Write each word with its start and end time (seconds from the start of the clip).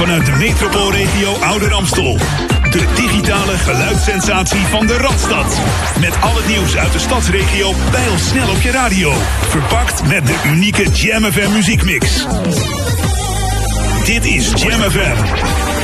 vanuit 0.00 0.26
de 0.26 0.32
metropoolregio 0.32 1.32
Ouder 1.32 1.72
Amstel. 1.72 2.18
De 2.70 2.86
digitale 2.94 3.58
geluidssensatie 3.58 4.60
van 4.60 4.86
de 4.86 4.96
Radstad. 4.96 5.60
Met 6.00 6.20
al 6.20 6.36
het 6.36 6.46
nieuws 6.46 6.76
uit 6.76 6.92
de 6.92 6.98
stadsregio 6.98 7.74
ons 8.12 8.28
snel 8.28 8.48
op 8.48 8.60
je 8.60 8.70
radio. 8.70 9.12
Verpakt 9.48 10.06
met 10.06 10.26
de 10.26 10.34
unieke 10.46 10.90
Jam 10.90 11.32
FM 11.32 11.52
muziekmix. 11.52 12.26
Dit 14.04 14.24
is 14.24 14.52
Jam 14.54 14.80
FM. 14.90 15.79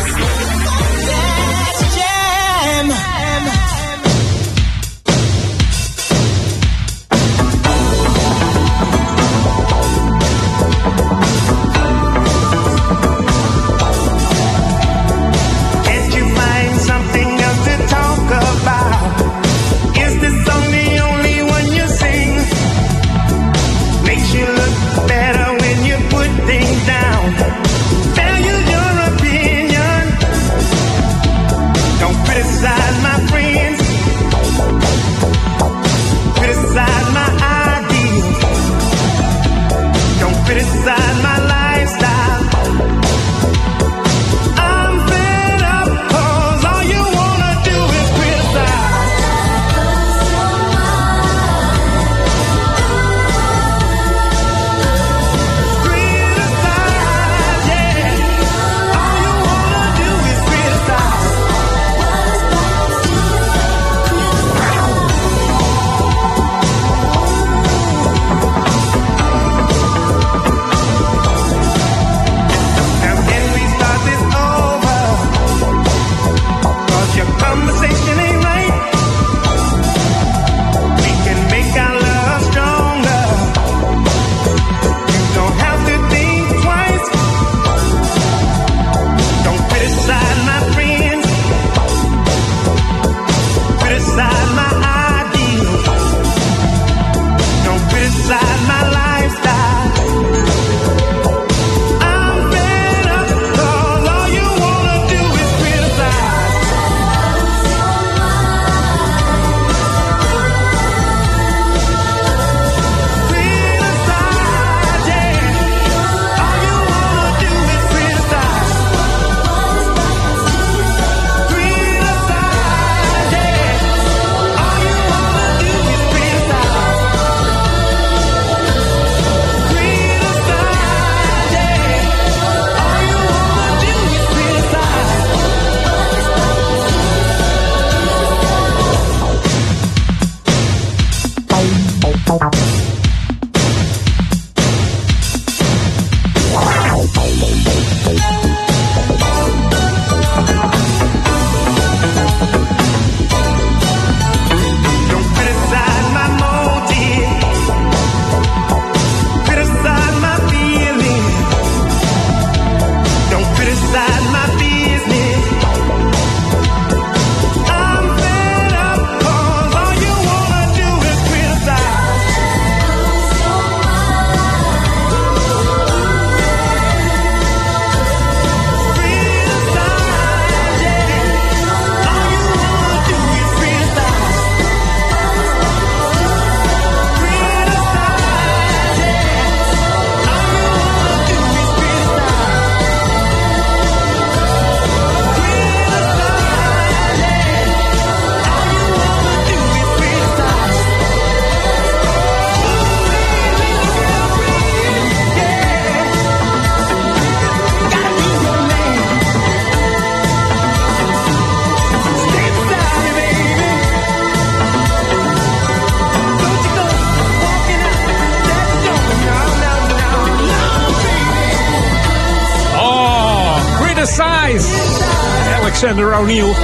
Alexander 225.60 226.18
O'Neill. 226.18 226.54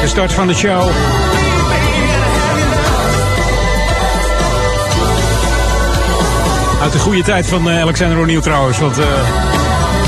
De 0.00 0.06
start 0.06 0.32
van 0.32 0.46
de 0.46 0.54
show. 0.54 0.90
Uit 6.82 6.92
de 6.92 6.98
goede 6.98 7.22
tijd 7.22 7.46
van 7.46 7.68
uh, 7.68 7.80
Alexander 7.80 8.18
O'Neill 8.18 8.40
trouwens. 8.40 8.78
Want 8.78 8.98
uh, 8.98 9.04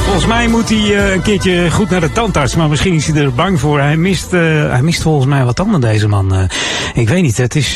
volgens 0.02 0.26
mij 0.26 0.48
moet 0.48 0.68
hij 0.68 0.78
uh, 0.78 1.12
een 1.12 1.22
keertje 1.22 1.70
goed 1.70 1.90
naar 1.90 2.00
de 2.00 2.12
tandarts. 2.12 2.56
Maar 2.56 2.68
misschien 2.68 2.94
is 2.94 3.06
hij 3.06 3.22
er 3.22 3.34
bang 3.34 3.60
voor. 3.60 3.80
Hij 3.80 3.96
mist, 3.96 4.30
hij 4.30 4.82
mist 4.82 5.02
volgens 5.02 5.26
mij 5.26 5.44
wat 5.44 5.56
tanden 5.56 5.80
deze 5.80 6.08
man. 6.08 6.48
ik 6.94 7.08
weet 7.08 7.22
niet. 7.22 7.36
Het 7.36 7.56
is, 7.56 7.74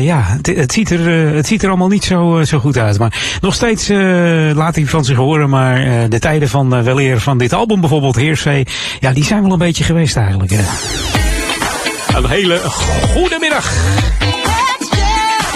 ja, 0.00 0.38
het, 0.42 0.72
ziet 0.72 0.90
er, 0.90 1.34
het 1.34 1.46
ziet 1.46 1.62
er 1.62 1.68
allemaal 1.68 1.88
niet 1.88 2.04
zo, 2.04 2.42
zo 2.44 2.58
goed 2.58 2.78
uit. 2.78 2.98
Maar 2.98 3.38
nog 3.40 3.54
steeds 3.54 3.88
laat 4.54 4.74
hij 4.74 4.86
van 4.86 5.04
zich 5.04 5.16
horen. 5.16 5.48
Maar 5.48 6.08
de 6.08 6.18
tijden 6.18 6.48
van 6.48 6.82
weleer 6.82 7.20
van 7.20 7.38
dit 7.38 7.52
album 7.52 7.80
bijvoorbeeld, 7.80 8.16
Heersvee. 8.16 8.66
Ja, 9.00 9.12
die 9.12 9.24
zijn 9.24 9.42
wel 9.42 9.52
een 9.52 9.58
beetje 9.58 9.84
geweest 9.84 10.16
eigenlijk. 10.16 10.50
Een 12.14 12.28
hele 12.28 12.60
goede 13.14 13.36
middag. 13.40 13.72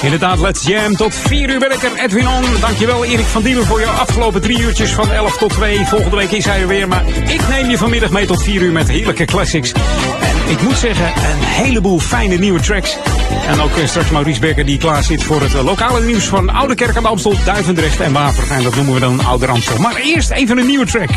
Inderdaad, 0.03 0.39
Let's 0.39 0.67
Jam. 0.67 0.97
Tot 0.97 1.15
4 1.15 1.51
uur 1.51 1.59
ben. 1.59 1.71
Edwin 1.97 2.29
On. 2.29 2.45
Dankjewel 2.61 3.05
Erik 3.05 3.27
van 3.27 3.43
Diemen 3.43 3.67
voor 3.67 3.81
je 3.81 3.87
afgelopen 3.87 4.41
drie 4.41 4.61
uurtjes 4.61 4.91
van 4.91 5.11
11 5.11 5.37
tot 5.37 5.51
2. 5.51 5.87
Volgende 5.87 6.17
week 6.17 6.31
is 6.31 6.45
hij 6.45 6.61
er 6.61 6.67
weer. 6.67 6.89
Maar 6.89 7.05
ik 7.27 7.49
neem 7.49 7.71
je 7.71 7.79
vanmiddag 7.79 8.11
mee 8.11 8.27
tot 8.27 8.43
4 8.43 8.63
uur 8.63 8.73
met 8.73 8.89
heerlijke 8.89 9.25
classics. 9.25 9.73
En 9.73 10.51
ik 10.51 10.63
moet 10.63 10.79
zeggen, 10.79 11.07
een 11.07 11.43
heleboel 11.43 11.99
fijne 11.99 12.37
nieuwe 12.37 12.61
tracks. 12.61 12.97
En 13.47 13.61
ook 13.61 13.77
eh, 13.77 13.87
straks 13.87 14.11
Maurice 14.11 14.41
Becker 14.41 14.65
die 14.65 14.79
klaar 14.79 15.03
zit 15.03 15.23
voor 15.23 15.41
het 15.41 15.55
eh, 15.55 15.65
lokale 15.65 16.01
nieuws 16.01 16.25
van 16.25 16.51
Oude 16.51 16.75
Kerk 16.75 16.97
aan 16.97 17.03
de 17.03 17.09
Amstel, 17.09 17.35
Duivendrecht 17.45 18.01
en 18.01 18.13
Waver. 18.13 18.51
En 18.51 18.63
dat 18.63 18.75
noemen 18.75 18.95
we 18.95 19.01
dan 19.01 19.25
Oude 19.25 19.47
Amstel. 19.47 19.79
Maar 19.79 19.97
eerst 19.97 20.31
even 20.31 20.59
een 20.59 20.67
nieuwe 20.67 20.87
track. 20.87 21.11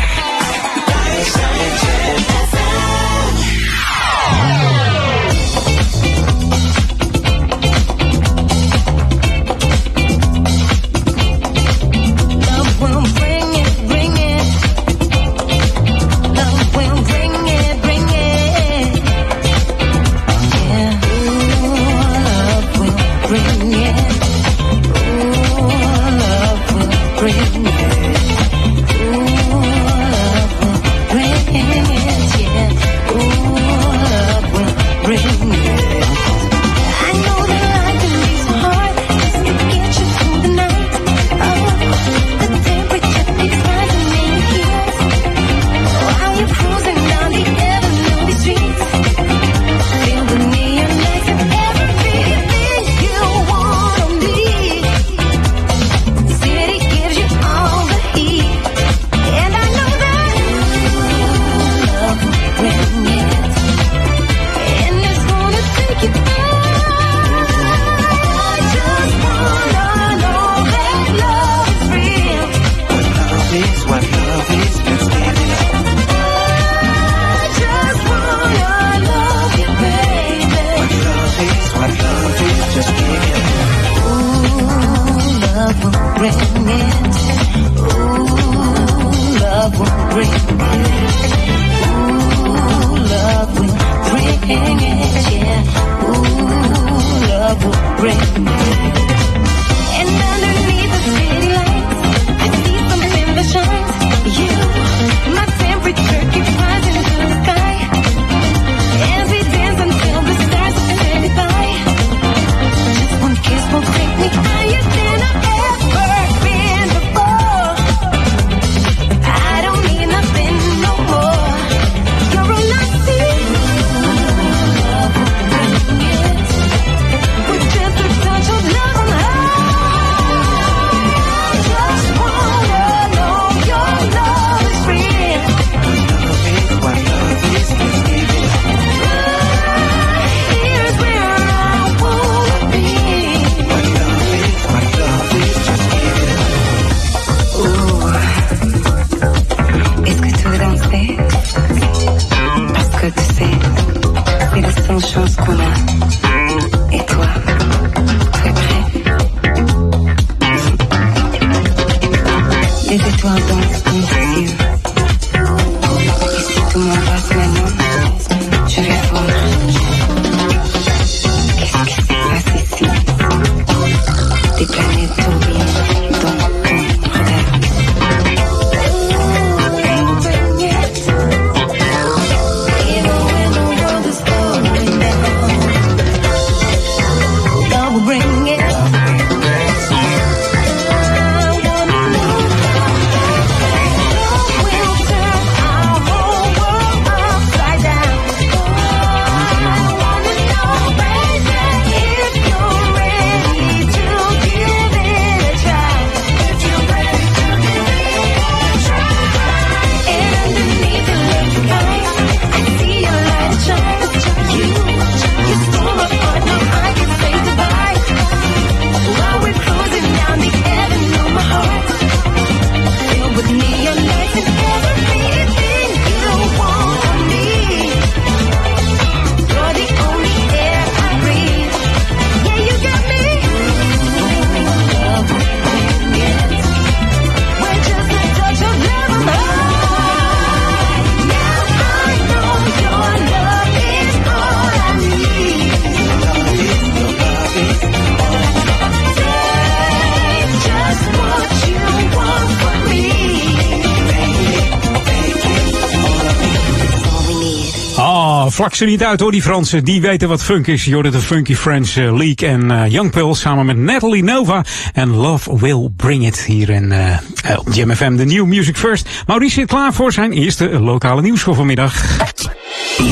Vlak 258.56 258.74
ze 258.74 258.84
niet 258.84 259.04
uit 259.04 259.20
hoor, 259.20 259.30
die 259.30 259.42
Fransen. 259.42 259.84
Die 259.84 260.00
weten 260.00 260.28
wat 260.28 260.42
funk 260.42 260.66
is. 260.66 260.84
Je 260.84 261.02
de 261.02 261.20
Funky 261.20 261.54
French 261.54 261.96
uh, 261.96 262.16
League 262.16 262.48
en 262.48 262.70
uh, 262.70 262.82
Young 262.88 263.10
Pill 263.10 263.34
samen 263.34 263.66
met 263.66 263.76
Natalie 263.76 264.22
Nova. 264.22 264.64
En 264.92 265.08
Love 265.08 265.58
Will 265.58 265.88
Bring 265.96 266.26
It 266.26 266.44
hier 266.44 266.70
in 266.70 266.92
uh, 266.92 267.58
op 267.58 267.72
Jam 267.72 267.94
FM, 267.94 268.16
de 268.16 268.24
New 268.24 268.44
Music 268.44 268.76
First. 268.76 269.08
Maurice 269.26 269.54
zit 269.54 269.66
klaar 269.68 269.92
voor 269.92 270.12
zijn 270.12 270.32
eerste 270.32 270.80
lokale 270.80 271.22
nieuws 271.22 271.40
voor 271.40 271.54
vanmiddag. 271.54 272.02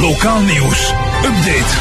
Lokaal 0.01 0.41
nieuws. 0.41 0.93
Update. 1.25 1.75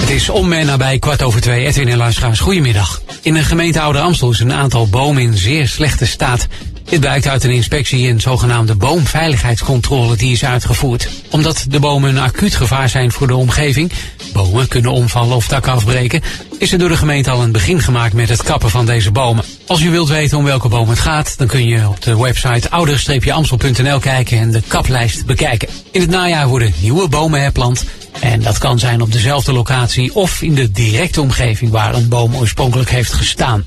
Het 0.00 0.10
is 0.10 0.28
om 0.28 0.52
en 0.52 0.66
nabij 0.66 0.98
kwart 0.98 1.22
over 1.22 1.40
twee. 1.40 1.66
Edwin 1.66 1.88
en 1.88 1.96
luisteraars, 1.96 2.40
goedemiddag. 2.40 3.02
In 3.22 3.34
de 3.34 3.42
gemeente 3.42 3.80
Oude 3.80 3.98
Amstel 3.98 4.30
is 4.30 4.40
een 4.40 4.52
aantal 4.52 4.88
bomen 4.88 5.22
in 5.22 5.34
zeer 5.34 5.68
slechte 5.68 6.06
staat. 6.06 6.46
Dit 6.84 7.00
blijkt 7.00 7.26
uit 7.26 7.44
een 7.44 7.50
inspectie 7.50 8.08
en 8.08 8.20
zogenaamde 8.20 8.74
boomveiligheidscontrole 8.74 10.16
die 10.16 10.32
is 10.32 10.44
uitgevoerd. 10.44 11.08
Omdat 11.30 11.64
de 11.68 11.80
bomen 11.80 12.10
een 12.10 12.22
acuut 12.22 12.54
gevaar 12.54 12.88
zijn 12.88 13.12
voor 13.12 13.26
de 13.26 13.36
omgeving, 13.36 13.92
bomen 14.32 14.68
kunnen 14.68 14.92
omvallen 14.92 15.36
of 15.36 15.46
takken 15.46 15.72
afbreken, 15.72 16.22
is 16.58 16.72
er 16.72 16.78
door 16.78 16.88
de 16.88 16.96
gemeente 16.96 17.30
al 17.30 17.42
een 17.42 17.52
begin 17.52 17.80
gemaakt 17.80 18.12
met 18.12 18.28
het 18.28 18.42
kappen 18.42 18.70
van 18.70 18.86
deze 18.86 19.10
bomen. 19.10 19.44
Als 19.66 19.82
u 19.82 19.90
wilt 19.90 20.08
weten 20.08 20.38
om 20.38 20.44
welke 20.44 20.68
boom 20.68 20.88
het 20.88 20.98
gaat, 20.98 21.38
dan 21.38 21.46
kun 21.46 21.66
je 21.66 21.88
op 21.88 22.02
de 22.02 22.16
website 22.16 22.70
ouder-amstel.nl 22.70 23.98
kijken 23.98 24.38
en 24.38 24.50
de 24.50 24.62
kaplijst 24.68 25.26
bekijken. 25.26 25.68
In 25.90 26.00
het 26.00 26.10
najaar 26.10 26.48
worden 26.48 26.72
nieuwe 26.80 27.08
bomen 27.08 27.40
herplant 27.40 27.84
en 28.20 28.42
dat 28.42 28.58
kan 28.58 28.78
zijn 28.78 29.00
op 29.00 29.12
dezelfde 29.12 29.52
locatie 29.52 30.14
of 30.14 30.42
in 30.42 30.54
de 30.54 30.70
directe 30.70 31.20
omgeving 31.20 31.70
waar 31.70 31.94
een 31.94 32.08
boom 32.08 32.36
oorspronkelijk 32.36 32.90
heeft 32.90 33.12
gestaan. 33.12 33.64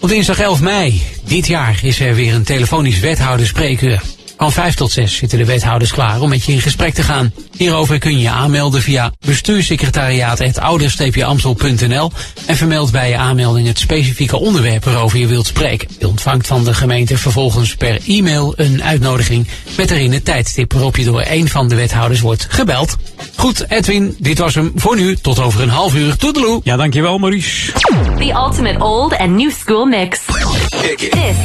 Op 0.00 0.08
dinsdag 0.08 0.38
11 0.38 0.60
mei 0.60 1.02
dit 1.26 1.46
jaar 1.46 1.78
is 1.82 2.00
er 2.00 2.14
weer 2.14 2.34
een 2.34 2.44
telefonisch 2.44 3.00
wethouderspreekuur. 3.00 4.02
Van 4.36 4.52
5 4.52 4.74
tot 4.74 4.90
6 4.90 5.16
zitten 5.16 5.38
de 5.38 5.44
wethouders 5.44 5.92
klaar 5.92 6.20
om 6.20 6.28
met 6.28 6.44
je 6.44 6.52
in 6.52 6.60
gesprek 6.60 6.94
te 6.94 7.02
gaan. 7.02 7.32
Hierover 7.56 7.98
kun 7.98 8.12
je 8.12 8.22
je 8.22 8.30
aanmelden 8.30 8.82
via 8.82 9.12
bestuurssecretariaat.ouder-amstel.nl 9.26 12.10
en 12.46 12.56
vermeld 12.56 12.92
bij 12.92 13.08
je 13.08 13.16
aanmelding 13.16 13.66
het 13.66 13.78
specifieke 13.78 14.36
onderwerp 14.36 14.84
waarover 14.84 15.18
je 15.18 15.26
wilt 15.26 15.46
spreken. 15.46 15.88
Je 15.98 16.08
ontvangt 16.08 16.46
van 16.46 16.64
de 16.64 16.74
gemeente 16.74 17.18
vervolgens 17.18 17.74
per 17.74 18.00
e-mail 18.06 18.52
een 18.56 18.82
uitnodiging 18.82 19.46
met 19.76 19.90
erin 19.90 20.12
het 20.12 20.24
tijdstip 20.24 20.72
waarop 20.72 20.96
je 20.96 21.04
door 21.04 21.24
een 21.26 21.48
van 21.48 21.68
de 21.68 21.74
wethouders 21.74 22.20
wordt 22.20 22.46
gebeld. 22.48 22.96
Goed, 23.36 23.70
Edwin, 23.70 24.16
dit 24.18 24.38
was 24.38 24.54
hem 24.54 24.72
voor 24.74 24.96
nu. 24.96 25.16
Tot 25.16 25.40
over 25.40 25.60
een 25.60 25.68
half 25.68 25.94
uur. 25.94 26.16
Toedeloe. 26.16 26.60
Ja, 26.64 26.76
dankjewel 26.76 27.18
Maurice. 27.18 27.72
The 28.18 28.32
ultimate 28.36 28.78
old 28.78 29.18
and 29.18 29.36
new 29.36 29.50
school 29.50 29.84
mix. 29.84 30.20
This 30.96 31.36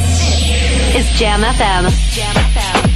is 0.94 1.18
Jam 1.18 1.40
FM. 1.40 1.84
Jam 2.14 2.44
FM. 2.54 2.91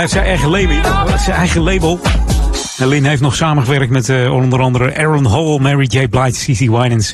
Hij 0.00 0.08
heeft 0.08 0.12
zijn 0.12 0.24
eigen 0.24 0.50
label. 0.50 1.18
Zijn 1.18 1.36
eigen 1.36 1.62
label. 1.62 2.00
En 2.78 2.88
Lynn 2.88 3.04
heeft 3.04 3.20
nog 3.20 3.34
samengewerkt 3.34 3.90
met 3.90 4.08
uh, 4.08 4.32
onder 4.34 4.60
andere 4.60 4.96
Aaron 4.96 5.26
Hall, 5.26 5.58
Mary 5.58 5.86
J. 5.88 6.08
Blige, 6.08 6.52
C.C. 6.52 6.58
Winans, 6.58 7.12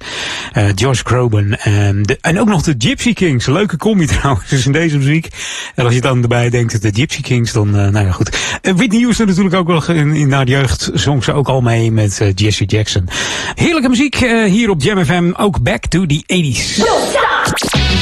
uh, 0.55 0.65
Josh 0.75 1.01
Groban 1.05 1.55
en, 1.55 2.03
de, 2.03 2.19
en 2.21 2.41
ook 2.41 2.49
nog 2.49 2.63
de 2.63 2.75
Gypsy 2.79 3.13
Kings. 3.13 3.47
Leuke 3.47 3.77
combi 3.77 4.07
trouwens 4.17 4.49
dus 4.49 4.67
in 4.67 4.73
deze 4.73 4.99
muziek. 4.99 5.29
En 5.75 5.85
als 5.85 5.95
je 5.95 6.01
dan 6.01 6.23
erbij 6.23 6.51
denkt 6.51 6.83
de 6.83 6.91
Gypsy 6.95 7.21
Kings, 7.21 7.53
dan 7.53 7.69
uh, 7.69 7.89
nou 7.89 8.07
ja 8.07 8.13
goed. 8.13 8.39
Whitney 8.63 9.01
Houston 9.01 9.27
natuurlijk 9.27 9.55
ook 9.55 9.67
wel 9.67 9.97
in, 9.97 10.15
in 10.15 10.33
haar 10.33 10.47
jeugd 10.47 10.91
zong 10.95 11.25
ze 11.25 11.33
ook 11.33 11.49
al 11.49 11.61
mee 11.61 11.93
met 11.93 12.19
uh, 12.23 12.33
Jesse 12.35 12.65
Jackson. 12.65 13.09
Heerlijke 13.55 13.89
muziek 13.89 14.21
uh, 14.21 14.45
hier 14.45 14.71
op 14.71 14.83
Jam 14.83 15.05
FM, 15.05 15.33
ook 15.37 15.63
back 15.63 15.87
to 15.87 16.07
the 16.07 16.23
80s. 16.27 16.85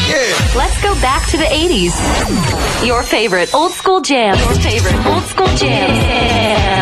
Yeah. 0.09 0.35
Let's 0.55 0.76
go 0.83 0.95
back 1.00 1.23
to 1.31 1.38
the 1.38 1.49
80s. 1.49 1.95
Your 2.85 3.03
favorite 3.03 3.53
old 3.53 3.74
school 3.85 4.00
jam. 4.00 4.35
Your 4.35 4.55
favorite 4.55 5.09
old 5.09 5.26
school 5.26 5.57
jam. 5.57 5.91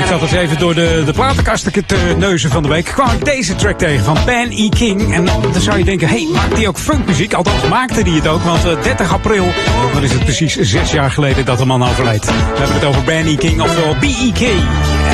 Ik 0.00 0.06
zat 0.09 0.23
eens 0.23 0.32
even 0.32 0.59
door 0.59 0.75
de, 0.75 1.02
de 1.06 1.12
platenkasten 1.12 1.87
te 1.87 2.14
neuzen 2.18 2.50
van 2.50 2.62
de 2.62 2.68
week. 2.68 2.85
kwam 2.85 3.11
ik 3.11 3.25
deze 3.25 3.54
track 3.54 3.78
tegen 3.78 4.04
van 4.04 4.18
Ben 4.25 4.50
E. 4.50 4.68
King. 4.68 5.14
En 5.14 5.25
dan 5.25 5.61
zou 5.61 5.78
je 5.78 5.85
denken, 5.85 6.09
hé, 6.09 6.23
hey, 6.23 6.32
maakt 6.32 6.56
hij 6.56 6.68
ook 6.68 6.78
funkmuziek? 6.78 7.35
Althans, 7.35 7.68
maakte 7.68 8.00
hij 8.00 8.11
het 8.11 8.28
ook. 8.28 8.42
Want 8.42 8.66
uh, 8.66 8.82
30 8.82 9.12
april, 9.12 9.44
dan 9.92 10.02
is 10.02 10.12
het 10.12 10.25
precies 10.25 10.56
zes 10.56 10.90
jaar 10.92 11.11
geleden 11.11 11.44
dat 11.44 11.59
de 11.59 11.64
man 11.64 11.82
overleed. 11.82 12.25
We 12.25 12.32
hebben 12.59 12.75
het 12.75 12.85
over 12.85 13.02
Ben 13.02 13.26
E. 13.26 13.37
King, 13.37 13.61
oftewel 13.61 13.94
B.E.K. 13.94 14.40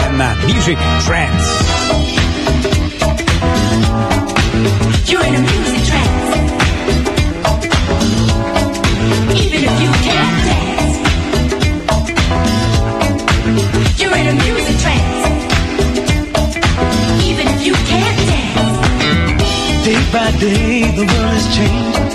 En 0.06 0.14
uh, 0.14 0.54
Music 0.54 0.78
Trance. 1.04 1.64
You're 5.04 5.26
in 5.26 5.34
a 5.34 5.38
music 5.38 5.77
Day 20.40 20.86
the 20.94 21.04
world 21.04 21.34
is 21.34 21.46
changing. 21.56 22.10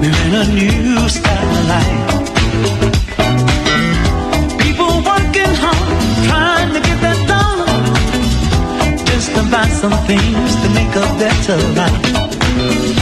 We're 0.00 0.20
in 0.26 0.34
a 0.34 0.44
new 0.54 1.08
style 1.08 1.50
of 1.58 1.66
life. 1.66 2.00
People 4.62 5.02
working 5.02 5.54
hard, 5.62 5.88
trying 6.28 6.70
to 6.74 6.80
get 6.86 6.98
that 7.06 7.18
dollar. 7.26 7.74
Just 9.04 9.34
to 9.34 9.42
buy 9.50 9.66
some 9.66 9.98
things 10.06 10.54
to 10.62 10.68
make 10.78 10.94
a 10.94 11.06
better 11.18 11.58
life. 11.74 12.06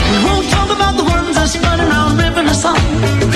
We 0.09 0.17
won't 0.25 0.49
talk 0.49 0.69
about 0.75 0.97
the 0.97 1.03
ones 1.03 1.35
that's 1.35 1.55
running 1.59 1.87
around. 1.87 2.17
Ripping 2.17 2.47
us 2.47 2.65
off. 2.65 3.34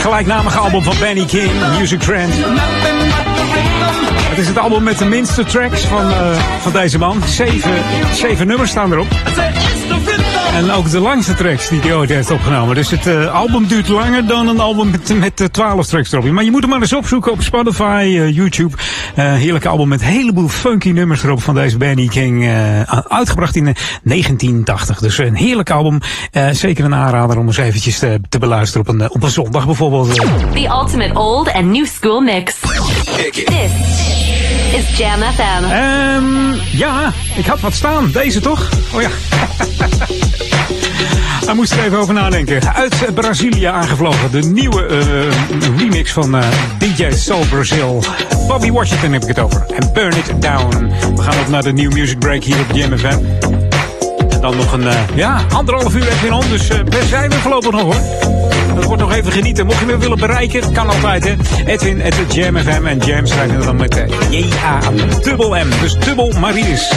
Gelijknamige 0.00 0.58
album 0.58 0.82
van 0.82 0.94
Benny 0.98 1.24
King, 1.24 1.52
Music 1.78 2.02
rhythm. 2.02 2.30
Het 4.28 4.38
is 4.38 4.48
het 4.48 4.58
album 4.58 4.82
met 4.82 4.98
de 4.98 5.04
minste 5.04 5.44
tracks 5.44 5.84
van, 5.84 6.10
eh, 6.10 6.32
van 6.60 6.72
deze 6.72 6.98
man. 6.98 7.22
Zeven, 7.26 7.82
zeven 8.12 8.46
nummers 8.46 8.70
staan 8.70 8.92
erop. 8.92 9.08
En 10.54 10.70
ook 10.70 10.90
de 10.90 10.98
langste 11.00 11.34
tracks 11.34 11.68
die 11.68 11.80
hij 11.80 11.94
ooit 11.94 12.08
heeft 12.10 12.30
opgenomen. 12.30 12.74
Dus 12.74 12.90
het 12.90 13.06
eh, 13.06 13.34
album 13.34 13.66
duurt 13.66 13.88
langer 13.88 14.26
dan 14.26 14.48
een 14.48 14.60
album 14.60 14.90
met, 14.90 15.18
met 15.18 15.40
eh, 15.40 15.46
12 15.46 15.86
tracks 15.86 16.12
erop. 16.12 16.24
Maar 16.30 16.44
je 16.44 16.50
moet 16.50 16.60
hem 16.60 16.70
maar 16.70 16.80
eens 16.80 16.92
opzoeken 16.92 17.32
op 17.32 17.42
Spotify, 17.42 18.02
eh, 18.18 18.34
YouTube. 18.36 18.76
Eh 19.14 19.32
heerlijk 19.34 19.64
album 19.66 19.88
met 19.88 20.00
een 20.00 20.06
heleboel 20.06 20.48
funky 20.48 20.90
nummers 20.90 21.22
erop 21.22 21.42
van 21.42 21.54
deze 21.54 21.76
Benny 21.76 22.06
King. 22.08 22.44
eh, 22.46 22.80
uitgebracht 23.08 23.56
in 23.56 23.66
eh, 23.66 23.74
1980. 24.02 24.98
Dus 24.98 25.18
een 25.18 25.34
heerlijk 25.34 25.70
album. 25.70 25.98
Eh, 26.32 26.48
zeker 26.50 26.84
een 26.84 26.94
aanrader 26.94 27.38
om 27.38 27.46
eens 27.46 27.56
eventjes 27.56 27.98
te, 27.98 28.20
te 28.28 28.38
beluisteren 28.38 28.86
op 28.88 28.94
een, 28.94 29.00
eh, 29.00 29.10
op 29.10 29.22
een 29.22 29.30
zondag 29.30 29.66
bijvoorbeeld. 29.66 30.18
eh. 30.18 30.28
The 30.54 30.66
ultimate 30.68 31.14
old 31.18 31.52
and 31.52 31.64
new 31.64 31.86
school 31.86 32.20
mix. 32.20 32.54
This 33.32 33.72
is 34.72 34.98
Jam 34.98 35.20
FM. 35.34 35.64
Ehm, 35.64 36.54
ja, 36.72 37.12
ik 37.36 37.46
had 37.46 37.60
wat 37.60 37.72
staan. 37.74 38.10
Deze 38.12 38.40
toch? 38.40 38.68
Oh 38.94 39.00
ja. 39.02 39.08
Daar 41.44 41.54
moest 41.54 41.72
ik 41.72 41.84
even 41.84 41.98
over 41.98 42.14
nadenken. 42.14 42.74
Uit 42.74 43.14
Brazilië 43.14 43.64
aangevlogen. 43.64 44.30
De 44.30 44.38
nieuwe 44.40 44.86
eh, 44.86 45.78
remix 45.78 46.12
van 46.12 46.36
eh, 46.36 46.46
DJ 46.78 47.10
Soul 47.10 47.44
Brazil. 47.50 48.02
Bobby 48.48 48.70
Washington 48.70 49.12
heb 49.12 49.22
ik 49.22 49.28
het 49.28 49.38
over. 49.38 49.64
En 49.74 49.92
Burn 49.92 50.16
It 50.16 50.42
Down. 50.42 50.92
We 51.14 51.22
gaan 51.22 51.40
op 51.40 51.48
naar 51.48 51.62
de 51.62 51.72
New 51.72 51.92
Music 51.92 52.18
Break 52.18 52.42
hier 52.42 52.56
op 52.58 52.76
Jam 52.76 52.98
FM. 52.98 53.18
En 54.28 54.40
dan 54.40 54.56
nog 54.56 54.72
een, 54.72 54.88
eh, 54.88 54.94
ja, 55.14 55.44
anderhalf 55.52 55.94
uur 55.94 56.08
even 56.08 56.32
on. 56.32 56.44
Dus 56.50 56.68
daar 56.68 57.02
zijn 57.08 57.30
we 57.30 57.36
voorlopig 57.36 57.70
nog 57.70 57.82
hoor. 57.82 58.00
Dat 58.74 58.84
wordt 58.84 59.02
nog 59.02 59.12
even 59.12 59.32
genieten. 59.32 59.66
Mocht 59.66 59.78
je 59.78 59.86
me 59.86 59.98
willen 59.98 60.18
bereiken, 60.18 60.72
kan 60.72 60.88
altijd 60.88 61.24
hè. 61.24 61.34
Edwin 61.66 62.02
at 62.02 62.12
the 62.12 62.40
Jam 62.40 62.56
FM. 62.56 62.86
En 62.86 62.98
Jam 62.98 63.26
schrijven 63.26 63.58
we 63.58 63.64
dan 63.64 63.76
met 63.76 64.04
J-A 64.30 64.80
dubbel 65.22 65.50
M. 65.50 65.68
Dus 65.80 65.94
dubbel 65.94 66.32
Marius. 66.38 66.92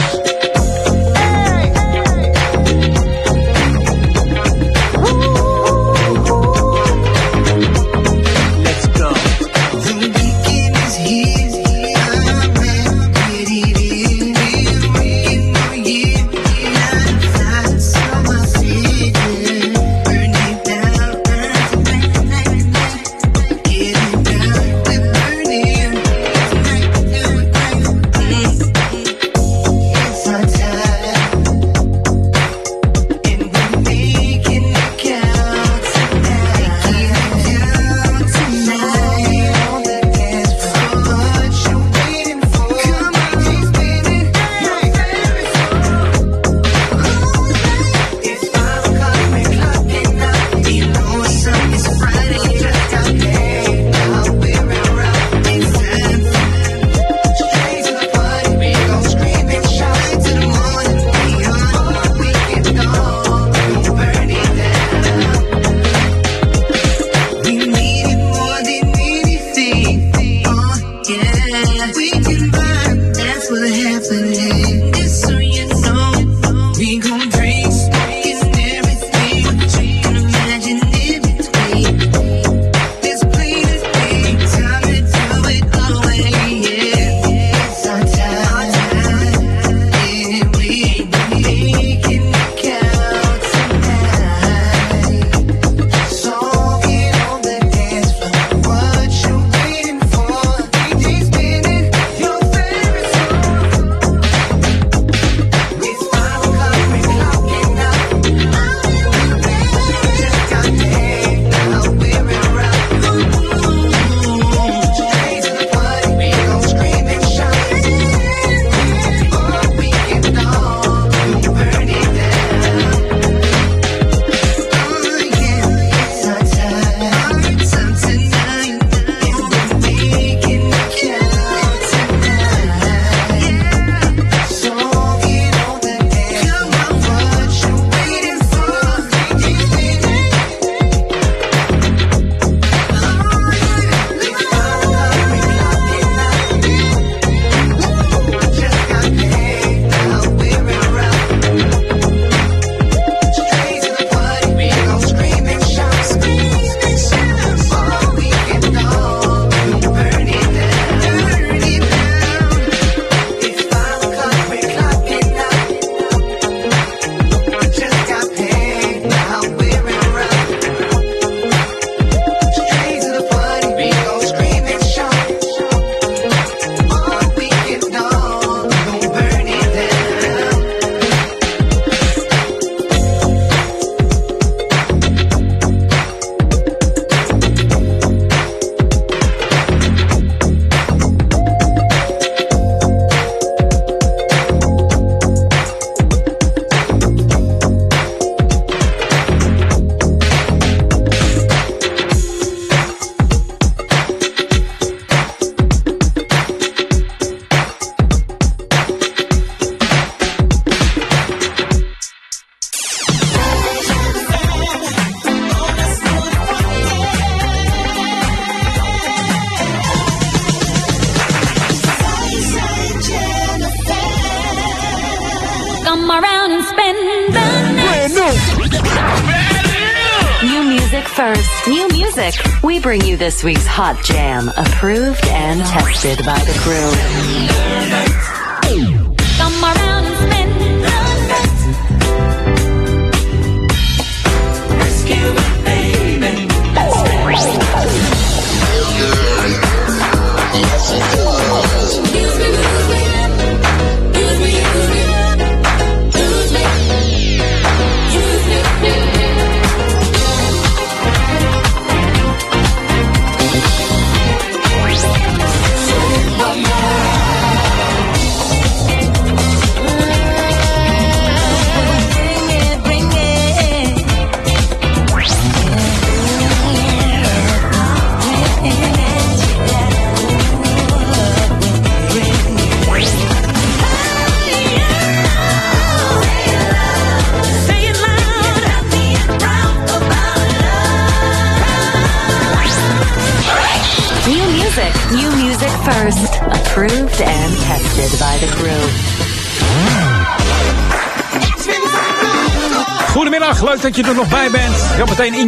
This 233.24 233.42
week's 233.42 233.64
Hot 233.66 234.04
Jam, 234.04 234.50
approved 234.50 235.24
and 235.28 235.58
tested 235.62 236.18
by 236.26 236.43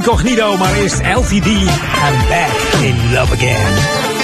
Incognito, 0.06 0.56
maar 0.56 0.74
eerst 0.74 1.00
LTD. 1.00 1.46
I'm 1.46 2.28
back 2.28 2.82
in 2.82 3.12
love 3.12 3.32
again. 3.32 4.15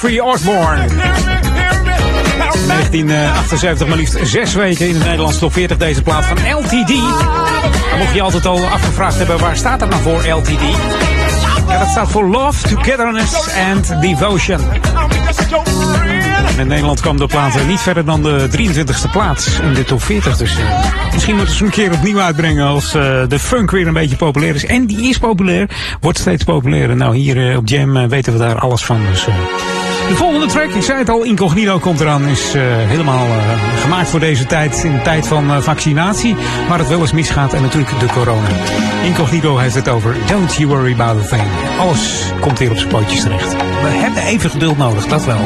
Jeffrey 0.00 0.20
Osborne. 0.20 0.86
1978, 2.66 3.86
maar 3.86 3.96
liefst 3.96 4.16
zes 4.22 4.54
weken 4.54 4.88
in 4.88 4.92
de 4.92 5.04
Nederlandse 5.04 5.38
top 5.38 5.52
40 5.52 5.76
deze 5.76 6.02
plaat 6.02 6.26
van 6.26 6.36
LTD. 6.36 6.88
Dan 7.90 7.98
mocht 7.98 8.14
je 8.14 8.22
altijd 8.22 8.46
al 8.46 8.66
afgevraagd 8.66 9.16
hebben, 9.16 9.38
waar 9.38 9.56
staat 9.56 9.80
dat 9.80 9.88
nou 9.88 10.02
voor 10.02 10.26
LTD? 10.26 10.60
Ja, 11.68 11.78
dat 11.78 11.88
staat 11.88 12.10
voor 12.10 12.26
Love, 12.28 12.68
Togetherness 12.68 13.48
and 13.72 14.00
Devotion. 14.00 14.60
In 16.58 16.66
Nederland 16.66 17.00
kwam 17.00 17.16
de 17.16 17.26
plaat 17.26 17.66
niet 17.66 17.80
verder 17.80 18.04
dan 18.04 18.22
de 18.22 18.48
23e 18.58 19.10
plaats 19.10 19.60
in 19.60 19.74
de 19.74 19.84
top 19.84 20.02
40. 20.02 20.36
Dus 20.36 20.58
eh, 20.58 20.64
misschien 21.12 21.36
moeten 21.36 21.54
ze 21.54 21.64
een 21.64 21.70
keer 21.70 21.92
opnieuw 21.92 22.20
uitbrengen 22.20 22.66
als 22.66 22.94
eh, 22.94 23.22
de 23.28 23.38
funk 23.38 23.70
weer 23.70 23.86
een 23.86 23.92
beetje 23.92 24.16
populair 24.16 24.54
is. 24.54 24.64
En 24.64 24.86
die 24.86 25.08
is 25.08 25.18
populair, 25.18 25.70
wordt 26.00 26.18
steeds 26.18 26.44
populairder. 26.44 26.96
Nou, 26.96 27.16
hier 27.16 27.50
eh, 27.50 27.56
op 27.56 27.68
Jam 27.68 28.08
weten 28.08 28.32
we 28.32 28.38
daar 28.38 28.58
alles 28.58 28.84
van. 28.84 29.00
Dus, 29.10 29.26
de 30.10 30.16
volgende 30.16 30.46
track, 30.46 30.70
ik 30.70 30.82
zei 30.82 30.98
het 30.98 31.08
al, 31.08 31.22
Incognito 31.22 31.78
komt 31.78 32.00
eraan. 32.00 32.28
Is 32.28 32.54
eh, 32.54 32.62
helemaal 32.64 33.26
eh, 33.26 33.80
gemaakt 33.80 34.08
voor 34.08 34.20
deze 34.20 34.46
tijd, 34.46 34.84
in 34.84 34.92
de 34.92 35.02
tijd 35.02 35.26
van 35.26 35.50
eh, 35.50 35.60
vaccinatie. 35.60 36.36
Waar 36.68 36.78
het 36.78 36.88
wel 36.88 37.00
eens 37.00 37.12
misgaat 37.12 37.52
en 37.52 37.62
natuurlijk 37.62 38.00
de 38.00 38.06
corona. 38.06 38.48
Incognito 39.04 39.56
heeft 39.56 39.74
het 39.74 39.88
over 39.88 40.16
Don't 40.26 40.54
You 40.54 40.68
Worry 40.68 40.92
About 40.92 41.24
a 41.24 41.26
Thing. 41.26 41.42
Alles 41.78 42.32
komt 42.40 42.58
weer 42.58 42.70
op 42.70 42.76
zijn 42.76 42.88
pootjes 42.88 43.22
terecht. 43.22 43.52
We 43.52 43.88
hebben 43.88 44.22
even 44.22 44.50
geduld 44.50 44.76
nodig, 44.76 45.06
dat 45.06 45.24
wel. 45.24 45.40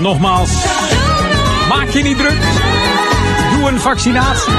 Nogmaals. 0.00 0.50
Maak 1.68 1.88
je 1.88 2.02
niet 2.02 2.18
druk. 2.18 2.38
Doe 3.52 3.68
een 3.68 3.80
vaccinatie. 3.80 4.52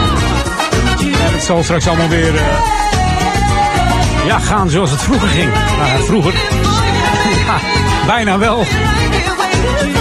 En 0.99 1.33
het 1.33 1.43
zal 1.43 1.63
straks 1.63 1.88
allemaal 1.88 2.07
weer... 2.07 2.36
eh, 2.36 2.41
ja, 4.25 4.39
gaan 4.39 4.69
zoals 4.69 4.91
het 4.91 5.01
vroeger 5.01 5.27
ging. 5.27 5.51
Nou, 5.53 6.03
vroeger. 6.03 6.33
Bijna 8.07 8.38
wel. 8.38 8.65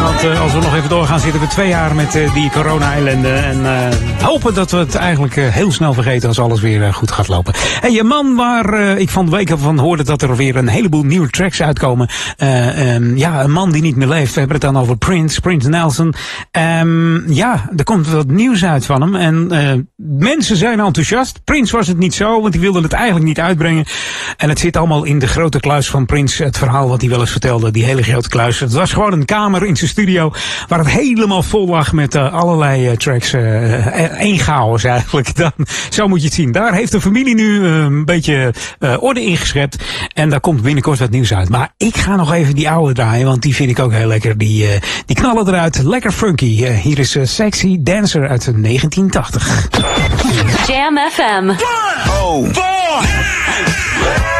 Want 0.05 0.23
eh, 0.23 0.41
als 0.41 0.53
we 0.53 0.59
nog 0.59 0.75
even 0.75 0.89
doorgaan, 0.89 1.21
zitten 1.21 1.41
we 1.41 1.47
twee 1.47 1.69
jaar 1.69 1.95
met 1.95 2.15
eh, 2.15 2.35
die 2.35 2.51
corona-ellende. 2.51 3.29
En 3.29 3.67
eh, 3.67 4.23
hopen 4.23 4.55
dat 4.55 4.71
we 4.71 4.77
het 4.77 4.95
eigenlijk 4.95 5.35
heel 5.35 5.73
snel 5.73 5.95
vergeten 5.95 6.29
als 6.29 6.39
alles 6.39 6.61
weer 6.61 6.95
goed 6.95 7.11
gaat 7.11 7.29
lopen. 7.29 7.55
Hey, 7.81 7.99
een 7.99 8.07
man 8.07 8.35
waar 8.35 8.99
ik 8.99 9.11
van 9.11 9.25
de 9.25 9.31
week 9.31 9.53
van 9.57 9.79
hoorde 9.79 10.05
dat 10.05 10.23
er 10.23 10.37
weer 10.37 10.57
een 10.57 10.69
heleboel 10.69 11.03
nieuwe 11.03 11.31
tracks 11.31 11.63
uitkomen. 11.63 12.09
Eh, 12.37 12.95
ehm, 12.95 13.17
ja, 13.17 13.43
een 13.43 13.53
man 13.53 13.73
die 13.73 13.83
niet 13.83 13.97
meer 13.97 14.09
leeft. 14.09 14.33
We 14.33 14.39
hebben 14.39 14.57
het 14.61 14.73
dan 14.73 14.83
over 14.83 14.97
Prince, 14.97 15.41
Prince 15.41 15.69
Nelson. 15.69 16.15
Ehm, 16.51 17.33
ja, 17.33 17.71
er 17.77 17.85
komt 17.85 18.09
wat 18.09 18.27
nieuws 18.27 18.65
uit 18.65 18.87
van 18.87 19.01
hem. 19.01 19.15
En 19.15 19.89
mensen 19.97 20.57
zijn 20.57 20.81
enthousiast. 20.81 21.45
Prince 21.45 21.77
was 21.77 21.87
het 21.87 21.99
niet 21.99 22.15
zo, 22.15 22.41
want 22.41 22.53
die 22.53 22.61
wilde 22.61 22.81
het 22.81 22.93
eigenlijk 22.93 23.27
niet 23.27 23.41
uitbrengen. 23.41 23.85
En 24.37 24.49
het 24.49 24.59
zit 24.59 24.77
allemaal 24.77 25.05
in 25.05 25.19
de 25.19 25.27
grote 25.27 25.61
kluis 25.61 25.91
van 25.91 26.07
Prince. 26.07 26.45
Het 26.45 26.59
verhaal 26.59 26.89
wat 26.89 27.01
hij 27.01 27.11
wel 27.11 27.21
eens 27.21 27.31
vertelde, 27.31 27.71
die 27.71 27.85
hele 27.85 28.03
grote 28.03 28.29
kluis. 28.29 28.61
Het 28.61 28.73
was 28.73 28.93
gewoon 28.93 29.13
een 29.13 29.25
kamer 29.25 29.54
in 29.63 29.77
zijn 29.77 29.91
studio 29.91 30.33
waar 30.69 30.79
het 30.79 30.91
helemaal 30.91 31.43
vol 31.43 31.67
lag 31.67 31.93
met 31.93 32.15
eh, 32.15 32.33
allerlei 32.33 32.89
eh, 32.89 32.97
tracks. 32.97 33.33
eh 33.33 34.13
één 34.21 34.39
chaos 34.39 34.85
eigenlijk. 34.85 35.37
Dan, 35.45 35.53
zo 35.91 36.09
moet 36.09 36.21
je 36.21 36.25
het 36.27 36.35
zien. 36.35 36.53
Daar 36.53 36.75
heeft 36.75 36.93
de 36.93 37.01
familie 37.01 37.35
nu 37.35 37.65
eh, 37.67 37.73
een 37.75 38.05
beetje 38.05 38.55
eh, 38.79 39.03
orde 39.03 39.21
ingeschept. 39.21 39.77
En 40.15 40.29
daar 40.31 40.41
komt 40.41 40.63
binnenkort 40.63 40.99
wat 40.99 41.11
nieuws 41.11 41.35
uit. 41.35 41.49
Maar 41.49 41.73
ik 41.77 41.97
ga 41.97 42.17
nog 42.17 42.33
even 42.33 42.55
die 42.55 42.71
oude 42.71 42.93
draaien, 42.95 43.27
want 43.27 43.43
die 43.43 43.55
vind 43.55 43.71
ik 43.71 43.79
ook 43.79 43.93
heel 43.93 44.07
lekker. 44.07 44.39
Die, 44.39 44.69
eh, 44.69 44.81
die 45.07 45.17
knallen 45.17 45.49
eruit. 45.49 45.83
Lekker 45.83 46.13
funky. 46.13 46.65
Eh, 46.65 46.77
hier 46.77 46.99
is 46.99 47.17
eh, 47.17 47.25
Sexy 47.27 47.77
Dancer 47.81 48.29
uit 48.29 48.45
1980. 48.63 49.69
Jam 50.67 50.99
FM. 51.13 51.51
Oh, 52.11 52.53
boy! 52.53 54.33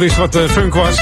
Wist 0.00 0.16
wat 0.16 0.34
eh, 0.34 0.48
funk 0.48 0.74
was. 0.74 0.96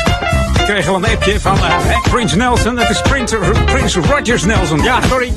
Ik 0.59 0.65
kreeg 0.65 0.89
al 0.89 0.95
een 0.95 1.07
appje 1.07 1.41
van 1.41 1.57
eh, 1.57 2.03
Prince 2.11 2.37
Nelson. 2.37 2.77
Het 2.77 2.91
is 2.91 3.01
Prince, 3.01 3.37
Prince 3.65 4.01
Rogers 4.01 4.45
Nelson. 4.45 4.83
Ja, 4.83 4.99
sorry. 5.09 5.33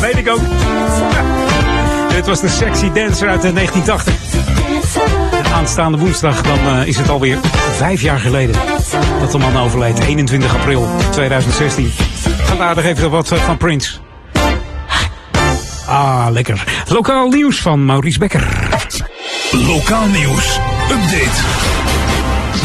Weet 0.00 0.16
ik 0.16 0.28
ook. 0.30 0.40
Dit 2.18 2.26
was 2.26 2.40
de 2.40 2.48
Sexy 2.48 2.90
Dancer 2.92 3.28
uit 3.28 3.44
eh, 3.44 3.54
1980. 3.54 4.14
En 5.44 5.52
aanstaande 5.52 5.98
woensdag, 5.98 6.42
dan 6.42 6.58
eh, 6.58 6.86
is 6.86 6.96
het 6.96 7.08
alweer 7.08 7.38
vijf 7.76 8.00
jaar 8.00 8.18
geleden 8.18 8.56
dat 9.20 9.32
de 9.32 9.38
man 9.38 9.56
overleed. 9.56 9.98
21 9.98 10.54
april 10.56 10.88
2016. 11.10 11.90
Vandaag 12.44 12.84
even 12.84 13.10
wat 13.10 13.32
eh, 13.32 13.38
van 13.38 13.56
Prince. 13.56 13.98
Ah, 15.86 16.26
lekker. 16.30 16.64
Lokaal 16.88 17.28
nieuws 17.28 17.60
van 17.60 17.84
Maurice 17.84 18.18
Bekker. 18.18 18.46
Lokaal 19.50 20.06
nieuws. 20.06 20.58
Update. 20.90 21.77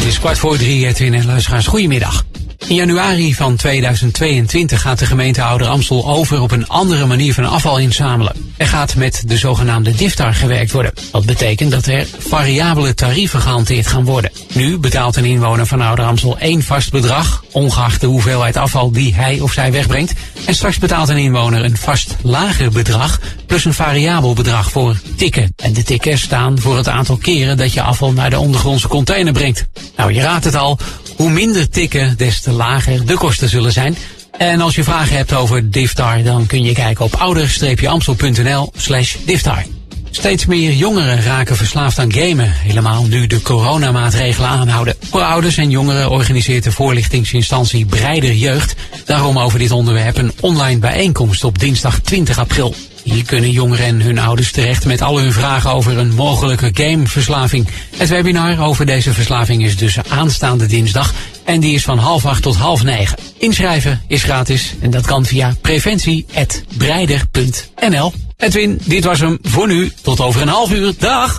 Het 0.03 0.11
is 0.11 0.19
kwart 0.19 0.37
voor 0.37 0.57
drie, 0.57 0.87
Edwin 0.87 1.13
en 1.13 1.25
luisteraars. 1.25 1.67
Goedemiddag. 1.67 2.25
In 2.67 2.75
januari 2.75 3.33
van 3.33 3.55
2022 3.55 4.81
gaat 4.81 4.99
de 4.99 5.05
gemeente 5.05 5.43
Ouder 5.43 5.67
Amstel 5.67 6.07
over 6.07 6.41
op 6.41 6.51
een 6.51 6.67
andere 6.67 7.05
manier 7.05 7.33
van 7.33 7.45
afval 7.45 7.77
inzamelen. 7.77 8.53
Er 8.57 8.67
gaat 8.67 8.95
met 8.95 9.23
de 9.25 9.37
zogenaamde 9.37 9.95
DIFTAR 9.95 10.33
gewerkt 10.33 10.71
worden. 10.71 10.93
Dat 11.11 11.25
betekent 11.25 11.71
dat 11.71 11.85
er 11.85 12.07
variabele 12.17 12.93
tarieven 12.93 13.41
gehanteerd 13.41 13.87
gaan 13.87 14.05
worden. 14.05 14.31
Nu 14.53 14.77
betaalt 14.77 15.15
een 15.15 15.25
inwoner 15.25 15.65
van 15.65 15.81
Ouder 15.81 16.05
Amstel 16.05 16.37
één 16.37 16.63
vast 16.63 16.91
bedrag, 16.91 17.43
ongeacht 17.51 18.01
de 18.01 18.07
hoeveelheid 18.07 18.57
afval 18.57 18.91
die 18.91 19.15
hij 19.15 19.39
of 19.39 19.53
zij 19.53 19.71
wegbrengt. 19.71 20.13
En 20.45 20.55
straks 20.55 20.77
betaalt 20.77 21.09
een 21.09 21.17
inwoner 21.17 21.63
een 21.63 21.77
vast 21.77 22.15
lager 22.21 22.71
bedrag 22.71 23.19
plus 23.45 23.65
een 23.65 23.73
variabel 23.73 24.33
bedrag 24.33 24.71
voor 24.71 24.95
tikken. 25.15 25.53
En 25.55 25.73
de 25.73 25.83
tikken 25.83 26.17
staan 26.17 26.59
voor 26.59 26.77
het 26.77 26.87
aantal 26.87 27.17
keren 27.17 27.57
dat 27.57 27.73
je 27.73 27.81
afval 27.81 28.11
naar 28.11 28.29
de 28.29 28.39
ondergrondse 28.39 28.87
container 28.87 29.33
brengt. 29.33 29.65
Nou, 30.03 30.15
je 30.15 30.21
raadt 30.21 30.45
het 30.45 30.55
al, 30.55 30.77
hoe 31.15 31.29
minder 31.29 31.69
tikken, 31.69 32.17
des 32.17 32.41
te 32.41 32.51
lager 32.51 33.05
de 33.05 33.13
kosten 33.13 33.49
zullen 33.49 33.71
zijn. 33.71 33.97
En 34.37 34.61
als 34.61 34.75
je 34.75 34.83
vragen 34.83 35.15
hebt 35.15 35.33
over 35.33 35.71
Diftar, 35.71 36.23
dan 36.23 36.45
kun 36.45 36.63
je 36.63 36.73
kijken 36.73 37.05
op 37.05 37.15
ouder-amstel.nl 37.15 38.71
slash 38.75 39.15
Diftar. 39.25 39.63
Steeds 40.11 40.45
meer 40.45 40.71
jongeren 40.71 41.21
raken 41.21 41.55
verslaafd 41.55 41.99
aan 41.99 42.13
gamen, 42.13 42.51
helemaal 42.51 43.05
nu 43.05 43.27
de 43.27 43.41
coronamaatregelen 43.41 44.49
aanhouden. 44.49 44.95
Voor 45.09 45.21
ouders 45.21 45.57
en 45.57 45.69
jongeren 45.69 46.09
organiseert 46.09 46.63
de 46.63 46.71
voorlichtingsinstantie 46.71 47.85
Breider 47.85 48.33
Jeugd 48.33 48.75
daarom 49.05 49.39
over 49.39 49.59
dit 49.59 49.71
onderwerp 49.71 50.17
een 50.17 50.33
online 50.39 50.79
bijeenkomst 50.79 51.43
op 51.43 51.59
dinsdag 51.59 51.99
20 51.99 52.39
april. 52.39 52.75
Hier 53.13 53.25
kunnen 53.25 53.51
jongeren 53.51 53.85
en 53.85 54.01
hun 54.01 54.19
ouders 54.19 54.51
terecht 54.51 54.85
met 54.85 55.01
al 55.01 55.19
hun 55.19 55.33
vragen 55.33 55.71
over 55.71 55.97
een 55.97 56.13
mogelijke 56.13 56.69
gameverslaving. 56.73 57.67
Het 57.95 58.09
webinar 58.09 58.59
over 58.59 58.85
deze 58.85 59.13
verslaving 59.13 59.63
is 59.63 59.77
dus 59.77 59.97
aanstaande 60.09 60.65
dinsdag 60.65 61.13
en 61.43 61.59
die 61.59 61.75
is 61.75 61.83
van 61.83 61.97
half 61.97 62.25
acht 62.25 62.41
tot 62.41 62.55
half 62.55 62.83
negen. 62.83 63.17
Inschrijven 63.37 64.01
is 64.07 64.23
gratis 64.23 64.73
en 64.81 64.91
dat 64.91 65.05
kan 65.05 65.25
via 65.25 65.55
preventie.breider.nl. 65.61 68.13
Edwin, 68.37 68.79
dit 68.83 69.03
was 69.03 69.19
hem 69.19 69.37
voor 69.41 69.67
nu. 69.67 69.91
Tot 70.01 70.21
over 70.21 70.41
een 70.41 70.47
half 70.47 70.71
uur. 70.71 70.93
Dag! 70.97 71.37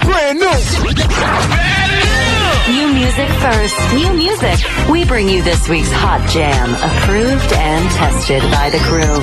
New 2.69 2.93
music 2.93 3.29
first. 3.41 3.75
New 3.93 4.15
music. 4.15 4.67
We 4.91 5.05
bring 5.07 5.31
you 5.31 5.43
this 5.43 5.67
week's 5.67 5.93
hot 5.93 6.33
jam, 6.33 6.75
approved 6.75 7.53
and 7.53 7.91
tested 7.91 8.43
by 8.43 8.71
the 8.71 8.79
crew. 8.79 9.23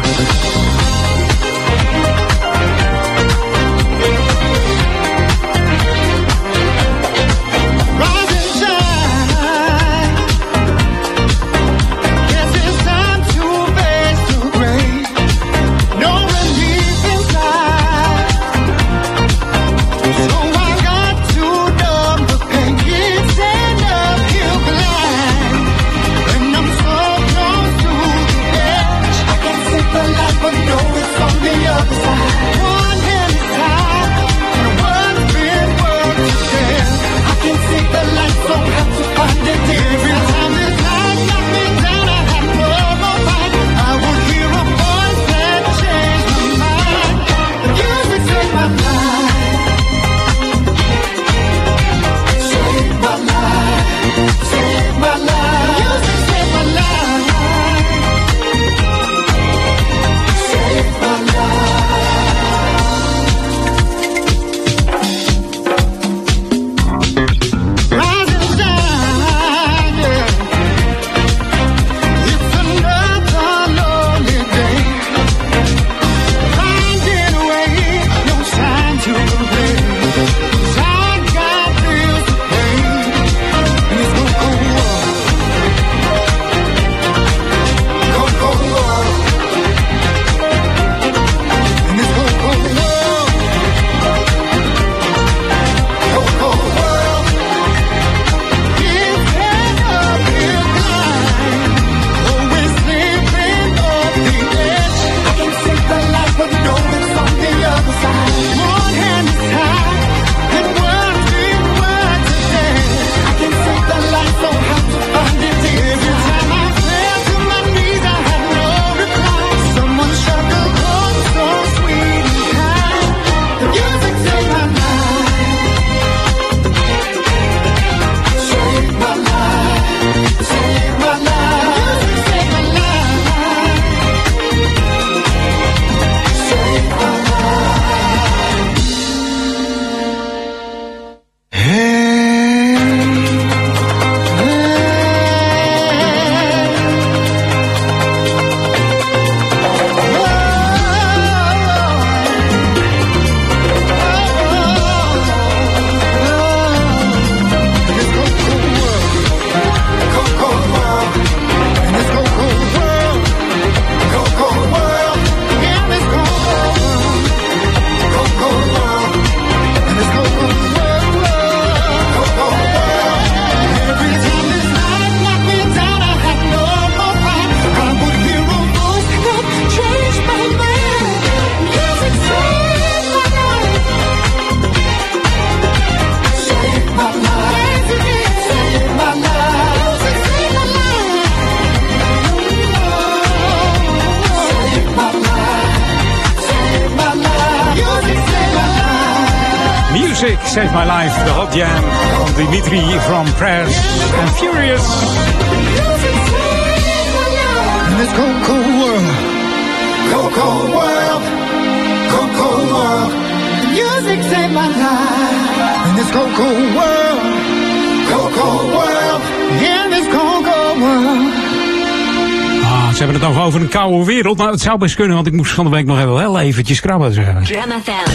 oude 223.92 224.06
wereld. 224.06 224.38
Nou, 224.38 224.52
het 224.52 224.62
zou 224.62 224.78
best 224.78 224.96
kunnen, 224.96 225.16
want 225.16 225.28
ik 225.28 225.34
moest 225.34 225.52
van 225.52 225.66
de 225.66 225.72
week 225.72 225.86
nog 225.86 225.98
even 225.98 226.14
wel 226.14 226.40
eventjes 226.40 226.80
krabben. 226.80 227.14
Zeg. 227.14 227.26
Jam 227.50 227.70
FM. 227.84 228.12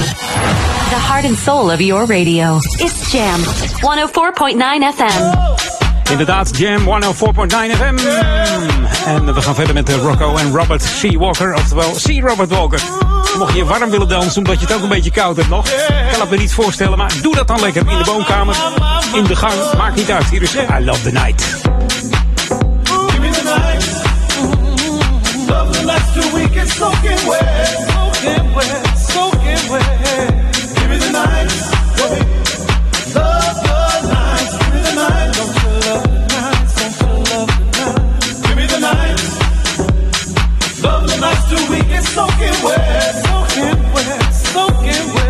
The 0.89 1.01
heart 1.09 1.25
and 1.25 1.39
soul 1.39 1.73
of 1.73 1.81
your 1.81 2.07
radio 2.07 2.59
is 2.77 3.13
Jam 3.13 3.41
104.9 3.41 4.97
FM. 4.97 5.35
Inderdaad, 6.11 6.57
Jam 6.57 6.81
104.9 6.81 6.87
FM. 7.77 7.99
En 9.07 9.35
we 9.35 9.43
gaan 9.43 9.55
verder 9.55 9.75
met 9.75 9.89
eh, 9.89 9.97
Rocco 9.97 10.37
en 10.37 10.57
Robert 10.57 10.85
C. 11.01 11.19
Walker, 11.19 11.55
oftewel 11.55 11.93
C. 11.93 12.21
Robert 12.29 12.51
Walker. 12.51 12.81
Mocht 13.39 13.55
je 13.55 13.65
warm 13.65 13.91
willen 13.91 14.09
dansen, 14.09 14.39
omdat 14.39 14.61
je 14.61 14.67
het 14.67 14.75
ook 14.75 14.83
een 14.83 14.89
beetje 14.89 15.11
koud 15.11 15.37
hebt 15.37 15.49
nog, 15.49 15.69
kan 16.13 16.23
ik 16.23 16.31
me 16.31 16.37
niet 16.37 16.53
voorstellen. 16.53 16.99
Maar 16.99 17.13
doe 17.23 17.35
dat 17.35 17.49
dan 17.49 17.61
lekker 17.61 17.91
in 17.91 17.99
de 17.99 18.05
woonkamer, 18.05 18.57
in 19.15 19.25
de 19.25 19.37
gang, 19.37 19.55
maakt 19.77 19.97
niet 19.97 20.11
uit. 20.11 20.31
Hier 20.31 20.43
is 20.43 20.57
eh, 20.57 20.79
I 20.81 20.85
Love 20.85 21.03
the 21.03 21.13
Night. 21.13 21.66
soaking 26.67 27.29
wet, 27.29 27.69
soaking 27.91 28.55
wet, 28.55 28.99
soaking 28.99 29.65
wet. 29.71 30.45
Give 30.77 30.91
me 30.91 30.97
the. 30.99 31.11
Love 33.15 33.63
nights, 33.63 34.55
the. 34.95 35.27
Don't 35.29 35.63
you 35.63 35.91
love? 35.91 36.17
nights 41.21 41.49
till 41.49 41.71
we 41.71 41.79
get 41.83 42.05
soaking 42.05 42.59
wet, 42.65 43.15
soaking 43.25 43.93
wet, 43.93 44.33
soaking 44.33 45.15
wet. 45.15 45.26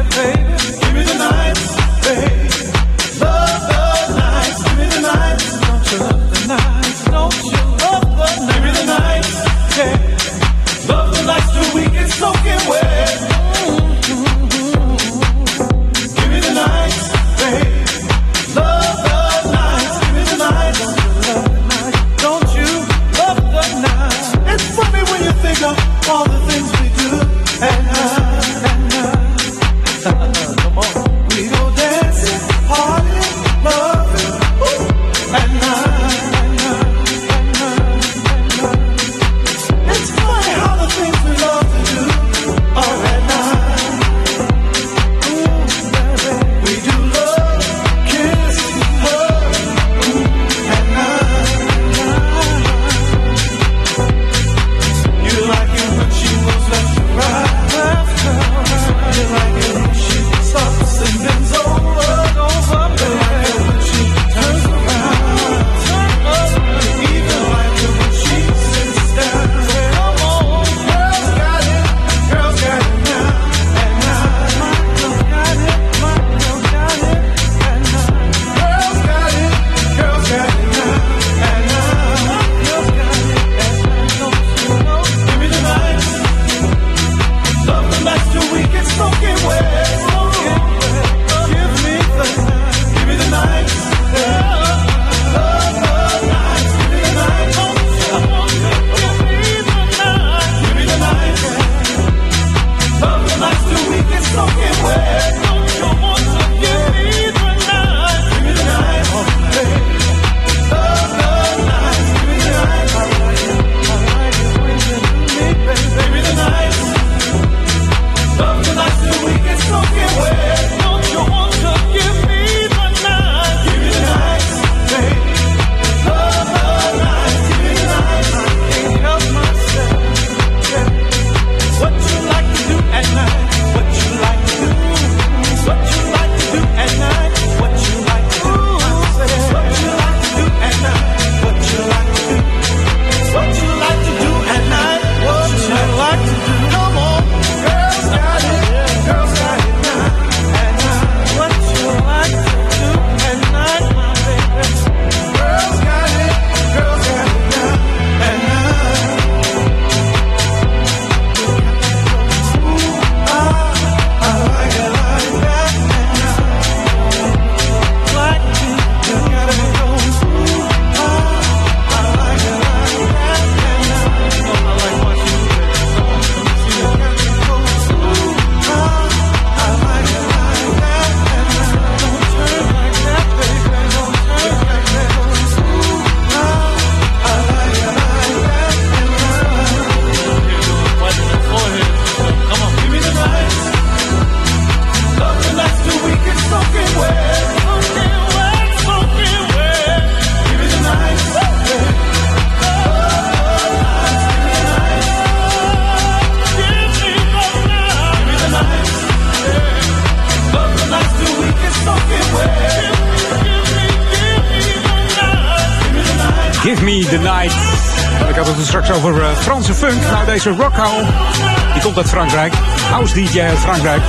uit 221.96 222.08
Frankrijk. 222.08 222.54
House 222.90 223.14
DJ 223.14 223.40
uit 223.40 223.58
Frankrijk. 223.58 224.02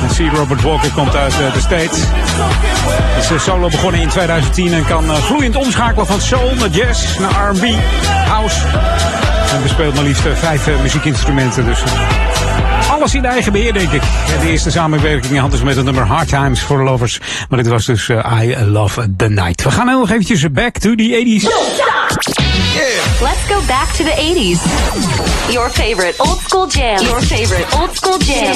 En 0.00 0.08
C. 0.08 0.34
Robert 0.36 0.62
Walker 0.62 0.90
komt 0.90 1.16
uit 1.16 1.32
eh, 1.32 1.52
de 1.52 1.60
States. 1.60 1.98
Is 3.18 3.30
eh, 3.30 3.38
solo 3.38 3.68
begonnen 3.68 4.00
in 4.00 4.08
2010 4.08 4.72
en 4.72 4.84
kan 4.84 5.04
eh, 5.04 5.16
vloeiend 5.16 5.56
omschakelen 5.56 6.06
van 6.06 6.20
soul 6.20 6.54
naar 6.54 6.68
jazz 6.68 7.18
naar 7.18 7.50
R&B, 7.50 7.64
house. 8.26 8.60
En 9.52 9.62
bespeelt 9.62 9.94
maar 9.94 10.04
liefst 10.04 10.22
vijf 10.34 10.68
muziekinstrumenten. 10.82 11.64
Dus 11.64 11.82
alles 12.90 13.14
in 13.14 13.24
eigen 13.24 13.52
beheer, 13.52 13.72
denk 13.72 13.92
ik. 13.92 14.02
De 14.40 14.50
eerste 14.50 14.70
samenwerking 14.70 15.38
had 15.38 15.50
dus 15.50 15.62
met 15.62 15.76
het 15.76 15.84
nummer 15.84 16.06
Hard 16.06 16.28
Times 16.28 16.60
for 16.60 16.84
Lovers. 16.84 17.20
Maar 17.48 17.62
dit 17.62 17.68
was 17.68 17.86
dus 17.86 18.08
I 18.42 18.56
Love 18.64 19.16
the 19.16 19.28
Night. 19.28 19.62
We 19.62 19.70
gaan 19.70 19.88
heel 19.88 19.98
nog 19.98 20.10
eventjes 20.10 20.50
back 20.50 20.78
to 20.78 20.94
the 20.94 21.40
80s. 21.42 22.03
Let's 22.24 23.44
go 23.48 23.60
back 23.66 23.92
to 23.96 24.04
the 24.04 24.10
80s. 24.10 24.58
Your 25.52 25.70
favorite 25.70 26.14
old 26.20 26.40
school 26.40 26.66
jam. 26.66 26.98
Your 27.02 27.20
favorite 27.20 27.66
old 27.76 27.96
school 27.96 28.18
jam. 28.18 28.52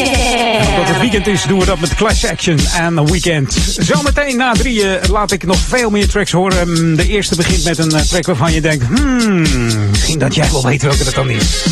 Dat 0.76 0.88
het 0.88 1.00
weekend 1.00 1.26
is, 1.26 1.42
doen 1.42 1.58
we 1.58 1.64
dat 1.64 1.78
met 1.78 1.94
Clash 1.94 2.24
Action 2.24 2.58
en 2.74 2.94
The 2.94 3.04
Weekend. 3.04 3.56
Zometeen 3.78 4.36
na 4.36 4.52
drieën 4.52 4.98
laat 5.10 5.30
ik 5.32 5.44
nog 5.46 5.58
veel 5.58 5.90
meer 5.90 6.08
tracks 6.08 6.32
horen. 6.32 6.68
Mm, 6.68 6.96
De 6.96 7.08
eerste 7.08 7.36
begint 7.36 7.64
met 7.64 7.78
een 7.78 7.92
eh, 7.92 8.00
track 8.00 8.26
waarvan 8.26 8.52
je 8.52 8.60
denkt... 8.60 8.84
Hmm, 8.86 9.88
misschien 9.90 10.18
dat 10.18 10.34
jij 10.34 10.50
wel 10.50 10.62
weet 10.62 10.82
welke 10.82 11.04
dat 11.04 11.14
dan 11.14 11.30
is. 11.30 11.62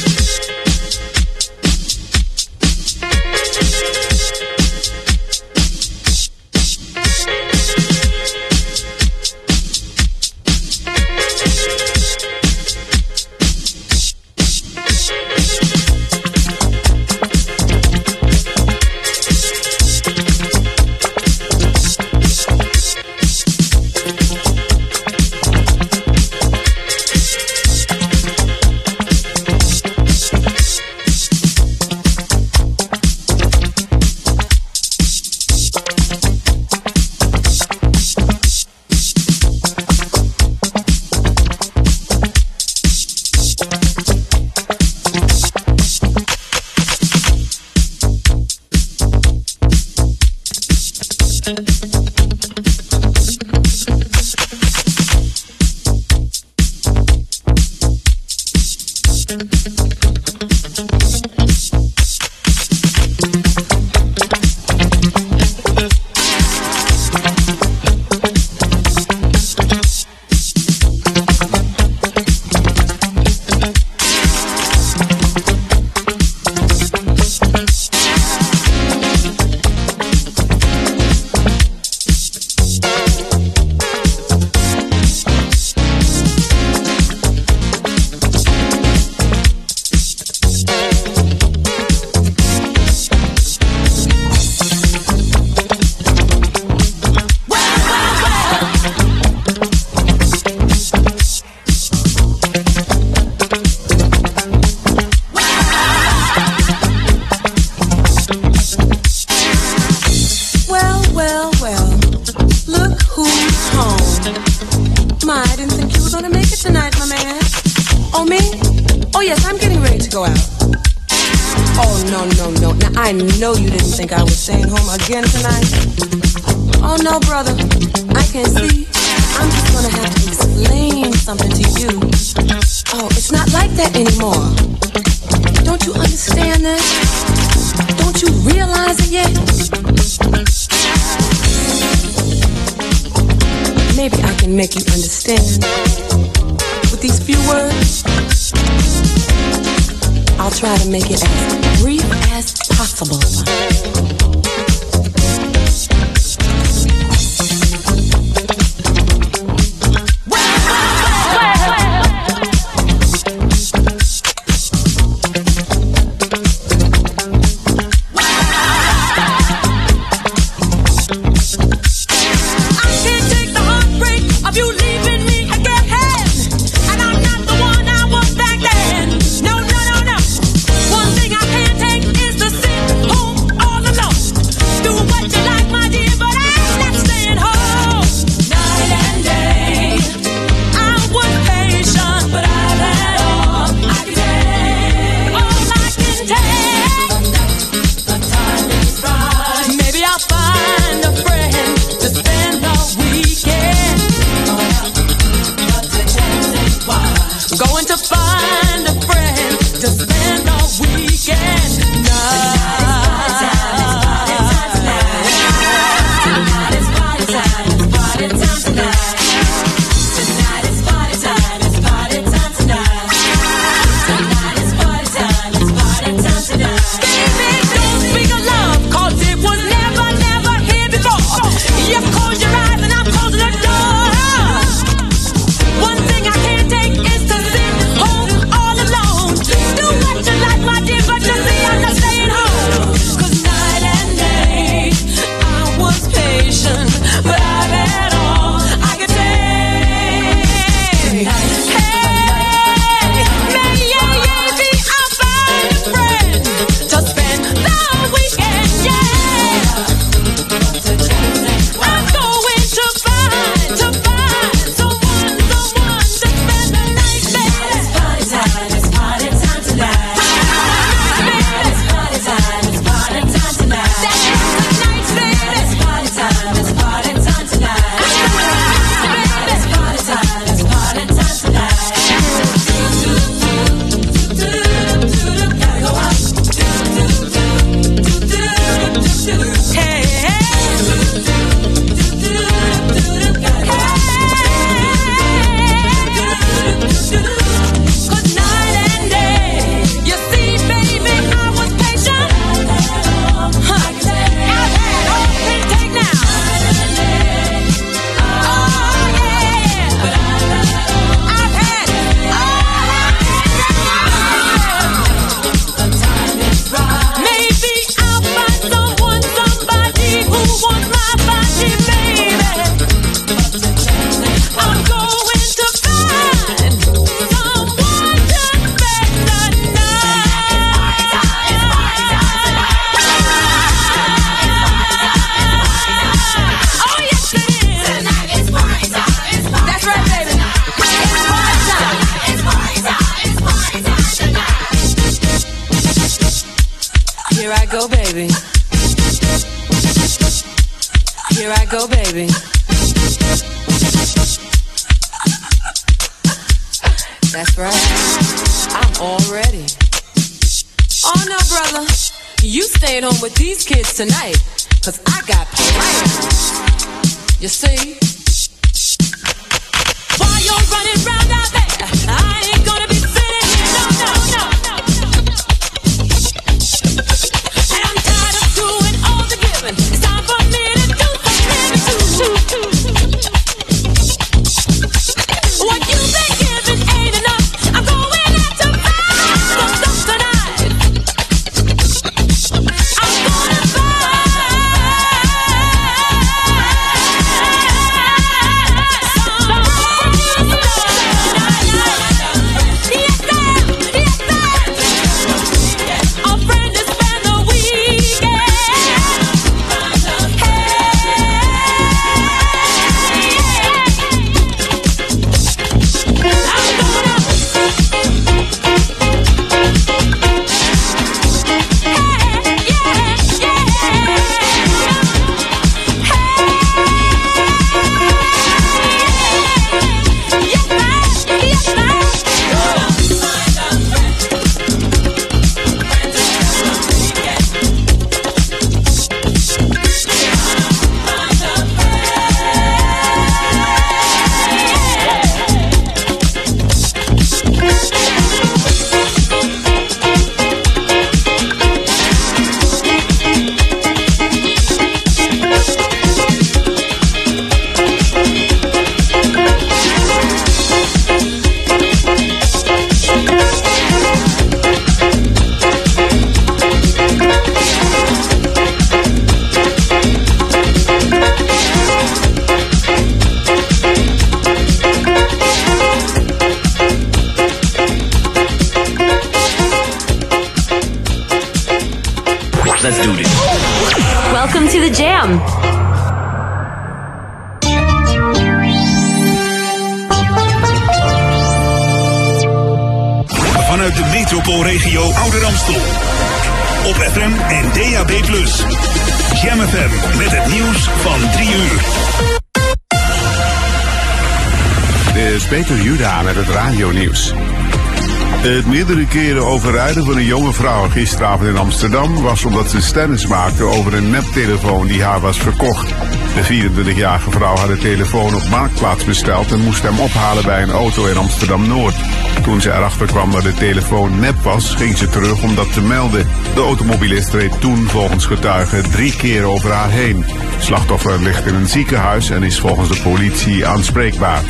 Het 508.47 508.66
meerdere 508.66 509.07
keren 509.07 509.47
overrijden 509.47 510.05
van 510.05 510.16
een 510.16 510.24
jonge 510.24 510.53
vrouw 510.53 510.88
gisteravond 510.88 511.49
in 511.49 511.57
Amsterdam 511.57 512.22
was 512.22 512.44
omdat 512.44 512.70
ze 512.70 512.82
stennis 512.82 513.26
maakte 513.26 513.64
over 513.64 513.94
een 513.94 514.11
neptelefoon 514.11 514.86
die 514.86 515.03
haar 515.03 515.20
was 515.20 515.38
verkocht. 515.38 515.88
De 516.34 516.68
24-jarige 516.68 517.30
vrouw 517.30 517.57
had 517.57 517.68
de 517.68 517.78
telefoon 517.78 518.34
op 518.34 518.49
marktplaats 518.49 519.05
besteld 519.05 519.53
en 519.53 519.61
moest 519.61 519.82
hem 519.82 519.99
ophalen 519.99 520.44
bij 520.44 520.62
een 520.62 520.70
auto 520.70 521.07
in 521.07 521.16
Amsterdam 521.16 521.68
Noord. 521.68 521.94
Toen 522.42 522.61
ze 522.61 522.72
erachter 522.72 523.07
kwam 523.07 523.30
dat 523.30 523.42
de 523.42 523.55
telefoon 523.55 524.18
nep 524.18 524.42
was, 524.42 524.74
ging 524.74 524.97
ze 524.97 525.09
terug 525.09 525.42
om 525.42 525.55
dat 525.55 525.72
te 525.72 525.82
melden. 525.82 526.26
De 526.55 526.61
automobilist 526.61 527.34
reed 527.34 527.61
toen 527.61 527.88
volgens 527.88 528.26
getuigen 528.26 528.90
drie 528.90 529.16
keer 529.16 529.44
over 529.44 529.70
haar 529.70 529.90
heen. 529.90 530.24
Slachtoffer 530.59 531.22
ligt 531.22 531.47
in 531.47 531.55
een 531.55 531.68
ziekenhuis 531.68 532.30
en 532.30 532.42
is 532.42 532.61
volgens 532.61 532.88
de 532.88 533.03
politie 533.03 533.66
aanspreekbaar. 533.66 534.42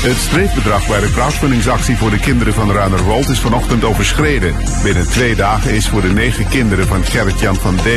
Het 0.00 0.16
streefbedrag 0.16 0.86
bij 0.86 1.00
de 1.00 1.10
crowdfundingsactie 1.10 1.96
voor 1.96 2.10
de 2.10 2.18
kinderen 2.18 2.54
van 2.54 2.72
Ruinerwold 2.90 3.28
is 3.28 3.40
vanochtend 3.40 3.84
overschreden. 3.84 4.54
Binnen 4.82 5.10
twee 5.10 5.34
dagen 5.34 5.70
is 5.70 5.88
voor 5.88 6.00
de 6.00 6.08
negen 6.08 6.48
kinderen 6.48 6.86
van 6.86 7.04
Gerrit-Jan 7.04 7.54
van 7.54 7.76
D. 7.76 7.88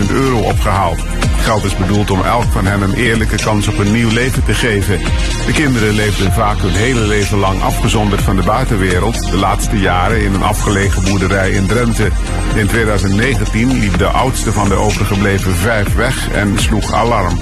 270.000 0.00 0.10
euro 0.10 0.38
opgehaald. 0.38 0.98
Geld 1.38 1.64
is 1.64 1.76
bedoeld 1.76 2.10
om 2.10 2.22
elk 2.22 2.44
van 2.44 2.66
hen 2.66 2.82
een 2.82 2.94
eerlijke 2.94 3.36
kans 3.36 3.68
op 3.68 3.78
een 3.78 3.92
nieuw 3.92 4.10
leven 4.10 4.44
te 4.44 4.54
geven. 4.54 4.98
De 5.46 5.52
kinderen 5.52 5.94
leefden 5.94 6.32
vaak 6.32 6.58
hun 6.58 6.74
hele 6.74 7.00
leven 7.00 7.38
lang 7.38 7.62
afgezonderd 7.62 8.20
van 8.20 8.36
de 8.36 8.42
buitenwereld. 8.42 9.30
De 9.30 9.36
laatste 9.36 9.78
jaren 9.78 10.20
in 10.20 10.34
een 10.34 10.42
afgelegen 10.42 11.04
boerderij 11.04 11.50
in 11.50 11.66
Drenthe. 11.66 12.10
In 12.54 12.66
2019 12.66 13.78
liep 13.78 13.98
de 13.98 14.08
oudste 14.08 14.52
van 14.52 14.68
de 14.68 14.74
overgebleven 14.74 15.54
vijf 15.54 15.94
weg 15.94 16.30
en 16.30 16.58
sloeg 16.58 16.92
alarm. 16.92 17.38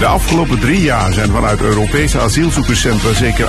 De 0.00 0.06
afgelopen 0.06 0.58
drie 0.60 0.80
jaar 0.80 1.12
zijn 1.12 1.30
vanuit 1.30 1.60
Europese 1.60 2.20
asielzoekerscentra 2.20 3.12
zeker 3.12 3.48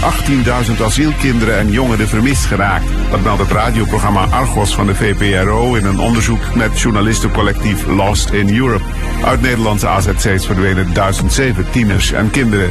18.000 0.76 0.84
asielkinderen 0.84 1.58
en 1.58 1.72
jongeren 1.72 2.08
vermist 2.08 2.45
geraakt. 2.45 2.86
Dat 3.12 3.24
meldt 3.24 3.41
het 3.41 3.52
radioprogramma 3.52 4.26
Argos 4.26 4.76
van 4.76 4.86
de 4.86 4.95
VPRO 4.95 5.76
in 5.76 5.86
een 5.86 5.99
onderzoek 5.99 6.56
met 6.56 6.80
journalistencollectief 6.80 7.86
Lost 7.86 8.30
in 8.30 8.56
Europe. 8.56 8.84
Uit 9.26 9.41
Nederlandse 9.41 9.88
AZC's 9.88 10.45
verdwenen 10.45 10.93
1007 10.93 11.72
tieners 11.72 12.12
en 12.12 12.30
kinderen. 12.30 12.70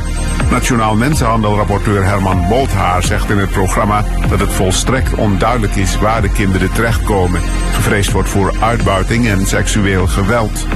Nationaal 0.50 0.94
mensenhandelrapporteur 0.94 2.04
Herman 2.04 2.48
Bolthaar 2.48 3.02
zegt 3.02 3.30
in 3.30 3.38
het 3.38 3.50
programma 3.50 4.04
dat 4.28 4.40
het 4.40 4.52
volstrekt 4.52 5.14
onduidelijk 5.14 5.76
is 5.76 5.96
waar 5.96 6.22
de 6.22 6.32
kinderen 6.32 6.72
terechtkomen. 6.72 7.40
Gevreesd 7.72 8.12
wordt 8.12 8.28
voor 8.28 8.54
uitbuiting 8.60 9.28
en 9.28 9.46
seksueel 9.46 10.06
geweld. 10.06 10.66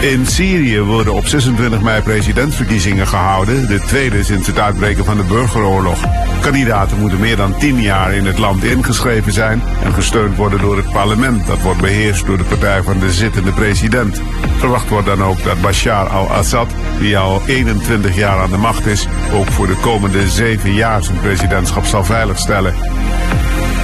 In 0.00 0.26
Syrië 0.26 0.80
worden 0.80 1.14
op 1.14 1.26
26 1.26 1.80
mei 1.80 2.02
presidentsverkiezingen 2.02 3.06
gehouden, 3.06 3.66
de 3.66 3.80
tweede 3.80 4.24
sinds 4.24 4.46
het 4.46 4.58
uitbreken 4.58 5.04
van 5.04 5.16
de 5.16 5.22
burgeroorlog. 5.22 5.98
Kandidaten 6.40 6.98
moeten 6.98 7.20
meer 7.20 7.36
dan 7.36 7.58
10 7.58 7.80
jaar 7.80 8.14
in 8.14 8.26
het 8.26 8.38
land 8.38 8.64
ingeschreven 8.64 9.32
zijn 9.32 9.62
en 9.82 9.92
gesteund 9.92 10.36
worden 10.36 10.60
door 10.60 10.76
het 10.76 10.92
parlement. 10.92 11.46
Dat 11.46 11.62
wordt 11.62 11.80
beheerst 11.80 12.26
door 12.26 12.36
de 12.36 12.44
partij 12.44 12.82
van 12.82 12.98
de 12.98 13.12
zittende 13.12 13.52
president. 13.52 14.22
Verwacht 14.56 14.88
wordt 14.88 15.06
dan 15.06 15.22
ook 15.22 15.44
dat 15.44 15.60
Bashar 15.60 16.08
al-Assad, 16.08 16.70
die 16.98 17.18
al 17.18 17.42
21 17.46 18.16
jaar 18.16 18.40
aan 18.40 18.50
de 18.50 18.56
macht 18.56 18.86
is, 18.86 19.08
ook 19.32 19.46
voor 19.46 19.66
de 19.66 19.76
komende 19.80 20.28
7 20.28 20.72
jaar 20.72 21.04
zijn 21.04 21.20
presidentschap 21.20 21.84
zal 21.84 22.04
veiligstellen. 22.04 22.74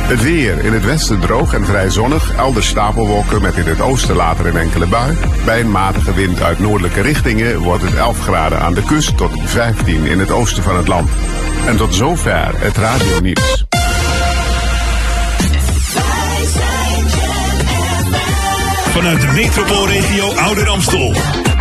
Het 0.02 0.22
weer. 0.22 0.64
In 0.64 0.72
het 0.72 0.84
westen 0.84 1.20
droog 1.20 1.54
en 1.54 1.64
vrij 1.64 1.90
zonnig. 1.90 2.36
Elders 2.36 2.66
stapelwolken 2.66 3.42
met 3.42 3.56
in 3.56 3.66
het 3.66 3.80
oosten 3.80 4.16
later 4.16 4.46
een 4.46 4.56
enkele 4.56 4.86
bui. 4.86 5.16
Bij 5.44 5.60
een 5.60 5.70
matige 5.70 6.14
wind 6.14 6.42
uit 6.42 6.58
noordelijke 6.58 7.00
richtingen 7.00 7.58
wordt 7.58 7.82
het 7.82 7.94
11 7.94 8.20
graden 8.20 8.60
aan 8.60 8.74
de 8.74 8.82
kust 8.82 9.16
tot 9.16 9.30
15 9.44 10.04
in 10.04 10.18
het 10.18 10.30
oosten 10.30 10.62
van 10.62 10.76
het 10.76 10.88
land. 10.88 11.10
En 11.66 11.76
tot 11.76 11.94
zover 11.94 12.50
het 12.60 12.76
radionieuws. 12.76 13.64
Vanuit 18.92 19.20
de 19.20 19.32
metropoolregio 19.34 20.32
Ouder 20.34 20.68
Amstel. 20.68 21.14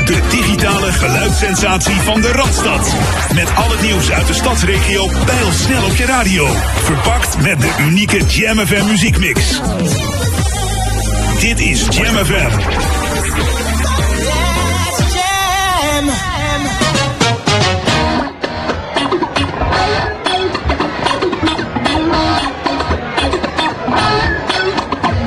De 0.05 0.21
digitale 0.29 0.91
geluidssensatie 0.91 2.01
van 2.01 2.21
de 2.21 2.31
Radstad. 2.31 2.95
Met 3.33 3.55
al 3.55 3.69
het 3.69 3.81
nieuws 3.81 4.11
uit 4.11 4.27
de 4.27 4.33
stadsregio 4.33 5.07
pijl 5.25 5.51
snel 5.51 5.83
op 5.83 5.95
je 5.95 6.05
radio. 6.05 6.47
Verpakt 6.75 7.41
met 7.41 7.61
de 7.61 7.75
unieke 7.79 8.25
Jam 8.25 8.57
FM 8.57 8.85
muziekmix. 8.85 9.61
Dit 11.39 11.59
is 11.59 11.87
Jam 11.89 12.25
FM. 12.25 12.49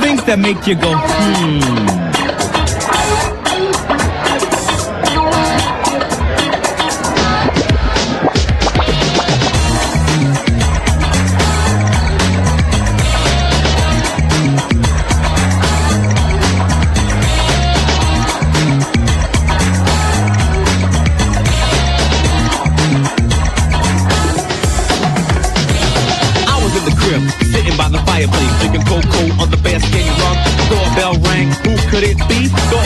Things 0.00 0.24
that 0.24 0.38
make 0.38 0.66
you 0.66 0.76
go, 0.80 0.92
hmm. 0.96 2.03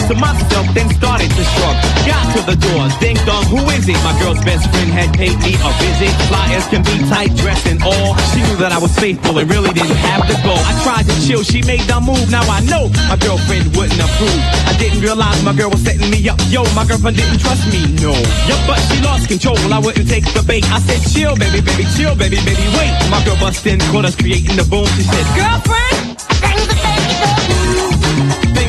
To 0.08 0.14
myself, 0.16 0.64
then 0.72 0.88
started 0.96 1.28
to 1.28 1.44
shrug. 1.44 1.76
Got 2.08 2.24
to 2.32 2.40
the 2.48 2.56
door, 2.56 2.88
ding 2.96 3.20
dong, 3.28 3.44
who 3.52 3.60
is 3.76 3.84
it? 3.88 4.00
My 4.00 4.16
girl's 4.16 4.40
best 4.40 4.64
friend 4.72 4.88
had 4.88 5.12
paid 5.12 5.36
me 5.44 5.52
a 5.60 5.70
visit. 5.76 6.12
Flyers 6.32 6.66
can 6.72 6.80
be 6.82 6.96
tight 7.12 7.36
dressed 7.36 7.68
and 7.68 7.80
all. 7.84 8.16
She 8.32 8.40
knew 8.40 8.56
that 8.56 8.72
I 8.72 8.80
was 8.80 8.92
faithful 8.96 9.36
and 9.36 9.44
really 9.52 9.72
didn't 9.76 10.00
have 10.08 10.24
to 10.24 10.34
go. 10.40 10.56
I 10.56 10.72
tried 10.80 11.04
to 11.12 11.14
chill, 11.28 11.44
she 11.44 11.60
made 11.68 11.84
the 11.84 12.00
move. 12.00 12.24
Now 12.32 12.42
I 12.48 12.64
know 12.64 12.88
my 13.04 13.20
girlfriend 13.20 13.76
wouldn't 13.76 14.00
approve. 14.00 14.40
I 14.64 14.72
didn't 14.80 15.04
realize 15.04 15.44
my 15.44 15.52
girl 15.52 15.68
was 15.68 15.84
setting 15.84 16.08
me 16.08 16.24
up. 16.24 16.40
Yo, 16.48 16.64
my 16.72 16.88
girlfriend 16.88 17.20
didn't 17.20 17.44
trust 17.44 17.68
me, 17.68 17.84
no. 18.00 18.16
Yup, 18.48 18.60
but 18.64 18.80
she 18.88 18.96
lost 19.04 19.28
control. 19.28 19.60
I 19.68 19.78
wouldn't 19.78 20.08
take 20.08 20.24
the 20.32 20.40
bait. 20.40 20.64
I 20.72 20.80
said, 20.80 21.04
chill, 21.12 21.36
baby, 21.36 21.60
baby, 21.60 21.84
chill, 22.00 22.16
baby, 22.16 22.40
baby, 22.48 22.64
wait. 22.80 22.92
My 23.12 23.20
girl 23.28 23.36
bust 23.36 23.66
in, 23.68 23.76
caught 23.92 24.08
us 24.08 24.16
creating 24.16 24.56
the 24.56 24.64
boom. 24.64 24.88
She 24.96 25.04
said, 25.04 25.26
girlfriend, 25.36 26.07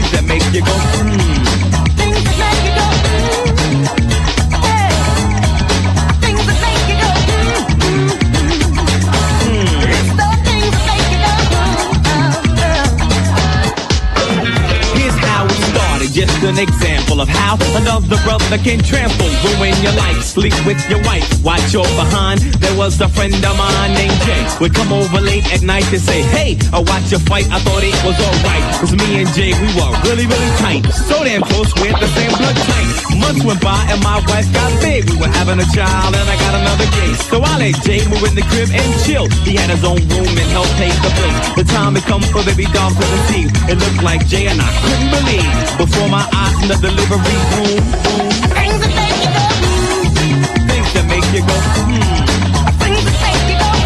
things 0.10 0.22
that 0.22 0.26
make 0.28 0.44
you 0.54 0.62
go, 0.62 0.72
hmm. 0.72 1.44
Things 1.98 2.24
that 2.24 2.38
make 2.42 2.64
you 2.66 2.74
go 2.80 2.86
hmm. 3.06 3.84
Yeah. 4.66 4.90
Things 6.24 6.44
that 6.48 6.60
make 6.66 6.84
you 6.90 6.98
go 7.02 7.10
hmm. 7.80 8.10
Hmm. 9.46 9.70
The 10.18 10.30
things 10.46 10.74
that 10.74 10.86
make 10.90 11.10
you 11.14 11.20
go 11.24 11.34
hmm. 14.26 14.98
Here's 14.98 15.20
how 15.26 15.46
it 15.46 15.60
started, 15.70 16.10
just 16.12 16.44
an 16.44 16.58
example 16.58 16.99
of 17.20 17.28
how 17.28 17.60
another 17.76 18.16
brother 18.24 18.58
can 18.58 18.80
trample, 18.80 19.28
ruin 19.44 19.76
your 19.84 19.92
life, 19.94 20.24
sleep 20.24 20.56
with 20.66 20.80
your 20.90 21.04
wife, 21.04 21.28
watch 21.44 21.74
your 21.74 21.88
behind. 22.00 22.40
There 22.64 22.76
was 22.78 23.00
a 23.02 23.10
friend 23.10 23.34
of 23.34 23.58
mine 23.58 23.94
named 23.94 24.16
Jay, 24.24 24.42
would 24.62 24.74
come 24.74 24.94
over 24.94 25.20
late 25.20 25.44
at 25.52 25.62
night 25.62 25.84
to 25.92 26.00
say, 26.00 26.22
hey, 26.22 26.58
I 26.72 26.80
watch 26.80 27.12
your 27.12 27.20
fight, 27.28 27.46
I 27.52 27.60
thought 27.60 27.84
it 27.84 27.96
was 28.08 28.16
alright. 28.16 28.64
Cause 28.80 28.96
me 28.96 29.20
and 29.20 29.30
Jay, 29.36 29.52
we 29.52 29.68
were 29.76 29.92
really, 30.08 30.28
really 30.28 30.52
tight. 30.64 30.88
So 31.08 31.24
damn 31.24 31.42
close, 31.42 31.74
we 31.82 31.92
had 31.92 32.00
the 32.00 32.08
same 32.16 32.32
blood 32.40 32.56
type. 32.56 33.00
Months 33.20 33.44
went 33.44 33.62
by 33.62 33.84
and 33.92 34.00
my 34.02 34.24
wife 34.32 34.48
got 34.54 34.72
big. 34.80 35.10
We 35.12 35.20
were 35.20 35.34
having 35.36 35.60
a 35.60 35.68
child 35.76 36.16
and 36.16 36.24
I 36.24 36.36
got 36.40 36.56
another 36.56 36.88
case. 37.04 37.20
So 37.28 37.44
I 37.44 37.60
let 37.60 37.76
Jay 37.84 38.00
move 38.08 38.24
in 38.24 38.36
the 38.36 38.46
crib 38.48 38.72
and 38.72 38.90
chill. 39.04 39.28
He 39.44 39.60
had 39.60 39.70
his 39.70 39.84
own 39.84 40.00
room 40.08 40.32
and 40.40 40.50
helped 40.56 40.72
pay 40.80 40.90
the 41.04 41.12
bills. 41.12 41.44
The 41.60 41.66
time 41.68 42.00
had 42.00 42.08
come 42.08 42.24
for 42.32 42.42
baby 42.48 42.66
doll 42.72 42.90
to 42.96 43.04
conceive. 43.04 43.52
It 43.68 43.76
looked 43.76 44.04
like 44.04 44.24
Jay 44.26 44.48
and 44.48 44.60
I 44.62 44.72
couldn't 44.80 45.12
believe. 45.12 45.52
Before 45.76 46.08
my 46.08 46.24
eyes 46.32 46.58
in 46.64 46.68
the 46.70 46.80
delivery 47.10 47.34
room. 47.34 47.82
Things 48.54 48.80
that 48.84 48.94
make 49.00 49.18
you 49.24 49.30
go, 49.34 49.46
Things 50.70 50.94
that 50.94 51.06
make 51.10 51.26
you 51.26 51.42
go, 51.42 51.60
hmm. 51.74 52.20
Things 52.80 53.06
that 53.10 53.24
make 53.26 53.40
you 53.40 53.58
go, 53.58 53.84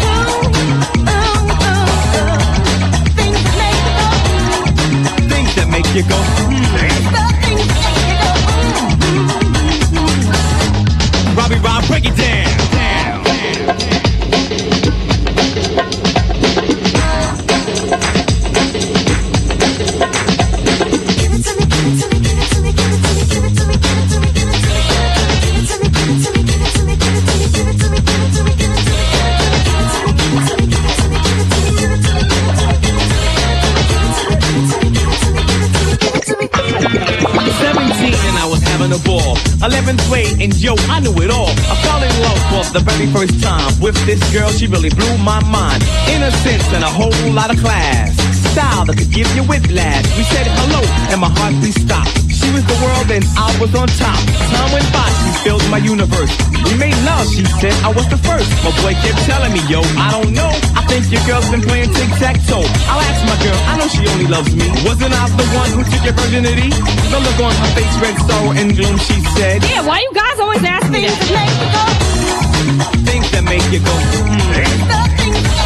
Things 5.28 5.54
that 5.54 5.68
make 5.70 5.88
you 5.94 6.02
go, 6.02 6.18
hmm. 6.36 6.74
Robbie 11.36 11.60
Rob, 11.60 11.86
break 11.88 12.04
it 12.04 12.16
down. 12.16 12.54
Seventeen 12.74 14.03
ball. 39.84 39.94
Eleventh 39.94 40.08
grade 40.08 40.42
and 40.42 40.54
yo, 40.56 40.74
I 40.88 41.00
knew 41.00 41.14
it 41.22 41.30
all. 41.30 41.48
I 41.48 41.74
fell 41.82 42.02
in 42.02 42.22
love 42.22 42.40
for 42.50 42.72
the 42.72 42.80
very 42.80 43.06
first 43.12 43.42
time 43.42 43.80
with 43.80 43.96
this 44.06 44.20
girl. 44.32 44.50
She 44.50 44.66
really 44.66 44.90
blew 44.90 45.16
my 45.18 45.42
mind. 45.44 45.82
Innocence 46.08 46.66
and 46.72 46.84
a 46.84 46.88
whole 46.88 47.32
lot 47.32 47.52
of 47.52 47.60
class. 47.60 48.16
Style 48.52 48.84
that 48.86 48.96
could 48.96 49.10
give 49.10 49.28
you 49.36 49.42
whiplash. 49.44 50.04
We 50.16 50.24
said 50.24 50.46
hello 50.46 50.80
and 51.12 51.20
my 51.20 51.28
heartbeat 51.28 51.74
stopped. 51.74 52.23
She 52.44 52.52
was 52.52 52.64
the 52.68 52.76
world 52.84 53.08
and 53.08 53.24
I 53.40 53.48
was 53.56 53.72
on 53.72 53.88
top. 53.96 54.20
Time 54.52 54.70
went 54.76 54.84
by, 54.92 55.08
she 55.24 55.48
filled 55.48 55.64
my 55.72 55.80
universe. 55.80 56.28
We 56.68 56.76
made 56.76 56.92
love, 57.08 57.24
she 57.32 57.40
said 57.56 57.72
I 57.80 57.88
was 57.88 58.04
the 58.12 58.20
first. 58.20 58.52
My 58.60 58.68
boy 58.84 58.92
kept 59.00 59.16
telling 59.24 59.56
me, 59.56 59.64
yo, 59.64 59.80
I 59.96 60.12
don't 60.12 60.36
know. 60.36 60.52
I 60.76 60.84
think 60.84 61.08
your 61.08 61.24
girl's 61.24 61.48
been 61.48 61.64
playing 61.64 61.88
tic-tac-toe. 61.88 62.68
I'll 62.92 63.00
ask 63.00 63.20
my 63.24 63.38
girl, 63.40 63.56
I 63.64 63.80
know 63.80 63.88
she 63.88 64.04
only 64.12 64.28
loves 64.28 64.52
me. 64.52 64.68
Wasn't 64.84 65.08
I 65.08 65.24
the 65.40 65.48
one 65.56 65.70
who 65.72 65.88
took 65.88 66.04
your 66.04 66.12
virginity? 66.20 66.68
The 66.68 67.18
look 67.24 67.40
on 67.40 67.56
her 67.56 67.70
face, 67.72 67.96
red 68.04 68.16
sorrow 68.28 68.52
and 68.52 68.76
gloom, 68.76 68.96
she 69.00 69.16
said. 69.40 69.64
Yeah, 69.64 69.80
why 69.88 70.04
you 70.04 70.12
guys 70.12 70.36
always 70.36 70.64
ask 70.68 70.84
me 70.92 71.00
that? 71.08 71.16
Things 73.08 73.24
that 73.32 73.44
make 73.48 73.64
you 73.72 73.80
go, 73.80 73.94
hmm. 74.20 74.52
Things 75.16 75.63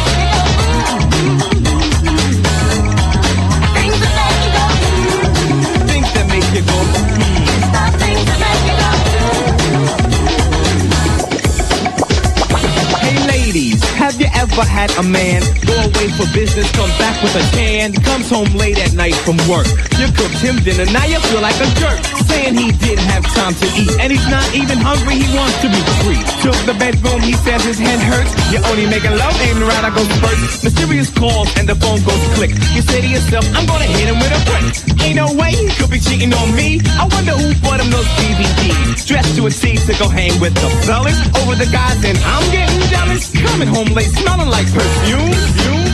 have 14.59 14.89
you 14.89 14.89
ever 14.89 14.91
had 14.91 14.91
a 14.99 15.03
man 15.07 15.41
go 15.63 15.75
away 15.87 16.09
for 16.15 16.25
business, 16.33 16.69
come 16.71 16.89
back 16.99 17.15
with 17.23 17.35
a 17.35 17.43
tan, 17.55 17.93
comes 18.03 18.29
home 18.29 18.49
late 18.57 18.77
at 18.79 18.93
night 18.93 19.15
from 19.15 19.37
work? 19.47 19.67
You 19.95 20.07
cooked 20.11 20.39
him 20.43 20.57
dinner, 20.63 20.85
now 20.91 21.05
you 21.05 21.19
feel 21.31 21.41
like 21.41 21.55
a 21.59 21.67
jerk, 21.79 21.99
saying 22.27 22.55
he 22.55 22.71
didn't 22.71 23.05
have 23.07 23.23
time 23.35 23.53
to 23.55 23.67
eat, 23.79 23.91
and 23.99 24.11
he's 24.11 24.27
not 24.27 24.47
even 24.55 24.77
hungry, 24.79 25.15
he 25.15 25.27
wants 25.35 25.55
to 25.61 25.69
be 25.69 25.81
free. 26.03 26.19
Took 26.43 26.57
the 26.65 26.75
bedroom, 26.75 27.21
he 27.21 27.33
says 27.33 27.63
his 27.63 27.79
head 27.79 27.99
hurts, 27.99 28.35
you're 28.51 28.65
only 28.67 28.87
making 28.87 29.15
love, 29.15 29.35
ain't 29.41 29.61
right, 29.63 29.83
I 29.85 29.91
go 29.95 30.03
first. 30.19 30.63
Mysterious 30.63 31.09
calls 31.09 31.47
and 31.57 31.67
the 31.67 31.75
phone 31.75 32.01
goes 32.03 32.23
click. 32.35 32.51
You 32.75 32.81
say 32.83 33.01
to 33.01 33.07
yourself, 33.07 33.45
I'm 33.55 33.65
gonna 33.65 33.87
hit 33.87 34.07
him 34.11 34.19
with 34.19 34.33
a 34.33 34.41
brick. 34.43 34.98
Ain't 35.01 35.15
no 35.15 35.27
way 35.33 35.51
he 35.51 35.67
could 35.77 35.89
be 35.89 35.99
cheating 35.99 36.33
on 36.33 36.55
me. 36.55 36.81
I 36.99 37.07
wonder 37.07 37.31
who 37.31 37.53
bought 37.61 37.79
him 37.79 37.89
those 37.91 38.07
DVDs. 38.19 39.05
Dressed 39.07 39.35
to 39.37 39.45
a 39.47 39.49
T 39.49 39.77
to 39.77 39.93
go 39.97 40.07
hang 40.07 40.39
with 40.39 40.53
the 40.55 40.69
fellas 40.85 41.17
over 41.41 41.55
the 41.55 41.69
guys, 41.71 42.03
and 42.03 42.17
I'm 42.17 42.45
getting 42.51 42.81
jealous. 42.89 43.31
Coming 43.31 43.67
home 43.67 43.89
late, 43.95 44.11
smelling 44.11 44.49
like 44.49 44.67
perfume. 44.71 45.31
Perfume. 45.31 45.89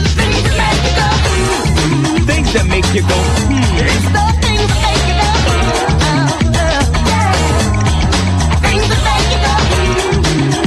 Things 2.26 2.52
that 2.52 2.66
make 2.68 2.86
you 2.94 3.02
go, 3.02 3.18
hmm. 3.48 3.76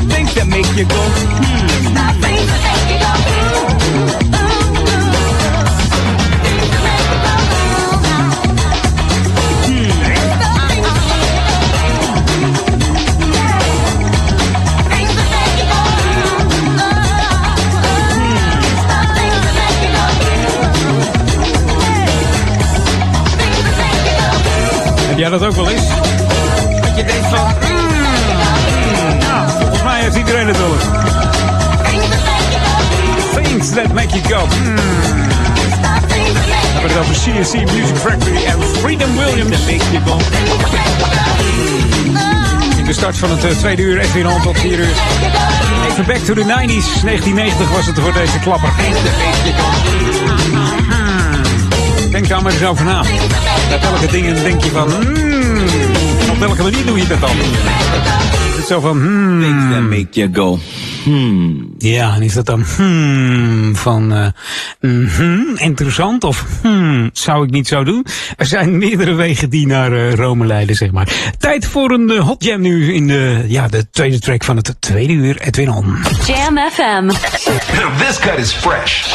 Things 0.10 0.36
that 0.36 0.48
make 0.48 0.68
you 0.78 0.86
go, 0.86 1.02
hmm. 1.02 2.09
Jij 25.20 25.30
dat 25.30 25.44
ook 25.44 25.56
wel 25.56 25.70
eens? 25.70 25.88
Dat 26.82 26.96
je 26.96 27.04
denkt 27.04 27.28
van, 27.28 27.54
Ja, 29.20 29.50
volgens 29.50 29.84
mij 29.84 30.02
heeft 30.02 30.16
iedereen 30.16 30.48
het 30.48 30.58
wel 30.58 30.74
eens. 30.74 30.84
Things 33.34 33.70
that 33.70 33.94
make 33.94 34.20
you 34.20 34.22
go. 34.24 34.46
Hmm. 34.56 34.76
We 34.76 34.82
hebben 36.72 36.92
het 36.92 37.00
over 37.00 37.14
CNC 37.14 37.72
Music 37.72 37.96
Factory 37.96 38.44
en 38.46 38.62
Freedom 38.62 39.18
Williams. 39.18 39.68
In 42.78 42.86
de 42.86 42.94
start 42.94 43.18
van 43.18 43.30
het 43.30 43.44
eh, 43.44 43.52
tweede 43.52 43.82
uur, 43.82 44.00
Edwin 44.00 44.28
On 44.28 44.42
tot 44.42 44.60
4 44.60 44.80
uur. 44.80 44.88
Even 45.90 46.06
back 46.06 46.18
to 46.18 46.34
the 46.34 46.44
90s. 46.44 47.02
1990 47.04 47.72
was 47.72 47.86
het 47.86 48.00
voor 48.00 48.14
deze 48.14 48.40
klapper. 48.40 48.70
Thanks 52.12 52.28
daar 52.28 52.42
maar 52.42 52.52
eens 52.52 52.64
over 52.64 52.86
na. 52.86 53.02
Bij 53.70 53.80
welke 53.80 54.08
dingen 54.08 54.36
denk 54.36 54.64
je 54.64 54.70
van, 54.70 54.92
hmm, 54.92 56.30
op 56.30 56.38
welke 56.38 56.64
manier 56.64 56.86
doe 56.86 56.98
je 56.98 57.08
dat 57.08 57.22
dan? 57.22 57.30
Is 57.30 58.56
het 58.56 58.68
zo 58.68 58.80
van, 58.80 58.98
hmm. 58.98 59.42
Things 59.42 59.74
that 59.74 59.82
make 59.82 60.08
you 60.12 60.30
go, 60.34 60.60
hmm. 61.04 61.74
Ja, 61.78 62.16
en 62.16 62.22
is 62.22 62.34
dat 62.34 62.46
dan 62.46 62.66
hmm, 62.76 63.76
van 63.76 64.34
mhm, 64.80 65.56
interessant 65.56 66.24
of 66.24 66.46
hmm, 66.62 67.10
zou 67.14 67.44
ik 67.44 67.52
niet 67.52 67.68
zo 67.68 67.84
doen? 67.84 68.06
Er 68.38 68.46
zijn 68.46 68.78
meerdere 68.78 69.14
wegen 69.14 69.50
die 69.50 69.68
naar 69.68 69.92
eh, 69.94 70.14
Rome 70.14 70.46
leiden, 70.46 70.76
zeg 70.76 70.92
maar. 70.92 71.08
Tijd 71.38 71.66
voor 71.66 71.92
een 71.92 72.10
eh, 72.10 72.20
hot 72.20 72.44
jam 72.44 72.62
nu 72.62 72.94
in 72.94 73.08
de, 73.08 73.44
ja, 73.48 73.68
de 73.68 73.90
tweede 73.90 74.20
track 74.20 74.44
van 74.44 74.56
het 74.56 74.76
tweede 74.80 75.14
uur. 75.14 75.42
Edwin 75.42 75.72
On. 75.72 75.98
Jam 76.28 76.58
FM. 76.72 77.08
This 77.98 78.20
cut 78.20 78.38
is 78.38 78.52
fresh. 78.52 79.14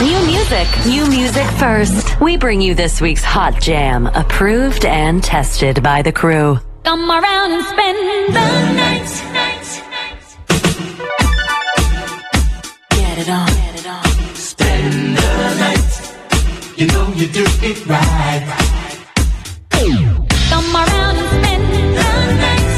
New 0.00 0.24
music, 0.24 0.66
new 0.84 1.06
music 1.08 1.46
first. 1.56 2.18
We 2.18 2.36
bring 2.38 2.62
you 2.62 2.74
this 2.74 3.00
week's 3.00 3.22
Hot 3.22 3.64
Jam, 3.64 4.06
approved 4.06 4.84
and 4.84 5.22
tested 5.22 5.82
by 5.82 6.02
the 6.02 6.12
crew. 6.12 6.58
Come 6.82 7.10
around 7.10 7.52
and 7.52 7.64
spend 7.64 7.98
the 8.28 8.72
night. 8.74 9.22
Get 12.90 13.18
it 13.18 13.28
on. 13.28 13.65
You 16.76 16.86
know 16.88 17.08
you 17.16 17.26
do 17.28 17.42
it 17.62 17.86
right. 17.86 18.44
Come 20.50 20.76
around 20.76 21.16
and 21.16 21.28
spend 21.36 21.64
the 21.96 22.10
night. 22.44 22.72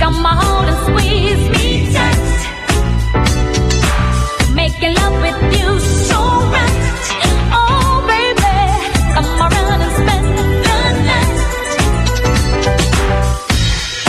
Come 0.00 0.24
on, 0.24 0.36
hold 0.40 0.68
and 0.72 0.78
squeeze 0.86 1.44
me 1.52 1.64
tight. 1.92 2.26
Making 4.54 4.94
love 4.94 5.16
with 5.20 5.40
you 5.52 5.68
so 6.08 6.18
right. 6.56 6.80
Oh, 7.52 8.00
baby. 8.08 8.56
Come 9.12 9.52
around 9.52 9.80
and 9.86 9.94
spend 10.00 10.26
the 10.66 10.78
night. 11.10 11.36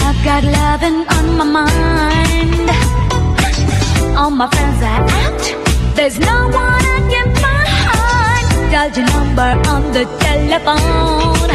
I've 0.08 0.20
got 0.24 0.44
loving 0.58 1.00
on 1.16 1.26
my 1.38 1.48
mind. 1.60 2.70
All 4.18 4.32
my 4.32 4.48
friends 4.48 4.82
are 4.84 5.04
out. 5.22 5.44
There's 5.98 6.18
no 6.18 6.48
one 6.48 6.87
I 8.78 8.92
can 8.92 9.08
find. 9.08 9.08
Dial 9.08 9.08
your 9.08 9.08
number 9.08 9.70
on 9.70 9.92
the 9.92 10.04
telephone. 10.20 11.50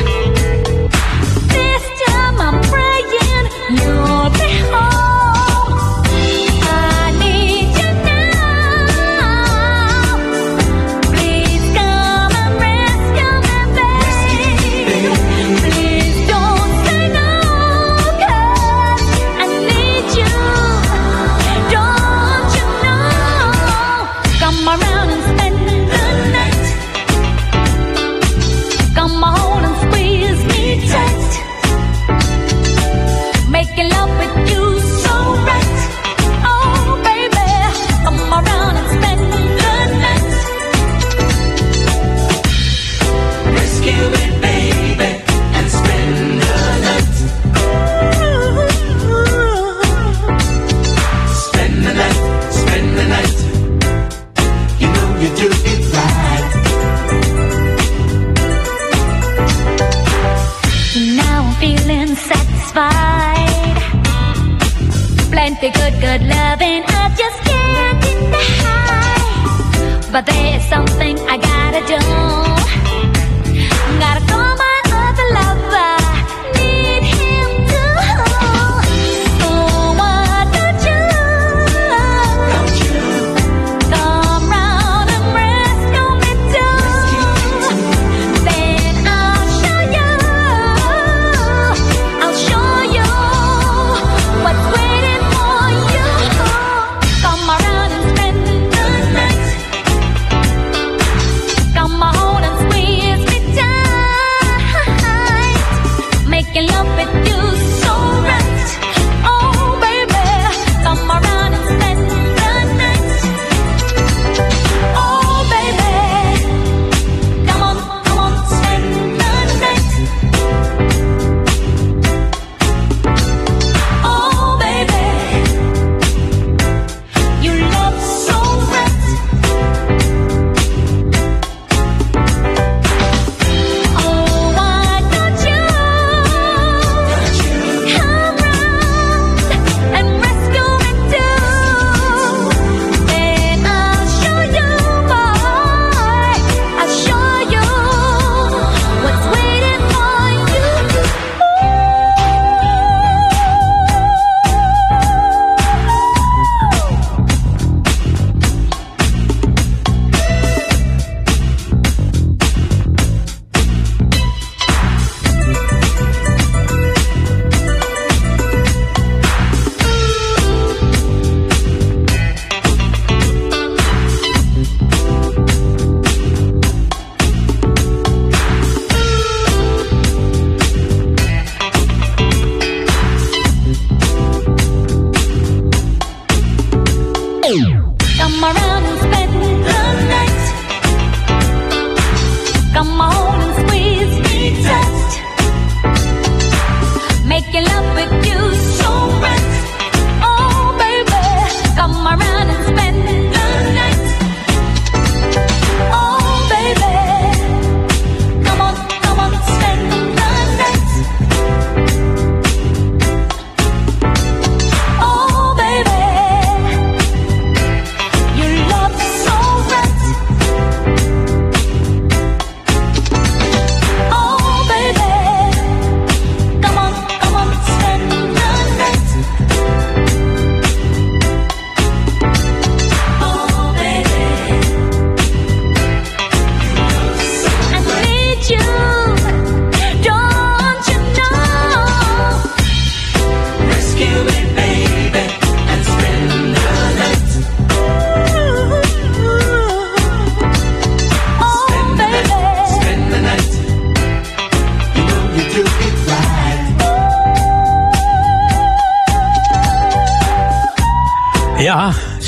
This 1.55 1.85
time 2.05 2.40
I'm 2.40 2.61
praying 2.62 3.47
you'll 3.70 4.31
be 4.31 4.51
home. 4.73 4.91
But 70.12 70.26
there's 70.26 70.62
something 70.68 71.18
I 71.20 71.39
gotta 71.39 71.86
do. 71.86 72.51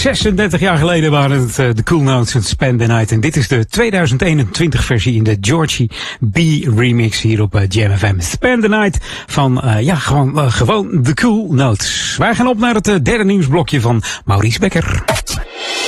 36 0.05 0.61
jaar 0.61 0.79
geleden 0.79 1.11
waren 1.11 1.41
het 1.41 1.59
eh, 1.59 1.69
de 1.75 1.83
Cool 1.83 2.03
Notes 2.03 2.33
het 2.33 2.47
Spend 2.47 2.79
the 2.79 2.87
Night. 2.87 3.13
En 3.13 3.21
dit 3.21 3.37
is 3.37 3.49
de 3.49 3.67
2021 3.67 4.85
versie 4.85 5.15
in 5.15 5.23
de 5.23 5.39
Georgie 5.41 5.91
B 6.33 6.37
remix 6.77 7.21
hier 7.21 7.43
op 7.43 7.55
eh, 7.55 7.63
Jam 7.69 7.97
FM. 7.97 8.21
Spend 8.21 8.63
the 8.63 8.69
Night 8.69 8.99
van, 9.27 9.63
eh, 9.63 9.81
ja, 9.81 9.95
gewoon, 9.95 10.53
gewoon 10.53 11.03
de 11.03 11.15
Cool 11.15 11.53
Notes. 11.53 12.15
Wij 12.19 12.35
gaan 12.35 12.47
op 12.47 12.59
naar 12.59 12.75
het 12.75 12.85
derde 12.85 13.25
nieuwsblokje 13.25 13.81
van 13.81 14.03
Maurice 14.25 14.59
Becker. 14.59 15.05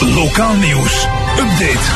Lokaal 0.01 0.55
nieuws. 0.55 1.07
Update. 1.39 1.87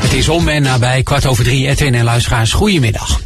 Het 0.00 0.12
is 0.12 0.28
om 0.28 0.48
en 0.48 0.62
nabij 0.62 1.02
kwart 1.02 1.26
over 1.26 1.44
drie. 1.44 1.68
Edwin 1.68 1.94
en 1.94 2.04
luisteraars, 2.04 2.52
goedemiddag. 2.52 3.25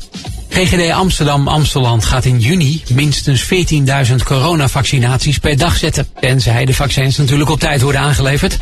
GGD 0.51 0.93
Amsterdam 0.93 1.49
Amsteland 1.49 2.05
gaat 2.05 2.25
in 2.25 2.39
juni 2.39 2.83
minstens 2.95 3.45
14.000 4.09 4.15
coronavaccinaties 4.25 5.39
per 5.39 5.57
dag 5.57 5.77
zetten. 5.77 6.07
Tenzij 6.21 6.65
de 6.65 6.75
vaccins 6.75 7.17
natuurlijk 7.17 7.51
op 7.51 7.61
tijd 7.61 7.83
worden 7.83 8.01
aangeleverd. 8.01 8.59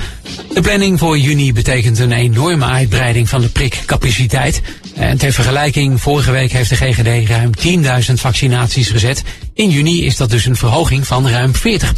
De 0.55 0.61
planning 0.61 0.99
voor 0.99 1.19
juni 1.19 1.53
betekent 1.53 1.99
een 1.99 2.13
enorme 2.13 2.65
uitbreiding 2.65 3.29
van 3.29 3.41
de 3.41 3.49
prikcapaciteit. 3.49 4.61
En 4.95 5.19
ter 5.19 5.33
vergelijking, 5.33 6.01
vorige 6.01 6.31
week 6.31 6.53
heeft 6.53 6.69
de 6.69 6.77
GGD 6.77 7.29
ruim 7.29 7.51
10.000 8.09 8.15
vaccinaties 8.15 8.89
gezet. 8.89 9.23
In 9.55 9.71
juni 9.71 10.05
is 10.05 10.17
dat 10.17 10.31
dus 10.31 10.47
een 10.47 10.57
verhoging 10.57 11.07
van 11.07 11.29
ruim 11.29 11.55
40 11.55 11.95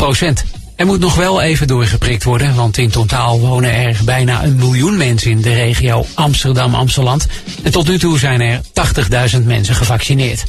er 0.80 0.86
moet 0.86 1.00
nog 1.00 1.14
wel 1.14 1.40
even 1.40 1.66
doorgeprikt 1.66 2.24
worden, 2.24 2.54
want 2.54 2.76
in 2.76 2.90
totaal 2.90 3.40
wonen 3.40 3.72
er 3.72 3.96
bijna 4.04 4.44
een 4.44 4.56
miljoen 4.56 4.96
mensen 4.96 5.30
in 5.30 5.40
de 5.40 5.52
regio 5.52 6.06
Amsterdam-Amsteland. 6.14 7.26
En 7.62 7.70
tot 7.72 7.88
nu 7.88 7.98
toe 7.98 8.18
zijn 8.18 8.40
er 8.40 8.60
80.000 9.34 9.44
mensen 9.44 9.74
gevaccineerd. 9.74 10.44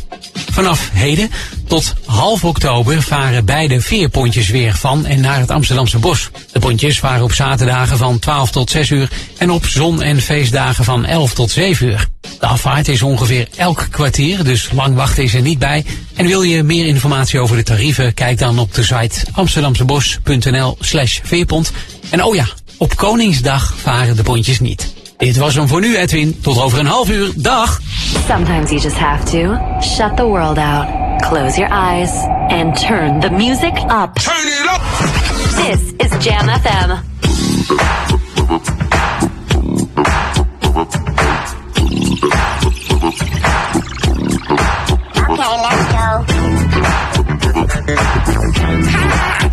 Vanaf 0.51 0.89
heden 0.93 1.29
tot 1.67 1.93
half 2.05 2.43
oktober 2.43 3.01
varen 3.01 3.45
beide 3.45 3.81
veerpontjes 3.81 4.49
weer 4.49 4.73
van 4.75 5.05
en 5.05 5.21
naar 5.21 5.39
het 5.39 5.51
Amsterdamse 5.51 5.97
bos. 5.97 6.29
De 6.51 6.59
pontjes 6.59 6.99
varen 6.99 7.23
op 7.23 7.33
zaterdagen 7.33 7.97
van 7.97 8.19
12 8.19 8.51
tot 8.51 8.69
6 8.69 8.89
uur 8.89 9.09
en 9.37 9.49
op 9.49 9.65
zon- 9.65 10.01
en 10.01 10.21
feestdagen 10.21 10.83
van 10.83 11.05
11 11.05 11.33
tot 11.33 11.51
7 11.51 11.87
uur. 11.87 12.07
De 12.39 12.47
afvaart 12.47 12.87
is 12.87 13.01
ongeveer 13.01 13.47
elk 13.55 13.87
kwartier, 13.89 14.43
dus 14.43 14.69
lang 14.71 14.95
wachten 14.95 15.23
is 15.23 15.33
er 15.33 15.41
niet 15.41 15.59
bij. 15.59 15.85
En 16.15 16.27
wil 16.27 16.41
je 16.41 16.63
meer 16.63 16.85
informatie 16.85 17.39
over 17.39 17.55
de 17.55 17.63
tarieven, 17.63 18.13
kijk 18.13 18.37
dan 18.37 18.59
op 18.59 18.73
de 18.73 18.83
site 18.83 19.25
amsterdamsebos.nl 20.25 20.77
slash 20.79 21.19
veerpont. 21.23 21.71
En 22.09 22.23
oh 22.23 22.35
ja, 22.35 22.45
op 22.77 22.95
Koningsdag 22.95 23.73
varen 23.77 24.15
de 24.15 24.23
pontjes 24.23 24.59
niet. 24.59 24.93
Dit 25.17 25.37
was 25.37 25.55
hem 25.55 25.67
voor 25.67 25.79
nu, 25.81 25.97
Edwin. 25.97 26.39
Tot 26.41 26.61
over 26.61 26.79
een 26.79 26.85
half 26.85 27.09
uur. 27.09 27.29
Dag! 27.35 27.79
Sometimes 28.27 28.69
you 28.69 28.81
just 28.81 28.97
have 28.97 29.23
to 29.23 29.57
shut 29.81 30.15
the 30.17 30.23
world 30.23 30.57
out, 30.57 30.87
close 31.21 31.59
your 31.59 31.73
eyes, 31.73 32.11
and 32.47 32.79
turn 32.79 33.19
the 33.19 33.29
music 33.29 33.77
up. 33.77 34.19
Turn 34.19 34.47
it 34.47 34.69
up! 34.73 34.81
This 35.55 35.79
is 35.97 36.23
Jam 36.25 36.47
FM. 36.47 36.99
Okay, 45.29 45.61
let's 45.61 45.91
go. 45.91 46.25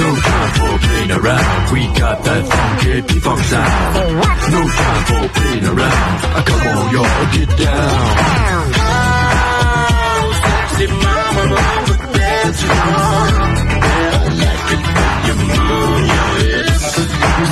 No 0.00 0.08
time 0.16 0.50
for 0.58 0.72
playing 0.86 1.10
around. 1.12 1.72
We 1.72 1.80
got 1.98 2.22
that 2.24 2.42
funky 2.46 3.02
P-Funk 3.02 3.40
sound. 3.40 3.94
No 4.52 4.60
time 4.68 5.04
for 5.08 5.22
playing 5.40 5.64
around. 5.72 6.16
Uh, 6.24 6.42
Come 6.46 6.62
on, 6.68 6.86
y'all, 6.94 7.26
get 7.32 7.48
down. 7.58 8.70
Sexy 10.40 10.86
mama 10.86 11.44
dance 12.16 12.62
I 12.64 12.74
like 14.40 14.68
it 14.74 14.82
when 14.96 15.10
you 15.26 15.34
move 15.68 16.04
your 16.12 16.28
hips. 16.40 16.86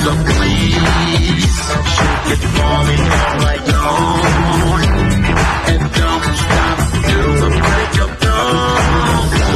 So 0.03 0.11
please, 0.29 1.57
shake 1.95 2.29
it 2.35 2.41
for 2.55 2.77
me 2.87 2.95
all 3.17 3.35
night 3.45 3.63
long. 3.73 4.83
And 5.71 5.81
don't 5.97 6.25
stop 6.41 6.77
till 7.05 7.31
the 7.41 7.49
break 7.59 7.93
of 8.05 8.11
dawn. 8.19 9.48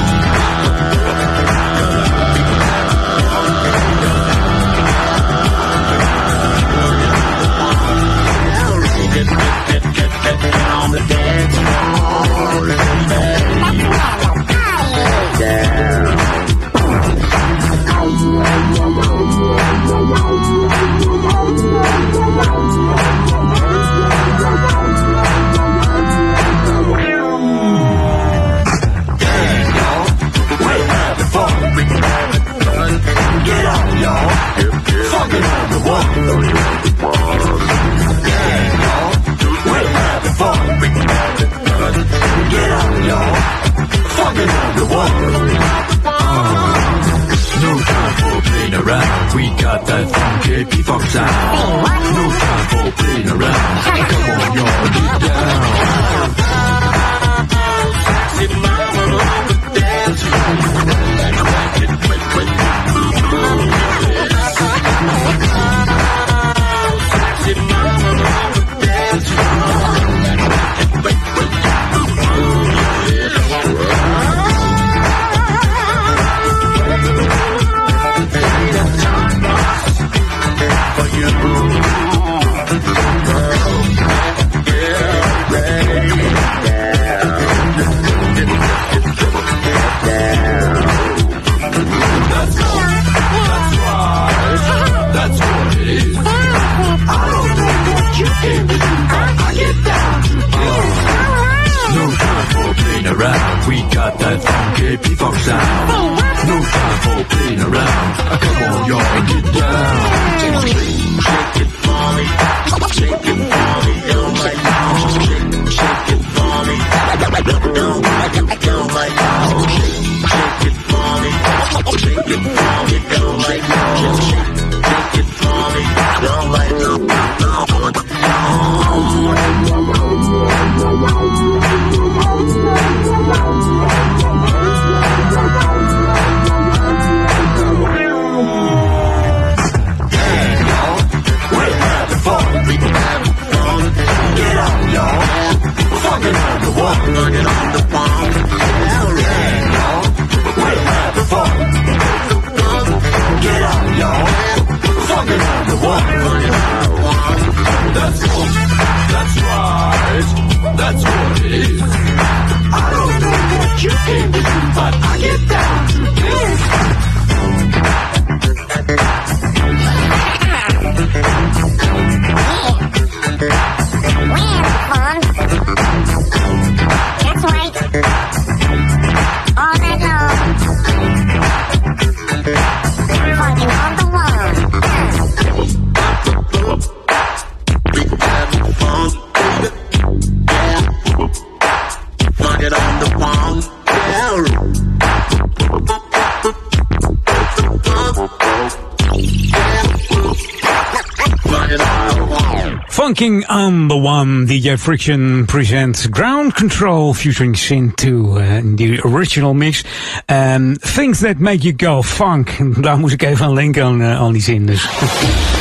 DJ 204.64 204.80
Friction 204.80 205.46
presents 205.46 206.08
Ground 206.08 206.56
Control 206.56 207.14
featuring 207.14 207.54
Sin 207.54 207.92
2 207.92 208.38
uh, 208.38 208.60
in 208.60 208.78
the 208.78 209.02
original 209.04 209.54
mix. 209.54 209.84
Um, 210.30 210.76
things 210.76 211.20
that 211.20 211.42
make 211.42 211.66
you 211.66 211.74
go 211.74 212.02
funk. 212.02 212.58
Daar 212.82 212.98
moest 212.98 213.14
ik 213.14 213.24
even 213.24 213.46
aan 213.46 213.82
aan, 213.82 214.02
uh, 214.02 214.22
aan 214.22 214.32
die 214.32 214.42
zin 214.42 214.66
dus. 214.66 214.88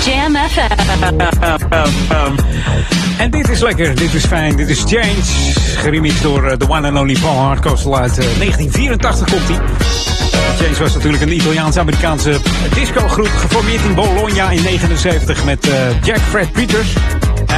Jam 0.04 0.36
FM. 0.36 1.20
En 3.18 3.30
dit 3.30 3.48
is 3.48 3.60
lekker, 3.60 3.94
dit 3.94 4.14
is 4.14 4.24
fijn, 4.24 4.56
dit 4.56 4.68
is 4.68 4.80
Change. 4.80 5.22
Geremixed 5.76 6.22
door 6.22 6.44
uh, 6.44 6.52
the 6.52 6.68
one 6.68 6.88
and 6.88 6.98
only 6.98 7.16
Paul 7.20 7.38
Hardcastle 7.38 7.96
uit 7.96 8.18
uh, 8.18 8.24
1984 8.24 9.30
komt 9.30 9.48
hij. 9.48 9.58
Change 10.58 10.78
was 10.78 10.94
natuurlijk 10.94 11.22
een 11.22 11.32
Italiaans-Amerikaanse 11.32 12.40
discogroep 12.74 13.30
geformeerd 13.36 13.84
in 13.84 13.94
Bologna 13.94 14.50
in 14.50 14.62
79 14.62 15.44
met 15.44 15.68
uh, 15.68 16.02
Jack 16.04 16.20
Fred 16.20 16.52
Peters 16.52 16.94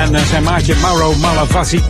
en 0.04 0.14
uh, 0.14 0.20
zijn 0.20 0.42
maatje 0.42 0.74
Mauro 0.80 1.14
Malavasi. 1.14 1.82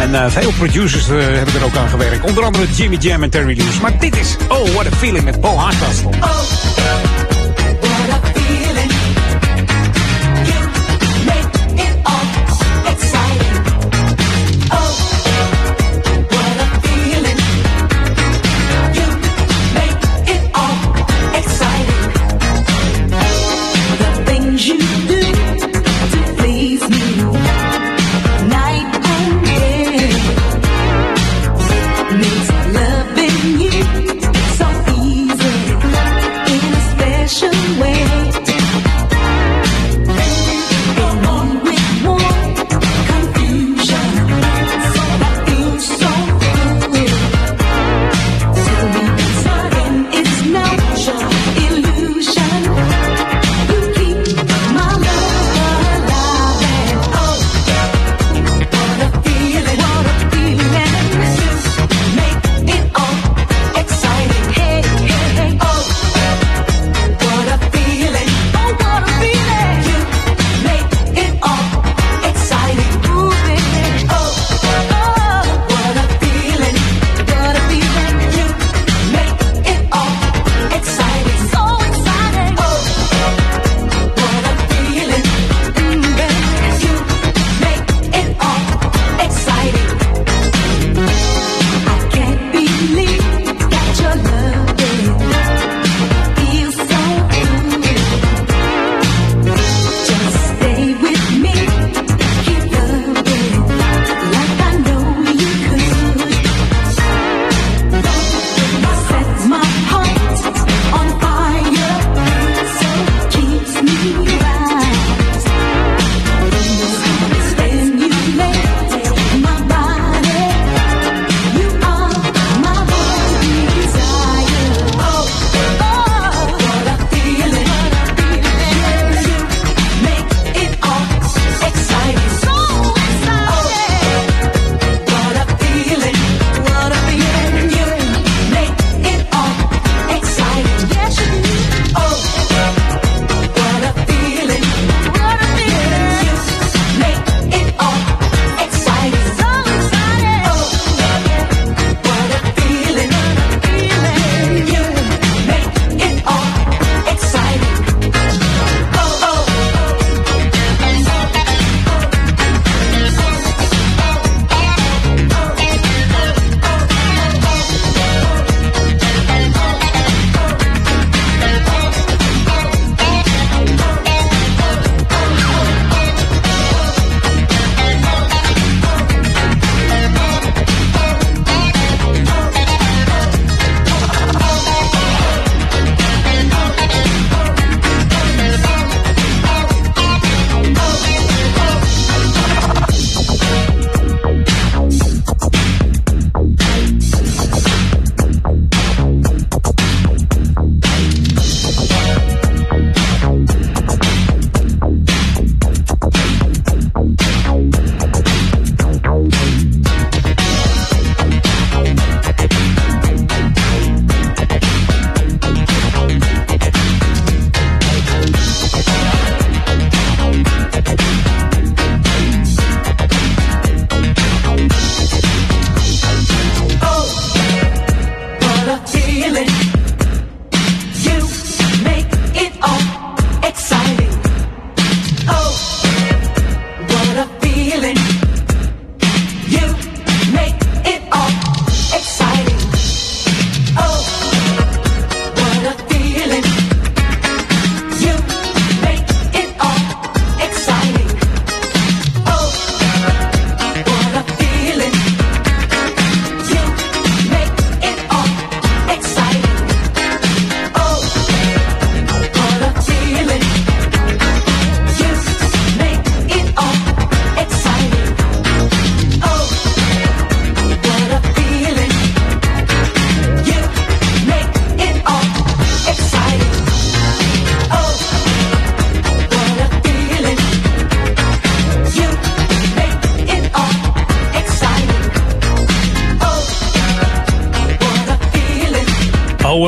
En 0.00 0.10
uh, 0.10 0.26
veel 0.28 0.52
producers 0.52 1.08
uh, 1.08 1.22
hebben 1.22 1.54
er 1.54 1.64
ook 1.64 1.76
aan 1.76 1.88
gewerkt. 1.88 2.24
Onder 2.24 2.44
andere 2.44 2.66
Jimmy 2.74 2.96
Jam 2.96 3.22
en 3.22 3.30
Terry 3.30 3.58
Lewis. 3.58 3.80
Maar 3.80 3.98
dit 3.98 4.16
is 4.16 4.36
Oh 4.48 4.68
What 4.68 4.86
a 4.86 4.96
Feeling 4.96 5.24
met 5.24 5.40
Paul 5.40 5.58
Hardcastle. 5.58 6.10
Loving 6.10 6.69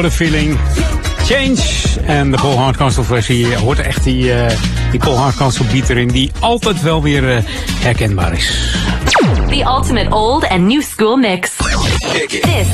what 0.03 0.13
a 0.13 0.17
feeling. 0.17 0.59
Change. 1.25 1.63
En 2.07 2.31
de 2.31 2.37
Paul 2.37 2.59
Hardcastle 2.59 3.03
versie 3.03 3.57
hoort 3.57 3.79
echt 3.79 4.05
die, 4.05 4.33
eh, 4.33 4.59
die 4.91 5.01
Paul 5.01 5.19
Hardcastle 5.19 5.65
beat 5.65 5.89
erin 5.89 6.09
die 6.09 6.31
altijd 6.39 6.83
wel 6.83 7.03
weer 7.03 7.37
eh, 7.37 7.43
herkenbaar 7.81 8.33
is. 8.33 8.75
The 9.49 9.65
ultimate 9.67 10.11
old 10.11 10.49
and 10.49 10.61
new 10.61 10.83
school 10.83 11.17
mix. 11.17 11.51
This 12.29 12.69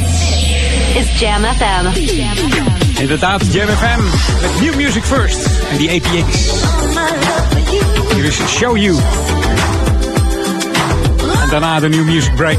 is 0.94 1.20
Jam 1.20 1.42
FM. 1.44 1.86
Inderdaad, 3.00 3.42
Jam 3.52 3.68
FM 3.68 4.02
met 4.40 4.60
New 4.60 4.74
Music 4.74 5.02
First 5.02 5.46
en 5.70 5.76
die 5.76 5.90
APX. 5.90 6.50
Hier 8.14 8.24
is 8.24 8.40
Show 8.48 8.76
You. 8.76 8.96
En 11.42 11.48
daarna 11.50 11.80
de 11.80 11.88
New 11.88 12.04
Music 12.04 12.34
Break. 12.34 12.58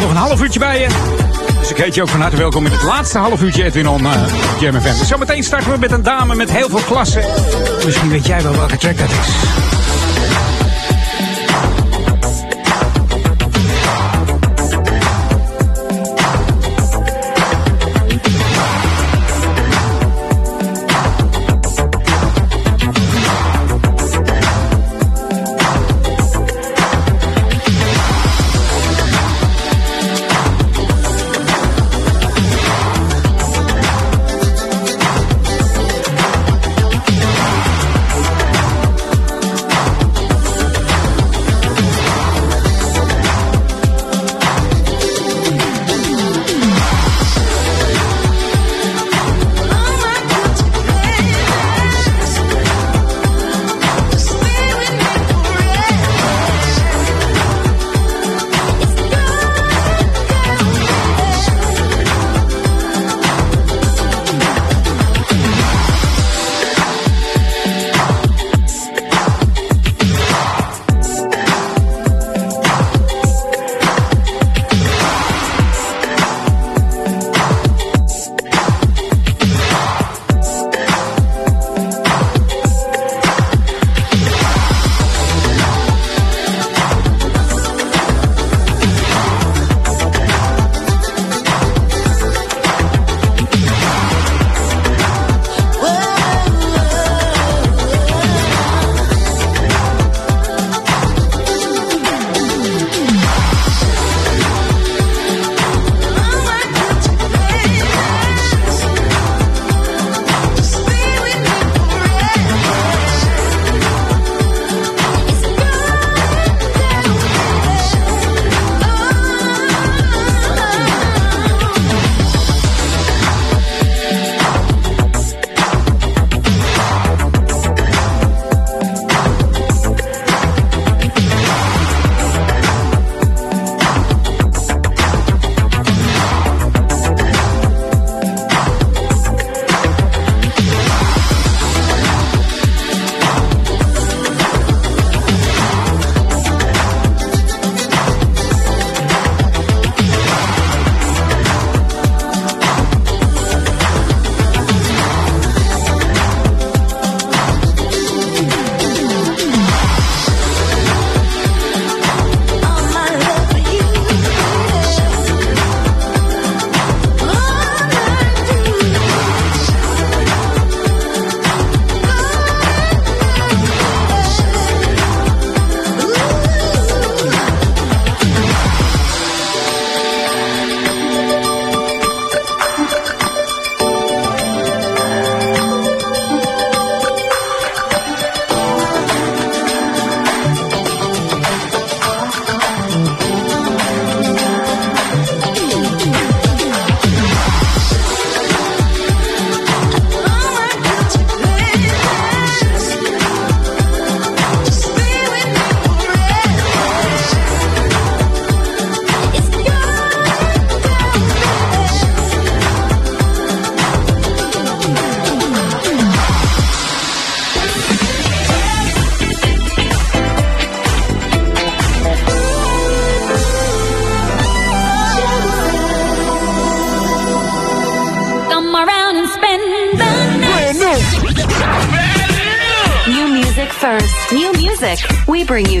Nog 0.00 0.10
een 0.10 0.16
half 0.16 0.42
uurtje 0.42 0.58
bij 0.58 0.80
je. 0.80 1.19
Ik 1.70 1.76
heet 1.76 1.94
je 1.94 2.02
ook 2.02 2.08
van 2.08 2.20
harte 2.20 2.36
welkom 2.36 2.66
in 2.66 2.72
het 2.72 2.82
laatste 2.82 3.18
half 3.18 3.42
uurtje 3.42 3.64
Edwin 3.64 3.88
on 3.88 4.04
uh. 4.04 4.24
Dus 4.82 5.08
zometeen 5.08 5.42
starten 5.42 5.72
we 5.72 5.78
met 5.78 5.90
een 5.90 6.02
dame 6.02 6.34
met 6.34 6.50
heel 6.50 6.68
veel 6.68 6.80
klasse. 6.80 7.24
Misschien 7.84 8.08
weet 8.08 8.26
jij 8.26 8.42
wel 8.42 8.52
welke 8.52 8.76
track 8.76 8.98
dat 8.98 9.10
is. 9.10 9.69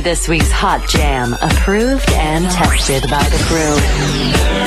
This 0.02 0.28
week's 0.28 0.50
Hot 0.50 0.88
Jam, 0.88 1.34
approved 1.42 2.10
and 2.12 2.50
tested 2.50 3.02
by 3.10 3.22
the 3.24 3.36
crew. 3.46 4.59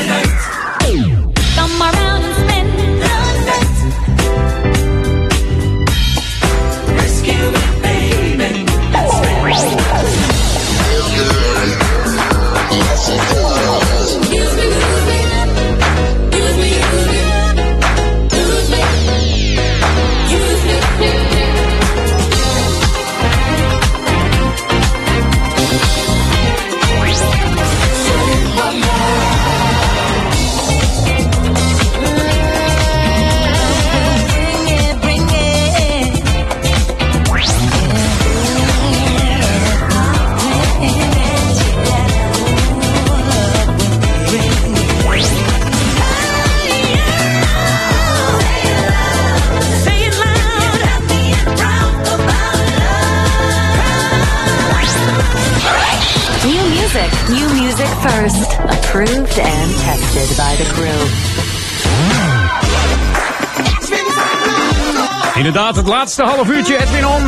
Inderdaad, 65.43 65.75
het 65.75 65.87
laatste 65.87 66.23
half 66.23 66.49
uurtje 66.49 66.77
Edwin 66.81 67.05
On. 67.05 67.27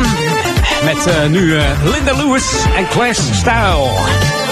Met 0.84 1.06
eh, 1.06 1.26
nu 1.26 1.56
eh, 1.56 1.64
Linda 1.84 2.12
Lewis 2.12 2.64
en 2.76 2.88
Clash 2.88 3.18
Style. 3.18 4.45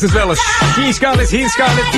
Heeft 0.00 0.12
het 0.12 0.22
wel 0.22 0.30
eens. 0.30 0.40
It, 1.20 1.30
he's 1.30 1.54
got 1.54 1.78
it. 1.78 1.92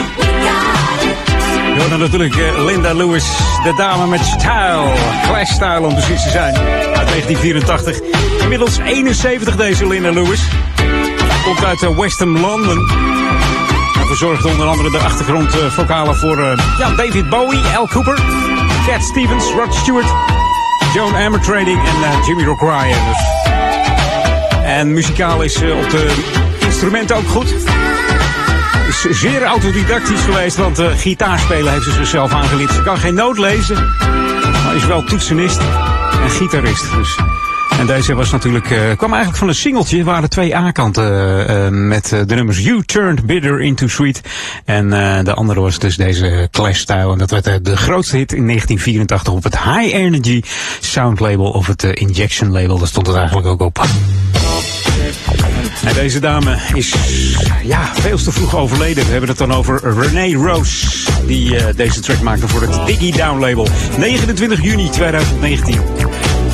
Je 1.75 1.87
dan 1.89 1.99
natuurlijk 1.99 2.37
eh, 2.37 2.65
Linda 2.65 2.95
Lewis, 2.95 3.25
de 3.63 3.75
dame 3.77 4.07
met 4.07 4.21
style. 4.21 4.93
Clash 5.23 5.51
style 5.51 5.81
om 5.81 5.95
precies 5.95 6.23
te 6.23 6.31
zijn. 6.31 6.55
Uit 6.57 7.09
1984. 7.09 8.01
Inmiddels 8.41 8.79
71 8.79 9.57
deze 9.57 9.87
Linda 9.87 10.11
Lewis. 10.11 10.41
Komt 11.45 11.65
uit 11.65 11.83
eh, 11.83 11.99
Western 11.99 12.41
London. 12.41 12.91
En 14.01 14.07
verzorgt 14.07 14.45
onder 14.45 14.67
andere 14.67 14.91
de 14.91 14.99
achtergrondvokalen 14.99 16.17
voor 16.17 16.39
eh, 16.39 16.59
ja, 16.79 16.91
David 16.91 17.29
Bowie, 17.29 17.61
Al 17.77 17.89
Cooper, 17.89 18.19
Cat 18.87 19.03
Stevens, 19.03 19.45
Rod 19.45 19.75
Stewart, 19.75 20.13
Joan 20.95 21.15
Amber 21.15 21.41
Trading 21.41 21.79
en 21.79 22.25
Jimmy. 22.27 22.45
Dus. 22.45 23.25
En 24.65 24.93
muzikaal 24.93 25.43
is 25.43 25.57
op 25.57 25.91
de 25.91 26.15
instrumenten 26.65 27.17
ook 27.17 27.29
goed. 27.29 27.55
Is 29.09 29.21
zeer 29.21 29.43
autodidactisch 29.43 30.21
geweest, 30.21 30.57
want 30.57 30.79
eh 30.79 30.87
gitaarspelen 30.97 31.73
heeft 31.73 31.85
ze 31.85 31.93
zichzelf 31.93 32.33
aangeleerd. 32.33 32.71
Ze 32.71 32.83
kan 32.83 32.99
geen 32.99 33.15
noot 33.15 33.39
lezen, 33.39 33.77
maar 34.65 34.75
is 34.77 34.87
wel 34.87 35.05
toetsenist 35.05 35.61
en 36.23 36.31
gitarist. 36.31 36.93
Dus. 36.93 37.19
En 37.79 37.87
deze 37.87 38.15
was 38.15 38.31
natuurlijk, 38.31 38.71
eh, 38.71 38.79
kwam 38.97 39.11
eigenlijk 39.11 39.39
van 39.39 39.49
een 39.49 39.55
singeltje. 39.55 40.05
Waren 40.05 40.29
twee 40.29 40.57
A-kanten 40.57 41.49
eh, 41.49 41.69
met 41.69 42.09
de 42.27 42.35
nummers 42.35 42.59
You 42.59 42.83
Turned 42.83 43.27
Bitter 43.27 43.61
Into 43.61 43.89
Sweet. 43.89 44.21
En 44.65 44.91
de 45.25 45.35
andere 45.35 45.61
was 45.61 45.79
dus 45.79 45.97
deze 45.97 46.49
Clash-style. 46.51 47.13
En 47.13 47.19
dat 47.19 47.31
werd 47.31 47.65
de 47.65 47.77
grootste 47.77 48.17
hit 48.17 48.33
in 48.33 48.47
1984 48.47 49.33
op 49.33 49.45
het 49.45 49.59
High 49.59 49.95
Energy 49.95 50.43
Sound 50.81 51.21
Label 51.21 51.51
of 51.51 51.67
het 51.67 51.83
Injection 51.83 52.53
Label. 52.53 52.79
Daar 52.79 52.89
stond 52.89 53.07
het 53.07 53.17
eigenlijk 53.17 53.47
ook 53.47 53.61
op. 53.61 53.87
En 55.85 55.95
deze 55.95 56.21
dame 56.21 56.57
is 56.75 56.95
ja, 57.63 57.95
veel 57.95 58.17
te 58.17 58.33
vroeg 58.33 58.57
overleden. 58.57 59.05
We 59.05 59.11
hebben 59.11 59.29
het 59.29 59.39
dan 59.39 59.53
over 59.53 59.81
Renee 59.99 60.37
Rose. 60.37 60.87
Die 61.27 61.57
eh, 61.57 61.75
deze 61.77 62.01
track 62.01 62.21
maakte 62.21 62.49
voor 62.49 62.63
het 62.63 62.87
Diggy 62.87 63.13
Down 63.13 63.41
label. 63.41 63.69
29 63.99 64.63
juni 64.63 64.91
2019 64.91 65.81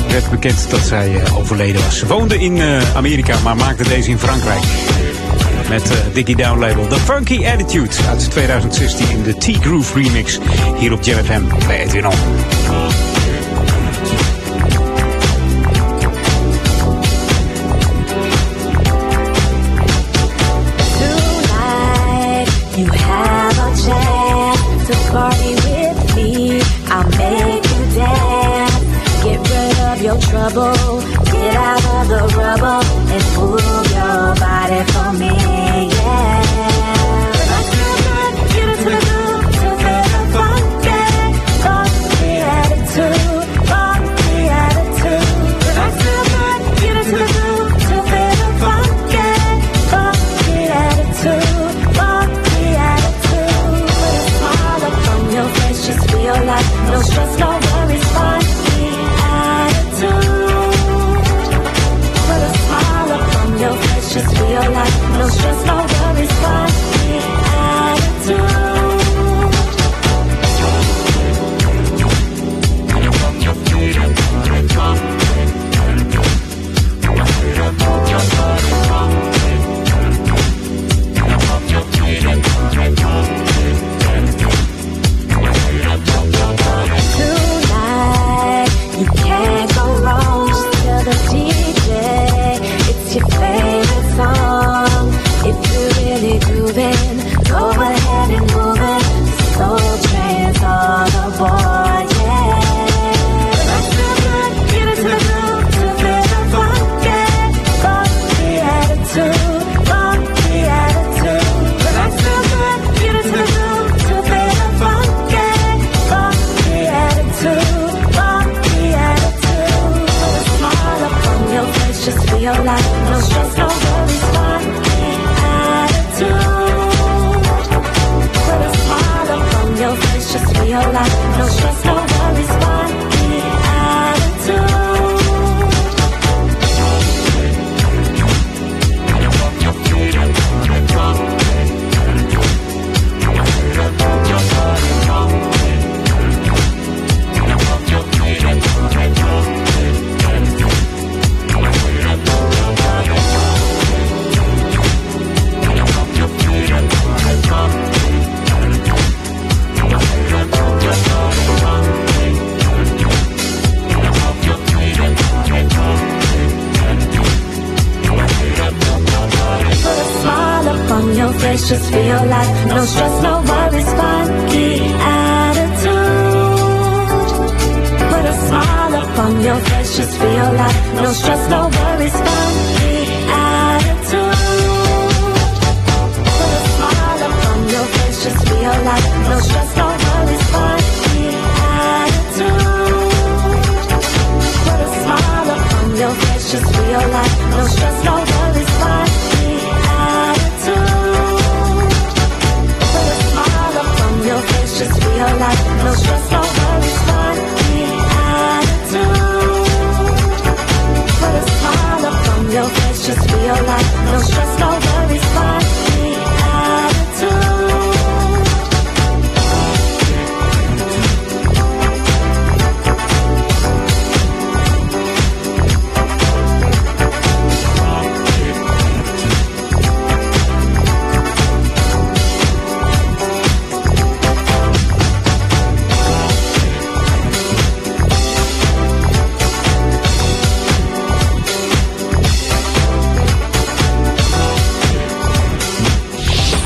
werd 0.09 0.29
bekend 0.29 0.69
dat 0.69 0.79
zij 0.79 1.15
eh, 1.15 1.37
overleden 1.37 1.83
was. 1.83 1.97
Ze 1.97 2.07
woonde 2.07 2.39
in 2.39 2.61
eh, 2.61 2.95
Amerika, 2.95 3.39
maar 3.43 3.55
maakte 3.55 3.83
deze 3.83 4.09
in 4.09 4.19
Frankrijk. 4.19 4.63
Met 5.69 5.91
Diggy 6.13 6.35
Down 6.35 6.59
label. 6.59 6.87
The 6.87 6.99
Funky 6.99 7.45
Attitude 7.45 7.95
uit 8.07 8.31
2016 8.31 9.09
in 9.09 9.23
de 9.23 9.37
T-Groove 9.37 10.01
remix. 10.01 10.39
Hier 10.77 10.93
op 10.93 11.03
Jam 11.03 11.23
FM 11.23 11.67
bij 11.67 11.79
Edwin 11.79 12.07
On. 12.07 13.18
Your 30.59 30.88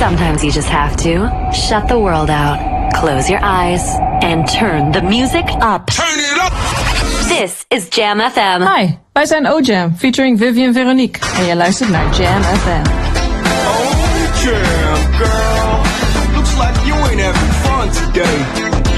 Sometimes 0.03 0.43
you 0.43 0.51
just 0.51 0.67
have 0.67 0.97
to 0.97 1.31
shut 1.53 1.87
the 1.87 1.97
world 1.97 2.29
out, 2.29 2.59
close 2.93 3.29
your 3.29 3.39
eyes, 3.41 3.81
and 4.21 4.45
turn 4.45 4.91
the 4.91 5.01
music 5.01 5.45
up. 5.61 5.87
Turn 5.87 6.19
it 6.19 6.37
up! 6.43 6.51
This 7.29 7.65
is 7.69 7.87
Jam 7.87 8.19
FM. 8.19 8.61
Hi, 8.67 8.97
wij 9.13 9.25
zijn 9.25 9.47
O-Jam, 9.47 9.95
featuring 9.97 10.37
Vivian 10.37 10.73
Veronique. 10.73 11.21
En 11.37 11.45
je 11.45 11.55
luistert 11.55 11.89
naar 11.89 12.15
Jam 12.15 12.41
FM. 12.41 12.83
Jam, 14.43 15.13
girl. 15.17 15.79
Looks 16.35 16.53
like 16.57 16.85
you 16.85 16.95
ain't 17.07 17.21
having 17.21 17.53
fun 17.63 17.89
today. 18.05 18.37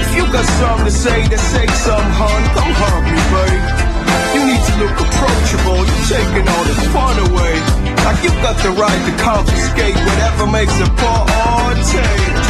If 0.00 0.14
you 0.16 0.26
got 0.26 0.44
something 0.44 0.86
to 0.86 0.90
say, 0.90 1.28
then 1.28 1.38
say 1.38 1.66
something, 1.66 2.12
hon. 2.18 2.42
Don't 2.54 2.76
hurt 2.82 3.02
me, 3.02 3.20
babe. 3.32 3.86
You 4.34 4.44
need 4.44 4.62
to 4.64 4.72
look 4.78 5.00
approachable. 5.00 5.76
You're 5.76 6.06
taking 6.08 6.48
all 6.48 6.64
the 6.64 6.74
fun 6.90 7.16
away. 7.30 7.75
Like 8.06 8.22
you 8.22 8.30
got 8.30 8.56
the 8.62 8.70
right 8.70 9.02
to 9.08 9.22
confiscate 9.22 9.96
whatever 9.96 10.46
makes 10.46 10.78
a 10.78 10.86
poor 10.86 11.26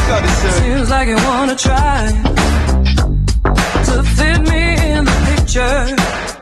gotta 0.06 0.28
say? 0.28 0.50
Seems 0.60 0.90
like 0.90 1.08
you 1.08 1.16
wanna 1.16 1.56
try 1.56 2.12
to 3.86 4.02
fit 4.02 4.40
me 4.42 4.62
in 4.92 5.04
the 5.06 5.16
picture. 5.34 6.35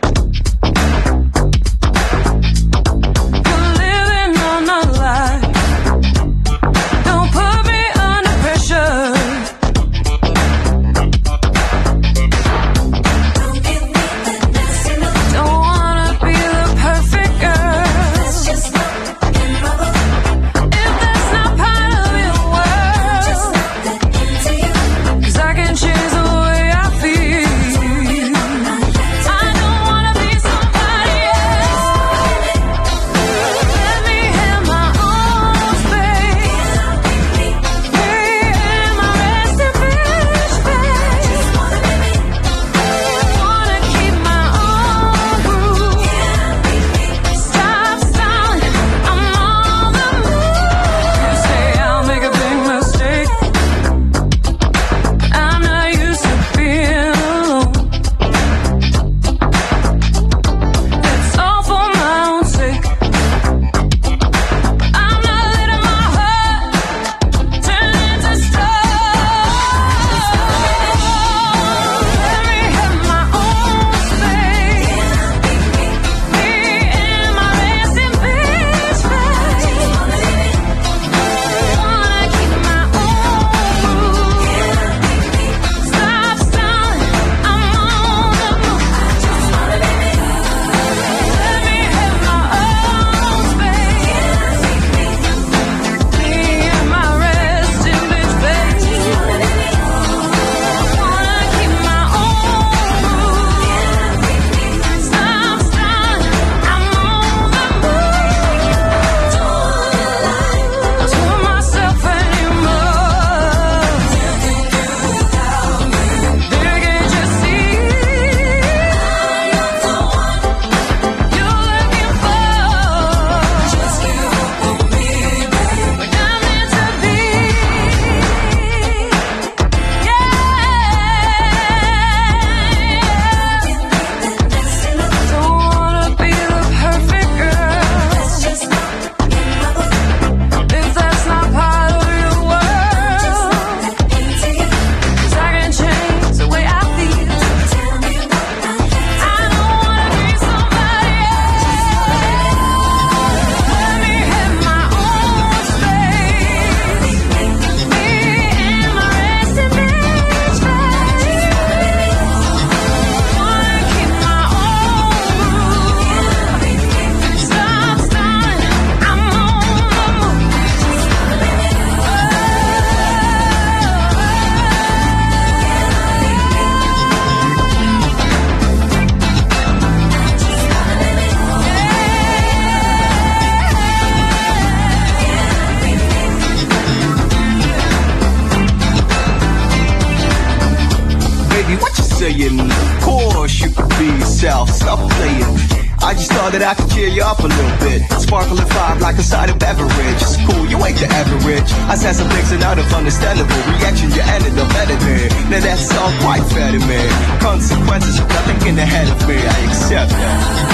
All 205.90 206.12
quite 206.20 206.44
fair 206.52 206.70
to 206.72 206.86
me. 206.86 207.00
Consequences 207.40 208.20
of 208.20 208.28
nothing 208.28 208.68
in 208.68 208.74
the 208.74 208.86
head 208.86 209.08
of 209.08 209.26
me. 209.26 209.34
I 209.34 209.66
accept 209.68 210.10
that. 210.10 210.64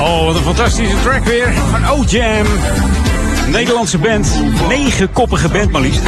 Oh, 0.00 0.26
wat 0.26 0.34
een 0.34 0.42
fantastische 0.42 0.96
track 1.02 1.24
weer 1.24 1.52
van 1.70 1.88
O-Jam. 1.88 2.46
Nederlandse 3.46 3.98
band. 3.98 4.42
Negenkoppige 4.68 5.48
band 5.48 5.70
maar 5.70 5.80
liefst. 5.80 6.00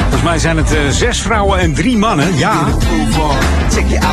Volgens 0.00 0.22
mij 0.22 0.38
zijn 0.38 0.56
het 0.56 0.74
eh, 0.74 0.88
zes 0.90 1.20
vrouwen 1.20 1.58
en 1.58 1.74
drie 1.74 1.98
mannen. 1.98 2.36
Ja. 2.36 2.66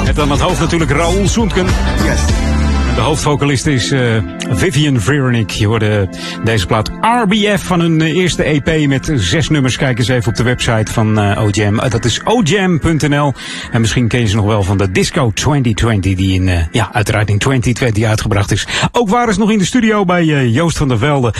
Met 0.05 0.19
aan 0.19 0.31
het 0.31 0.39
hoofd 0.39 0.59
natuurlijk 0.59 0.91
Raoul 0.91 1.27
Soentken. 1.27 1.65
En 1.65 2.62
de 2.95 3.01
hoofdvocalist 3.01 3.65
is 3.65 3.91
eh, 3.91 4.01
Vivian 4.49 4.99
Veronique. 4.99 5.59
Je 5.59 5.67
hoorde 5.67 6.09
deze 6.43 6.65
plaat 6.65 6.91
RBF 7.01 7.63
van 7.63 7.79
hun 7.79 8.01
eh, 8.01 8.15
eerste 8.15 8.43
EP 8.43 8.87
met 8.87 9.11
zes 9.15 9.49
nummers. 9.49 9.77
Kijk 9.77 9.97
eens 9.97 10.07
even 10.07 10.29
op 10.29 10.35
de 10.35 10.43
website 10.43 10.91
van 10.91 11.19
eh, 11.19 11.43
OJam. 11.43 11.79
Dat 11.89 12.05
is 12.05 12.21
ojam.nl. 12.23 13.33
En 13.71 13.81
misschien 13.81 14.07
ken 14.07 14.19
je 14.19 14.27
ze 14.27 14.35
nog 14.35 14.45
wel 14.45 14.63
van 14.63 14.77
de 14.77 14.91
Disco 14.91 15.31
2020 15.31 16.15
die 16.15 16.33
in, 16.33 16.67
ja, 16.71 16.89
uiteraard 16.93 17.29
in 17.29 17.37
2020 17.37 18.03
uitgebracht 18.03 18.51
is. 18.51 18.67
Ook 18.91 19.09
waren 19.09 19.33
ze 19.33 19.39
nog 19.39 19.51
in 19.51 19.57
de 19.57 19.65
studio 19.65 20.05
bij 20.05 20.25
Joost 20.47 20.77
van 20.77 20.87
der 20.87 20.97
Velde. 20.97 21.33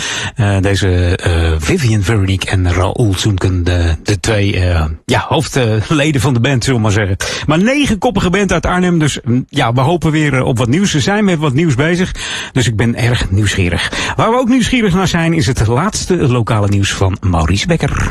Deze 0.60 1.18
Vivian 1.58 2.02
Veronique 2.02 2.50
en 2.50 2.72
Raoul 2.72 3.14
Soenken, 3.16 3.64
de, 3.64 3.96
de 4.02 4.20
twee 4.20 4.58
ja, 5.04 5.24
hoofdleden 5.28 6.20
van 6.20 6.34
de 6.34 6.40
band, 6.40 6.64
zullen 6.64 6.78
we 6.78 6.86
maar 6.86 6.96
zeggen. 6.96 7.16
Maar 7.46 7.62
negenkoppige 7.62 8.30
band 8.30 8.52
uit 8.52 8.66
Arnhem, 8.66 8.98
dus 8.98 9.18
mm, 9.24 9.44
ja, 9.48 9.72
we 9.72 9.80
hopen 9.80 10.10
weer 10.10 10.42
op 10.42 10.58
wat 10.58 10.68
nieuws. 10.68 10.90
Ze 10.90 11.00
zijn 11.00 11.24
met 11.24 11.38
wat 11.44 11.54
nieuws 11.54 11.74
bezig. 11.74 12.14
Dus 12.52 12.66
ik 12.66 12.76
ben 12.76 12.96
erg 12.96 13.30
nieuwsgierig. 13.30 13.92
Waar 14.16 14.30
we 14.30 14.36
ook 14.36 14.48
nieuwsgierig 14.48 14.94
naar 14.94 15.08
zijn 15.08 15.32
is 15.32 15.46
het 15.46 15.66
laatste 15.66 16.16
lokale 16.16 16.68
nieuws 16.68 16.92
van 16.92 17.16
Maurice 17.20 17.66
Becker. 17.66 18.08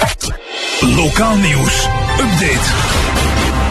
Lokaal 0.79 1.35
nieuws. 1.35 1.87
Update. 2.19 2.71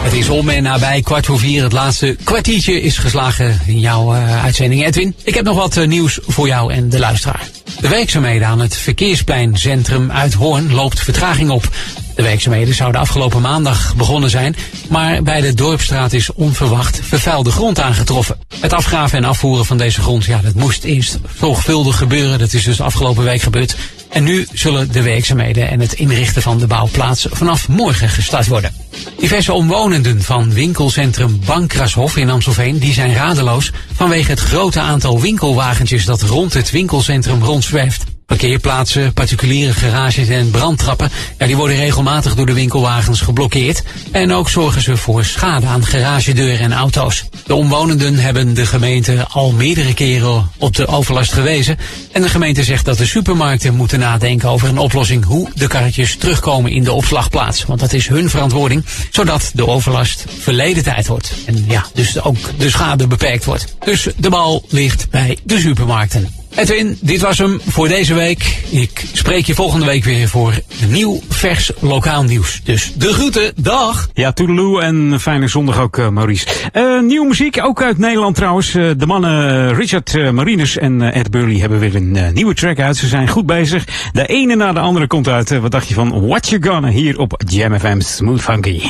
Het 0.03 0.13
is 0.13 0.29
om 0.29 0.49
en 0.49 0.63
nabij 0.63 1.03
kwart 1.03 1.27
voor 1.27 1.39
vier. 1.39 1.63
Het 1.63 1.73
laatste 1.73 2.17
kwartiertje 2.25 2.83
is 2.83 2.99
geslagen 2.99 3.61
in 3.67 3.81
jouw 3.81 4.15
eh, 4.15 4.45
uitzending, 4.45 4.87
Edwin. 4.87 5.15
Ik 5.23 5.35
heb 5.35 5.45
nog 5.45 5.57
wat 5.57 5.77
eh, 5.77 5.87
nieuws 5.87 6.19
voor 6.27 6.47
jou 6.47 6.73
en 6.73 6.89
de 6.89 6.99
luisteraar. 6.99 7.49
De 7.81 7.89
werkzaamheden 7.89 8.49
aan 8.49 8.61
het 8.61 8.77
verkeerspleincentrum 8.77 10.11
uit 10.11 10.33
Hoorn 10.33 10.75
loopt 10.75 11.01
vertraging 11.01 11.51
op. 11.51 11.69
De 12.15 12.23
werkzaamheden 12.23 12.75
zouden 12.75 13.01
afgelopen 13.01 13.41
maandag 13.41 13.97
begonnen 13.97 14.31
zijn, 14.31 14.57
maar 14.89 15.23
bij 15.23 15.41
de 15.41 15.55
Dorpstraat 15.55 16.13
is 16.13 16.33
onverwacht 16.33 17.01
vervuilde 17.03 17.51
grond 17.51 17.81
aangetroffen. 17.81 18.39
Het 18.61 18.73
afgraven 18.73 19.19
en 19.19 19.25
afvoeren 19.25 19.65
van 19.65 19.79
deze 19.79 20.01
grond, 20.01 20.25
ja, 20.25 20.41
dat 20.41 20.55
moest 20.55 20.85
eerst 20.85 21.19
zorgvuldig 21.39 21.97
gebeuren. 21.97 22.39
Dat 22.39 22.53
is 22.53 22.65
dus 22.65 22.81
afgelopen 22.81 23.25
week 23.25 23.43
gebeurd. 23.43 23.77
En 24.11 24.25
nu 24.25 24.47
zullen 24.53 24.93
de 24.93 25.03
werkzaamheden 25.03 25.71
en 25.71 25.81
het 25.81 25.93
inrichten 25.93 26.43
van 26.43 26.59
de 26.59 26.67
bouwplaats 26.67 27.27
vanaf 27.31 27.69
morgen 27.69 28.09
gestart 28.09 28.47
worden. 28.47 28.75
Diverse 29.19 29.53
omwonenden 29.53 30.23
van 30.23 30.53
winkelcentrum 30.53 31.41
Bankrashof 31.45 32.17
in 32.17 32.31
Amstelveen 32.31 32.79
die 32.79 32.93
zijn 32.93 33.15
radeloos 33.15 33.73
vanwege 33.93 34.31
het 34.31 34.41
grote 34.41 34.81
aantal 34.81 35.21
winkelwagentjes 35.21 36.05
dat 36.05 36.23
rond 36.23 36.55
het 36.55 36.71
winkelcentrum 36.71 37.43
rondzwerft. 37.43 38.12
Parkeerplaatsen, 38.27 39.13
particuliere 39.13 39.73
garages 39.73 40.29
en 40.29 40.51
brandtrappen, 40.51 41.11
ja, 41.39 41.47
die 41.47 41.57
worden 41.57 41.77
regelmatig 41.77 42.35
door 42.35 42.47
de 42.47 42.53
winkelwagens 42.53 43.21
geblokkeerd. 43.21 43.83
En 44.11 44.33
ook 44.33 44.49
zorgen 44.49 44.83
ze 44.83 44.97
voor 44.97 45.25
schade 45.25 45.67
aan 45.67 45.85
garagedeuren 45.85 46.61
en 46.61 46.73
auto's. 46.73 47.25
De 47.47 47.55
omwonenden 47.55 48.19
hebben 48.19 48.55
de 48.55 48.67
gemeente 48.67 49.27
al 49.29 49.53
meerdere 49.53 49.95
keren 49.95 50.51
op 50.59 50.77
de 50.77 50.87
overlast 50.87 51.33
gewezen. 51.33 51.79
En 52.13 52.23
de 52.23 52.29
gemeente 52.29 52.65
zegt 52.65 52.85
dat 52.85 52.99
de 52.99 53.07
supermarkten 53.07 53.75
moeten 53.75 53.99
nadenken 53.99 54.49
over 54.49 54.69
een 54.69 54.79
oplossing 54.79 55.25
hoe 55.25 55.49
de 55.55 55.67
karretjes 55.67 56.17
terugkomen 56.17 56.71
in 56.71 56.85
de 56.85 56.93
opslagplaats. 56.93 57.65
Want 57.65 57.81
dat 57.81 57.93
is 57.93 58.09
hun 58.09 58.31
verantwoording, 58.31 58.85
zodat 59.11 59.51
de 59.55 59.67
overlast 59.67 60.25
verleden 60.39 60.83
tijd 60.83 61.07
wordt. 61.07 61.33
En 61.47 61.65
ja, 61.69 61.87
dus 61.95 62.23
ook 62.23 62.37
de 62.59 62.71
schade 62.71 63.07
beperkt 63.07 63.45
wordt. 63.45 63.75
Dus 63.85 64.09
de 64.17 64.31
bal 64.31 64.65
ligt 64.69 65.11
bij 65.11 65.39
de 65.45 65.59
supermarkten. 65.59 66.42
Edwin, 66.55 66.99
dit 67.01 67.21
was 67.21 67.39
hem 67.39 67.61
voor 67.67 67.89
deze 67.89 68.15
week. 68.15 68.63
Ik 68.71 69.05
spreek 69.13 69.47
je 69.47 69.55
volgende 69.55 69.87
week 69.87 70.05
weer 70.05 70.29
voor 70.29 70.53
nieuw, 70.89 71.21
vers 71.29 71.71
lokaal 71.81 72.25
nieuws. 72.25 72.61
Dus 72.65 72.93
de 72.95 73.13
groeten, 73.13 73.53
dag! 73.57 74.09
Ja, 74.15 74.33
toedeloe 74.33 74.83
en 74.83 75.21
fijne 75.21 75.49
zondag 75.49 75.81
ook, 75.81 75.99
eh, 75.99 76.09
Maurice. 76.09 76.47
Eh, 76.73 77.01
nieuwe 77.01 77.27
muziek, 77.27 77.65
ook 77.65 77.83
uit 77.83 77.99
Nederland 77.99 78.35
trouwens. 78.37 78.75
Eh, 78.75 78.91
de 78.97 79.07
mannen 79.07 79.75
Richard 79.75 80.15
eh, 80.15 80.31
Marinus 80.31 80.79
en 80.79 81.13
Ed 81.13 81.31
Burley 81.31 81.57
hebben 81.57 81.79
weer 81.79 81.95
een 81.95 82.33
nieuwe 82.33 82.55
track 82.55 82.79
uit. 82.81 82.97
Ze 82.97 83.07
zijn 83.07 83.29
goed 83.29 83.47
bezig. 83.47 83.85
De 84.13 84.27
ene 84.27 84.55
na 84.55 84.73
de 84.73 84.81
andere 84.81 85.07
komt 85.07 85.29
uit. 85.29 85.61
Wat 85.61 85.71
dacht 85.71 85.89
je 85.89 85.95
van 85.95 86.27
What 86.27 86.49
You 86.49 86.63
Gonna 86.63 86.89
hier 86.89 87.19
op 87.19 87.43
Jam 87.49 87.79
FM 87.79 88.01
Smooth 88.01 88.41
Funky? 88.41 88.81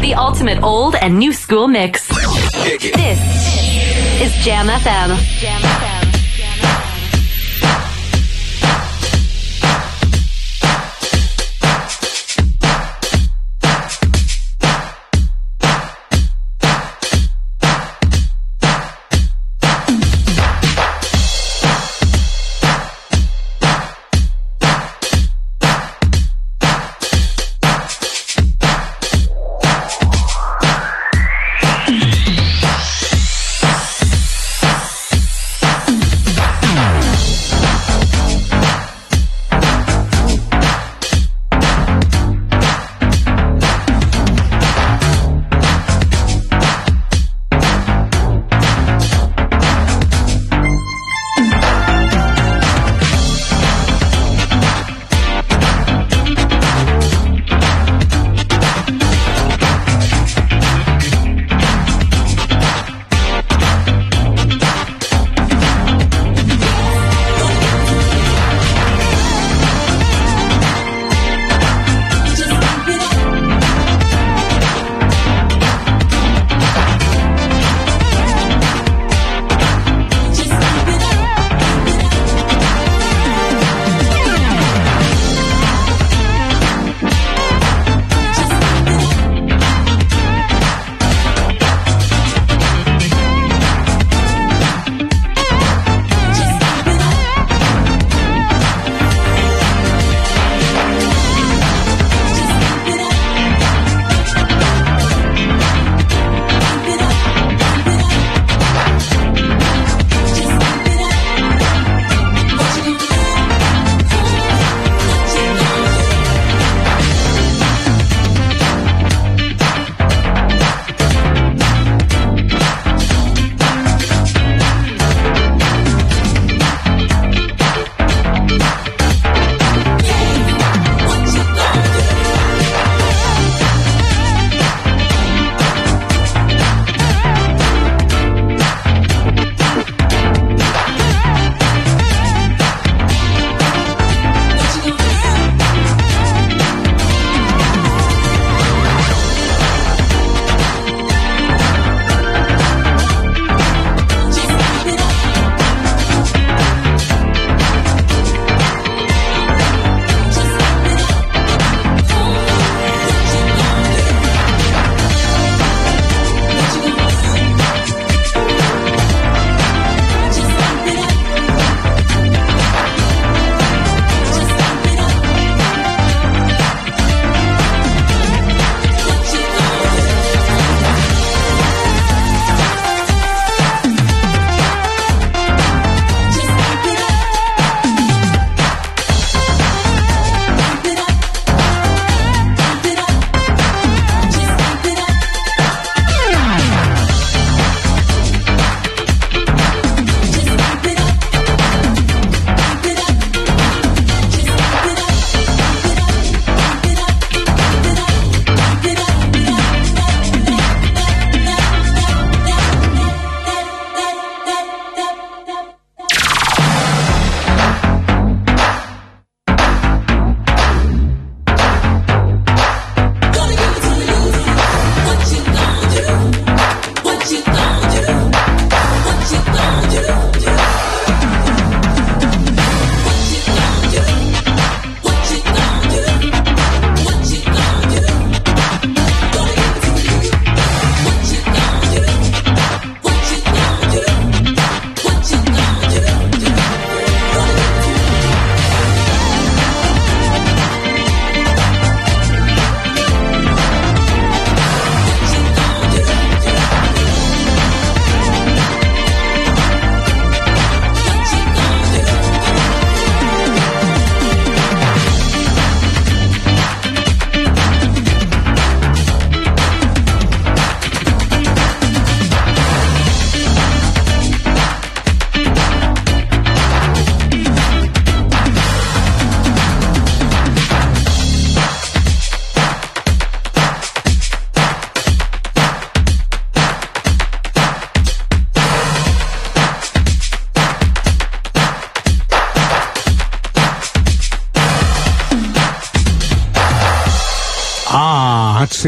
The 0.00 0.14
ultimate 0.18 0.60
old 0.60 0.98
and 1.00 1.12
new 1.12 1.32
school 1.32 1.66
mix. 1.66 2.00
This 2.78 3.18
is 4.20 4.44
Jam 4.44 4.68
FM. 4.68 5.08
Jam 5.40 5.60
FM. 5.60 5.99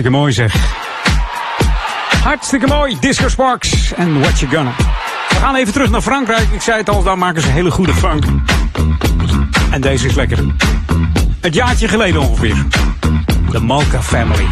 Hartstikke 0.03 0.21
mooi 0.21 0.33
zeg. 0.33 0.55
Hartstikke 2.23 2.67
mooi. 2.67 2.97
Disco 3.01 3.29
Sparks 3.29 3.93
en 3.95 4.21
What 4.21 4.41
You 4.41 4.53
Gonna. 4.53 4.73
We 5.29 5.35
gaan 5.35 5.55
even 5.55 5.73
terug 5.73 5.91
naar 5.91 6.01
Frankrijk. 6.01 6.49
Ik 6.51 6.61
zei 6.61 6.79
het 6.79 6.89
al, 6.89 7.03
daar 7.03 7.19
maken 7.19 7.43
ze 7.43 7.49
hele 7.49 7.71
goede 7.71 7.95
funk. 7.95 8.25
En 9.71 9.81
deze 9.81 10.07
is 10.07 10.15
lekker. 10.15 10.39
Het 11.41 11.55
jaartje 11.55 11.89
geleden 11.89 12.21
ongeveer. 12.21 12.65
De 13.51 13.61
Malka 13.61 14.03
Family. 14.03 14.47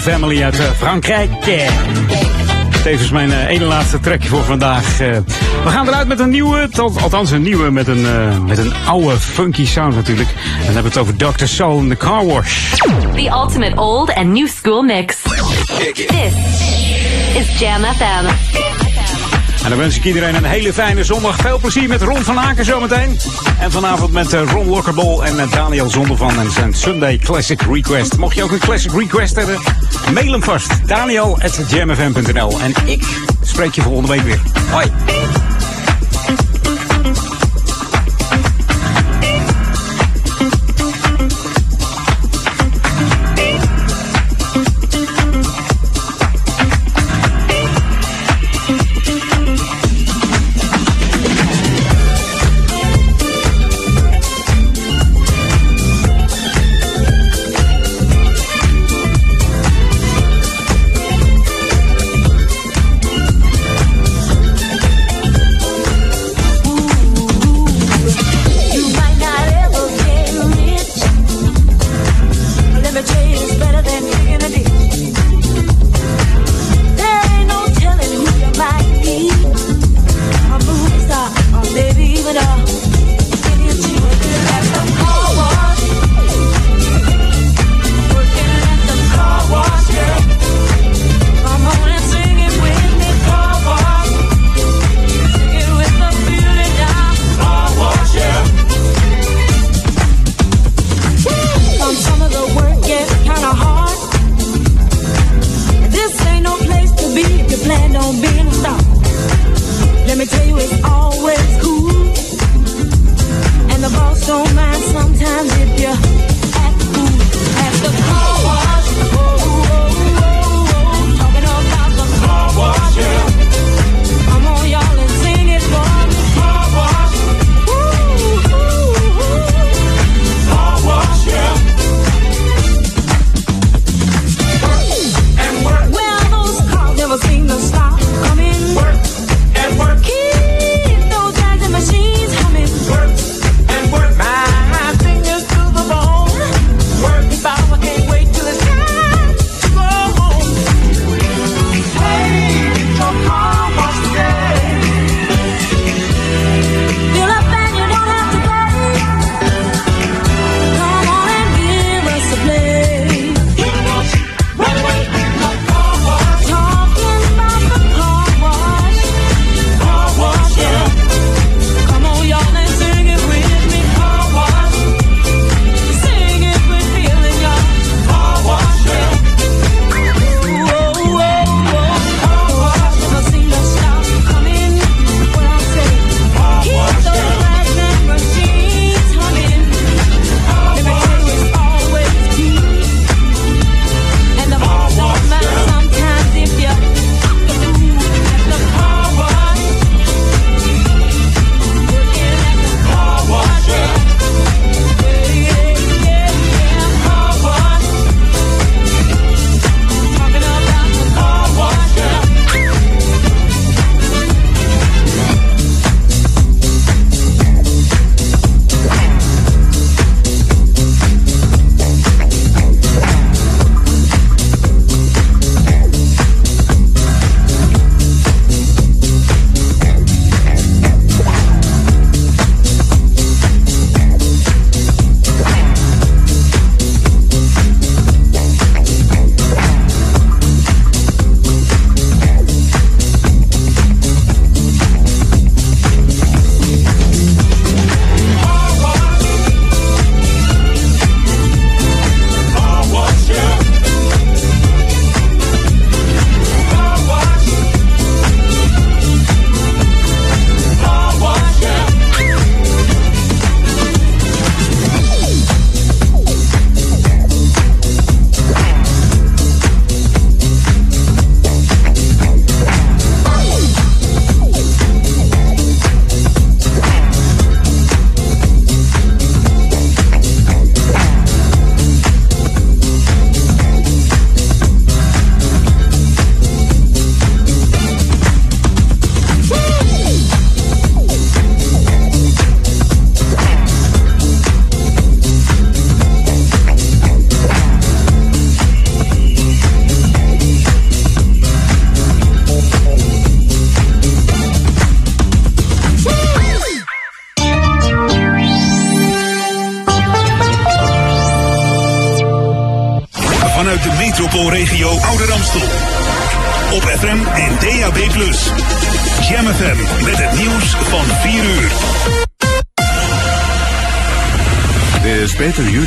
Family 0.00 0.42
uit 0.42 0.58
eh, 0.58 0.70
Frankrijk. 0.76 1.30
Tevens 2.82 3.10
mijn 3.10 3.32
eh, 3.32 3.48
ene 3.48 3.64
laatste 3.64 4.00
trekje 4.00 4.28
voor 4.28 4.44
vandaag. 4.44 5.00
Eh, 5.00 5.10
we 5.64 5.70
gaan 5.70 5.88
eruit 5.88 6.08
met 6.08 6.18
een 6.18 6.30
nieuwe, 6.30 6.68
althans 7.00 7.30
een 7.30 7.42
nieuwe 7.42 7.70
met 7.70 7.88
een, 7.88 8.06
met 8.44 8.58
een 8.58 8.72
oude 8.86 9.16
funky 9.18 9.66
sound 9.66 9.94
natuurlijk. 9.94 10.28
En 10.28 10.64
dan 10.64 10.74
hebben 10.74 10.82
we 10.82 10.88
het 10.88 10.98
over 10.98 11.16
Dr. 11.16 11.46
Soul 11.46 11.78
in 11.78 11.88
the 11.88 11.96
Car 11.96 12.26
Wash. 12.26 12.70
The 13.14 13.30
ultimate 13.32 13.76
old 13.76 14.14
and 14.14 14.26
new 14.26 14.48
school 14.48 14.82
mix. 14.82 15.16
This 15.92 16.34
is 17.34 17.58
Jam 17.58 17.82
FM. 17.82 18.26
En 19.68 19.68
dan 19.68 19.78
wens 19.78 19.96
ik 19.96 20.04
iedereen 20.04 20.34
een 20.34 20.44
hele 20.44 20.72
fijne 20.72 21.04
zondag. 21.04 21.36
Veel 21.36 21.58
plezier 21.58 21.88
met 21.88 22.02
Ron 22.02 22.22
van 22.22 22.38
Aken 22.38 22.64
zometeen. 22.64 23.18
En 23.60 23.70
vanavond 23.72 24.12
met 24.12 24.32
Ron 24.32 24.68
Lokkerbol 24.68 25.24
en 25.24 25.48
Daniel 25.50 25.90
Zondervan 25.90 26.38
en 26.38 26.50
zijn 26.50 26.74
Sunday 26.74 27.18
Classic 27.18 27.62
Request. 27.62 28.16
Mocht 28.16 28.34
je 28.34 28.42
ook 28.42 28.50
een 28.50 28.58
Classic 28.58 28.92
Request 28.92 29.36
hebben, 29.36 29.58
mail 30.12 30.32
hem 30.32 30.42
vast. 30.42 30.88
Daniel 30.88 31.38
at 31.40 31.60
jamfm.nl. 31.68 32.58
En 32.60 32.72
ik 32.84 33.04
spreek 33.42 33.74
je 33.74 33.82
volgende 33.82 34.08
week 34.08 34.22
weer. 34.22 34.40
Hoi. 34.70 35.37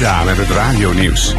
Juda 0.01 0.23
met 0.23 0.37
het 0.37 0.49
radionieuws. 0.49 1.35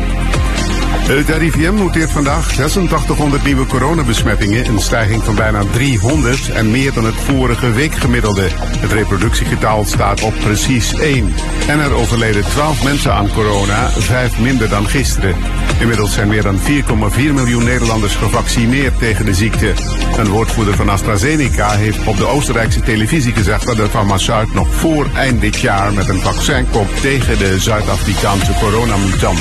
Het 1.02 1.28
RIVM 1.28 1.74
noteert 1.74 2.10
vandaag 2.10 2.46
8600 2.46 3.44
nieuwe 3.44 3.66
coronabesmettingen, 3.66 4.66
een 4.66 4.78
stijging 4.78 5.22
van 5.22 5.34
bijna 5.34 5.62
300 5.72 6.50
en 6.50 6.70
meer 6.70 6.92
dan 6.92 7.04
het 7.04 7.14
vorige 7.14 7.72
weekgemiddelde. 7.72 8.48
Het 8.54 8.92
reproductiegetal 8.92 9.84
staat 9.84 10.22
op 10.22 10.34
precies 10.40 10.94
1. 10.94 11.34
En 11.68 11.78
er 11.78 11.92
overleden 11.92 12.44
12 12.44 12.84
mensen 12.84 13.14
aan 13.14 13.32
corona, 13.32 13.90
5 13.90 14.38
minder 14.38 14.68
dan 14.68 14.86
gisteren. 14.86 15.36
Inmiddels 15.80 16.12
zijn 16.12 16.28
meer 16.28 16.42
dan 16.42 16.58
4,4 16.58 17.16
miljoen 17.16 17.64
Nederlanders 17.64 18.14
gevaccineerd 18.14 18.98
tegen 18.98 19.24
de 19.24 19.34
ziekte. 19.34 19.72
Een 20.16 20.28
woordvoerder 20.28 20.74
van 20.74 20.88
AstraZeneca 20.88 21.70
heeft 21.70 22.06
op 22.06 22.16
de 22.16 22.26
Oostenrijkse 22.26 22.80
televisie 22.80 23.32
gezegd 23.32 23.66
dat 23.66 23.76
de 23.76 23.88
farmaceut 23.88 24.54
nog 24.54 24.74
voor 24.74 25.06
eind 25.14 25.40
dit 25.40 25.60
jaar 25.60 25.92
met 25.92 26.08
een 26.08 26.20
vaccin 26.20 26.66
komt 26.70 27.00
tegen 27.00 27.38
de 27.38 27.60
Zuid-Afrikaanse 27.60 28.52
coronamutant. 28.60 29.40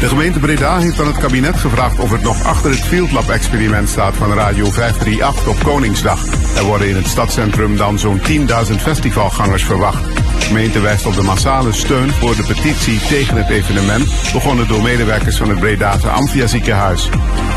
De 0.00 0.08
gemeente 0.08 0.38
Breda 0.38 0.78
heeft 0.78 1.00
aan 1.00 1.06
het 1.06 1.16
kabinet 1.16 1.56
gevraagd 1.56 1.98
of 1.98 2.10
het 2.10 2.22
nog 2.22 2.44
achter 2.44 2.70
het 2.70 2.80
Field 2.80 3.12
Lab 3.12 3.28
experiment 3.28 3.88
staat 3.88 4.14
van 4.14 4.32
Radio 4.32 4.70
538 4.70 5.48
op 5.48 5.62
Koningsdag. 5.62 6.24
Er 6.56 6.64
worden 6.64 6.88
in 6.88 6.96
het 6.96 7.06
stadscentrum 7.06 7.76
dan 7.76 7.98
zo'n 7.98 8.20
10.000 8.20 8.74
festivalgangers 8.76 9.64
verwacht. 9.64 10.04
De 10.04 10.50
gemeente 10.50 10.80
wijst 10.80 11.06
op 11.06 11.14
de 11.14 11.22
massale 11.22 11.72
steun 11.72 12.12
voor 12.12 12.36
de 12.36 12.42
petitie 12.42 12.98
tegen 13.08 13.36
het 13.36 13.48
evenement, 13.48 14.06
begonnen 14.32 14.68
door 14.68 14.82
medewerkers 14.82 15.36
van 15.36 15.48
het 15.48 15.60
Bredase 15.60 16.08
Amphia 16.08 16.46
ziekenhuis. 16.46 17.08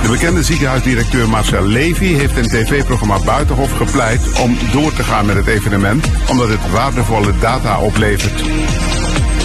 De 0.01 0.09
bekende 0.09 0.43
ziekenhuisdirecteur 0.43 1.29
Marcel 1.29 1.65
Levy 1.65 2.13
heeft 2.13 2.37
in 2.37 2.47
tv-programma 2.47 3.19
Buitenhof 3.19 3.71
gepleit 3.71 4.39
om 4.41 4.57
door 4.71 4.93
te 4.93 5.03
gaan 5.03 5.25
met 5.25 5.35
het 5.35 5.47
evenement, 5.47 6.07
omdat 6.29 6.49
het 6.49 6.71
waardevolle 6.71 7.33
data 7.39 7.79
oplevert. 7.79 8.43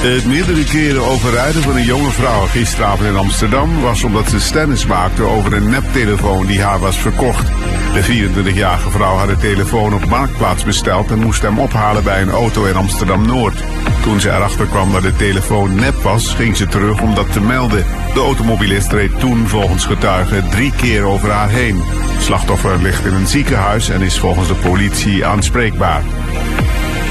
Het 0.02 0.26
meerdere 0.26 0.64
keren 0.64 1.04
overrijden 1.04 1.62
van 1.62 1.76
een 1.76 1.84
jonge 1.84 2.10
vrouw 2.10 2.46
gisteravond 2.46 3.08
in 3.08 3.16
Amsterdam 3.16 3.80
was 3.80 4.04
omdat 4.04 4.28
ze 4.28 4.40
stennis 4.40 4.86
maakte 4.86 5.22
over 5.22 5.52
een 5.52 5.70
neptelefoon 5.70 6.46
die 6.46 6.62
haar 6.62 6.78
was 6.78 6.96
verkocht. 6.96 7.46
De 7.92 8.02
24-jarige 8.02 8.90
vrouw 8.90 9.16
had 9.16 9.28
de 9.28 9.36
telefoon 9.36 9.94
op 9.94 10.06
Marktplaats 10.06 10.64
besteld 10.64 11.10
en 11.10 11.18
moest 11.18 11.42
hem 11.42 11.58
ophalen 11.58 12.04
bij 12.04 12.22
een 12.22 12.30
auto 12.30 12.64
in 12.64 12.76
Amsterdam-Noord. 12.76 13.62
Toen 14.02 14.20
ze 14.20 14.30
erachter 14.30 14.66
kwam 14.66 14.92
dat 14.92 15.02
de 15.02 15.16
telefoon 15.16 15.74
nep 15.74 15.94
was, 15.94 16.34
ging 16.34 16.56
ze 16.56 16.66
terug 16.66 17.00
om 17.00 17.14
dat 17.14 17.32
te 17.32 17.40
melden. 17.40 17.84
De 18.14 18.20
automobilist 18.20 18.92
reed 18.92 19.20
toen 19.20 19.48
volgens 19.48 19.84
getuigen 19.84 20.48
drie 20.50 20.72
keer 20.72 21.02
over 21.02 21.30
haar 21.30 21.50
heen. 21.50 21.82
slachtoffer 22.18 22.82
ligt 22.82 23.04
in 23.04 23.12
een 23.12 23.26
ziekenhuis 23.26 23.88
en 23.88 24.00
is 24.00 24.18
volgens 24.18 24.48
de 24.48 24.54
politie 24.54 25.26
aanspreekbaar. 25.26 26.02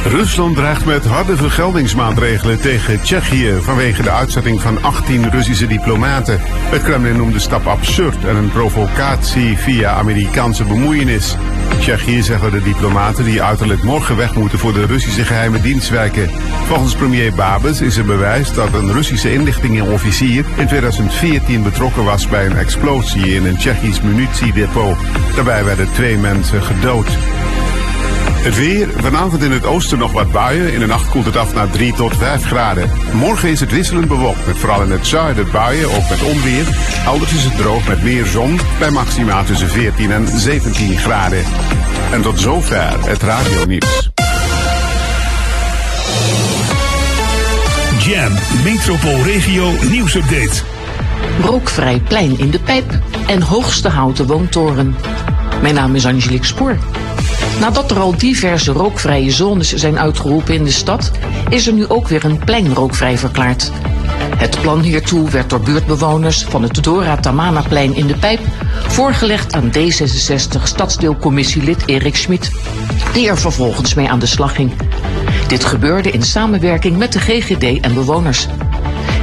Rusland 0.05 0.55
dreigt 0.55 0.85
met 0.85 1.05
harde 1.05 1.37
vergeldingsmaatregelen 1.37 2.61
tegen 2.61 3.01
Tsjechië 3.01 3.57
vanwege 3.61 4.01
de 4.01 4.11
uitzetting 4.11 4.61
van 4.61 4.83
18 4.83 5.29
Russische 5.29 5.67
diplomaten. 5.67 6.39
Het 6.43 6.83
Kremlin 6.83 7.17
noemt 7.17 7.33
de 7.33 7.39
stap 7.39 7.67
absurd 7.67 8.25
en 8.25 8.35
een 8.35 8.51
provocatie 8.51 9.57
via 9.57 9.91
Amerikaanse 9.91 10.63
bemoeienis. 10.63 11.35
Tsjechië 11.79 12.21
zeggen 12.21 12.51
de 12.51 12.61
diplomaten 12.61 13.25
die 13.25 13.41
uiterlijk 13.41 13.83
morgen 13.83 14.17
weg 14.17 14.35
moeten 14.35 14.59
voor 14.59 14.73
de 14.73 14.85
Russische 14.85 15.23
geheime 15.23 15.61
dienst 15.61 15.89
werken. 15.89 16.29
Volgens 16.67 16.95
premier 16.95 17.33
Babes 17.33 17.81
is 17.81 17.97
er 17.97 18.05
bewijs 18.05 18.53
dat 18.53 18.73
een 18.73 18.91
Russische 18.91 19.33
inlichtingenofficier 19.33 20.45
in 20.55 20.67
2014 20.67 21.63
betrokken 21.63 22.03
was 22.03 22.27
bij 22.27 22.45
een 22.45 22.57
explosie 22.57 23.35
in 23.35 23.45
een 23.45 23.57
Tsjechisch 23.57 24.01
munitiedepot. 24.01 24.97
Daarbij 25.35 25.63
werden 25.63 25.91
twee 25.93 26.17
mensen 26.17 26.61
gedood. 26.61 27.07
Het 28.41 28.55
weer, 28.55 28.89
vanavond 28.97 29.43
in 29.43 29.51
het 29.51 29.65
oosten 29.65 29.97
nog 29.97 30.11
wat 30.11 30.31
buien. 30.31 30.73
In 30.73 30.79
de 30.79 30.85
nacht 30.85 31.09
koelt 31.09 31.25
het 31.25 31.35
af 31.35 31.53
naar 31.53 31.69
3 31.69 31.93
tot 31.93 32.17
5 32.17 32.45
graden. 32.45 32.91
Morgen 33.13 33.49
is 33.49 33.59
het 33.59 33.71
wisselend 33.71 34.07
bewolkt, 34.07 34.45
met 34.45 34.57
vooral 34.57 34.81
in 34.81 34.91
het 34.91 35.07
zuiden 35.07 35.51
buien, 35.51 35.91
ook 35.91 36.09
met 36.09 36.23
onweer. 36.23 36.67
Elders 37.05 37.33
is 37.33 37.43
het 37.43 37.57
droog 37.57 37.87
met 37.87 38.03
meer 38.03 38.25
zon, 38.25 38.59
bij 38.79 38.89
maxima 38.89 39.43
tussen 39.43 39.69
14 39.69 40.11
en 40.11 40.27
17 40.27 40.97
graden. 40.97 41.43
En 42.11 42.21
tot 42.21 42.39
zover 42.39 43.09
het 43.09 43.23
radionieuws. 43.23 44.11
Jam, 47.99 48.31
Metropoolregio 48.63 49.71
nieuwsupdate. 49.89 50.61
Rookvrij 51.41 52.01
plein 52.07 52.39
in 52.39 52.49
de 52.49 52.59
pijp 52.59 52.99
en 53.27 53.41
hoogste 53.41 53.89
houten 53.89 54.27
woontoren. 54.27 54.95
Mijn 55.61 55.75
naam 55.75 55.95
is 55.95 56.05
Angelique 56.05 56.45
Spoor. 56.45 56.77
Nadat 57.61 57.91
er 57.91 57.99
al 57.99 58.17
diverse 58.17 58.71
rookvrije 58.71 59.31
zones 59.31 59.73
zijn 59.73 59.99
uitgeroepen 59.99 60.53
in 60.53 60.63
de 60.63 60.71
stad, 60.71 61.11
is 61.49 61.67
er 61.67 61.73
nu 61.73 61.87
ook 61.87 62.07
weer 62.07 62.25
een 62.25 62.39
plein 62.39 62.73
rookvrij 62.73 63.17
verklaard. 63.17 63.71
Het 64.37 64.61
plan 64.61 64.79
hiertoe 64.81 65.29
werd 65.29 65.49
door 65.49 65.59
buurtbewoners 65.59 66.43
van 66.43 66.63
het 66.63 66.83
Dora 66.83 67.17
Tamanaplein 67.17 67.95
in 67.95 68.07
de 68.07 68.15
Pijp 68.15 68.39
voorgelegd 68.87 69.53
aan 69.53 69.71
D66 69.77 70.63
stadsdeelcommissielid 70.63 71.83
Erik 71.85 72.15
Schmid, 72.15 72.51
die 73.13 73.29
er 73.29 73.37
vervolgens 73.37 73.93
mee 73.93 74.09
aan 74.09 74.19
de 74.19 74.25
slag 74.25 74.55
ging. 74.55 74.71
Dit 75.47 75.65
gebeurde 75.65 76.11
in 76.11 76.23
samenwerking 76.23 76.97
met 76.97 77.13
de 77.13 77.19
GGD 77.19 77.79
en 77.79 77.93
bewoners. 77.93 78.47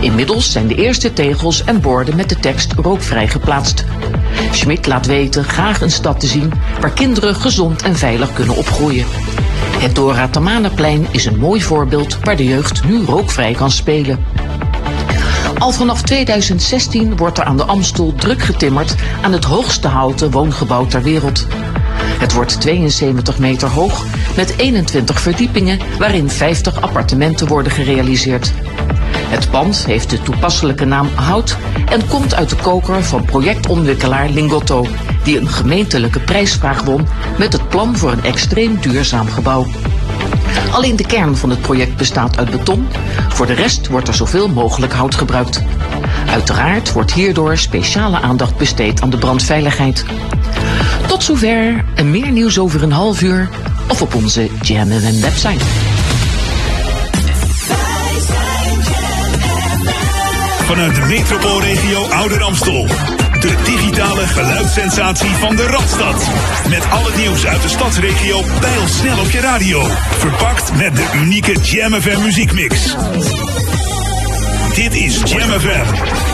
Inmiddels 0.00 0.52
zijn 0.52 0.66
de 0.66 0.74
eerste 0.74 1.12
tegels 1.12 1.64
en 1.64 1.80
borden 1.80 2.16
met 2.16 2.28
de 2.28 2.38
tekst 2.38 2.72
rookvrij 2.72 3.28
geplaatst. 3.28 3.84
Schmid 4.50 4.86
laat 4.86 5.06
weten 5.06 5.44
graag 5.44 5.80
een 5.80 5.90
stad 5.90 6.20
te 6.20 6.26
zien 6.26 6.52
waar 6.80 6.90
kinderen 6.90 7.34
gezond 7.34 7.82
en 7.82 7.96
veilig 7.96 8.32
kunnen 8.32 8.56
opgroeien. 8.56 9.06
Het 9.78 9.94
Dora 9.94 10.28
Tamanaplein 10.28 11.06
is 11.10 11.26
een 11.26 11.38
mooi 11.38 11.62
voorbeeld 11.62 12.18
waar 12.22 12.36
de 12.36 12.44
jeugd 12.44 12.84
nu 12.84 13.04
rookvrij 13.04 13.52
kan 13.52 13.70
spelen. 13.70 14.24
Al 15.58 15.70
vanaf 15.70 16.02
2016 16.02 17.16
wordt 17.16 17.38
er 17.38 17.44
aan 17.44 17.56
de 17.56 17.64
Amstel 17.64 18.14
druk 18.14 18.42
getimmerd 18.42 18.94
aan 19.22 19.32
het 19.32 19.44
hoogste 19.44 19.88
houten 19.88 20.30
woongebouw 20.30 20.86
ter 20.86 21.02
wereld. 21.02 21.46
Het 22.18 22.32
wordt 22.32 22.60
72 22.60 23.38
meter 23.38 23.68
hoog 23.68 24.04
met 24.36 24.54
21 24.56 25.20
verdiepingen 25.20 25.78
waarin 25.98 26.30
50 26.30 26.80
appartementen 26.80 27.46
worden 27.46 27.72
gerealiseerd. 27.72 28.52
Het 29.28 29.50
pand 29.50 29.86
heeft 29.86 30.10
de 30.10 30.22
toepasselijke 30.22 30.84
naam 30.84 31.08
Hout 31.14 31.56
en 31.88 32.06
komt 32.06 32.34
uit 32.34 32.48
de 32.48 32.56
koker 32.56 33.04
van 33.04 33.24
projectontwikkelaar 33.24 34.28
Lingotto, 34.28 34.86
die 35.24 35.38
een 35.38 35.48
gemeentelijke 35.48 36.20
prijsvraag 36.20 36.82
won 36.82 37.06
met 37.38 37.52
het 37.52 37.68
plan 37.68 37.96
voor 37.96 38.12
een 38.12 38.24
extreem 38.24 38.80
duurzaam 38.80 39.28
gebouw. 39.28 39.66
Alleen 40.70 40.96
de 40.96 41.06
kern 41.06 41.36
van 41.36 41.50
het 41.50 41.60
project 41.60 41.96
bestaat 41.96 42.38
uit 42.38 42.50
beton. 42.50 42.88
Voor 43.28 43.46
de 43.46 43.52
rest 43.52 43.86
wordt 43.86 44.08
er 44.08 44.14
zoveel 44.14 44.48
mogelijk 44.48 44.92
hout 44.92 45.14
gebruikt. 45.14 45.62
Uiteraard 46.30 46.92
wordt 46.92 47.12
hierdoor 47.12 47.56
speciale 47.56 48.20
aandacht 48.20 48.56
besteed 48.56 49.00
aan 49.02 49.10
de 49.10 49.18
brandveiligheid. 49.18 50.04
Tot 51.06 51.22
zover 51.22 51.84
en 51.94 52.10
meer 52.10 52.30
nieuws 52.30 52.58
over 52.58 52.82
een 52.82 52.92
half 52.92 53.22
uur 53.22 53.48
of 53.88 54.02
op 54.02 54.14
onze 54.14 54.48
JamM 54.62 55.20
website. 55.20 55.87
Vanuit 60.68 60.94
de 60.94 61.00
metropoolregio 61.00 62.02
Ouder 62.02 62.42
Amstel. 62.42 62.86
De 63.40 63.54
digitale 63.64 64.26
geluidssensatie 64.26 65.30
van 65.30 65.56
de 65.56 65.66
Radstad. 65.66 66.28
Met 66.68 66.90
al 66.90 67.04
het 67.04 67.16
nieuws 67.16 67.46
uit 67.46 67.62
de 67.62 67.68
stadsregio 67.68 68.42
pijl 68.60 68.86
snel 68.86 69.18
op 69.18 69.30
je 69.30 69.40
radio. 69.40 69.82
Verpakt 70.18 70.72
met 70.76 70.96
de 70.96 71.10
unieke 71.14 71.52
Jam 71.52 71.92
FM 71.92 72.22
muziekmix. 72.22 72.96
Dit 74.74 74.94
is 74.94 75.20
Jam 75.24 75.50
FM. 75.60 76.27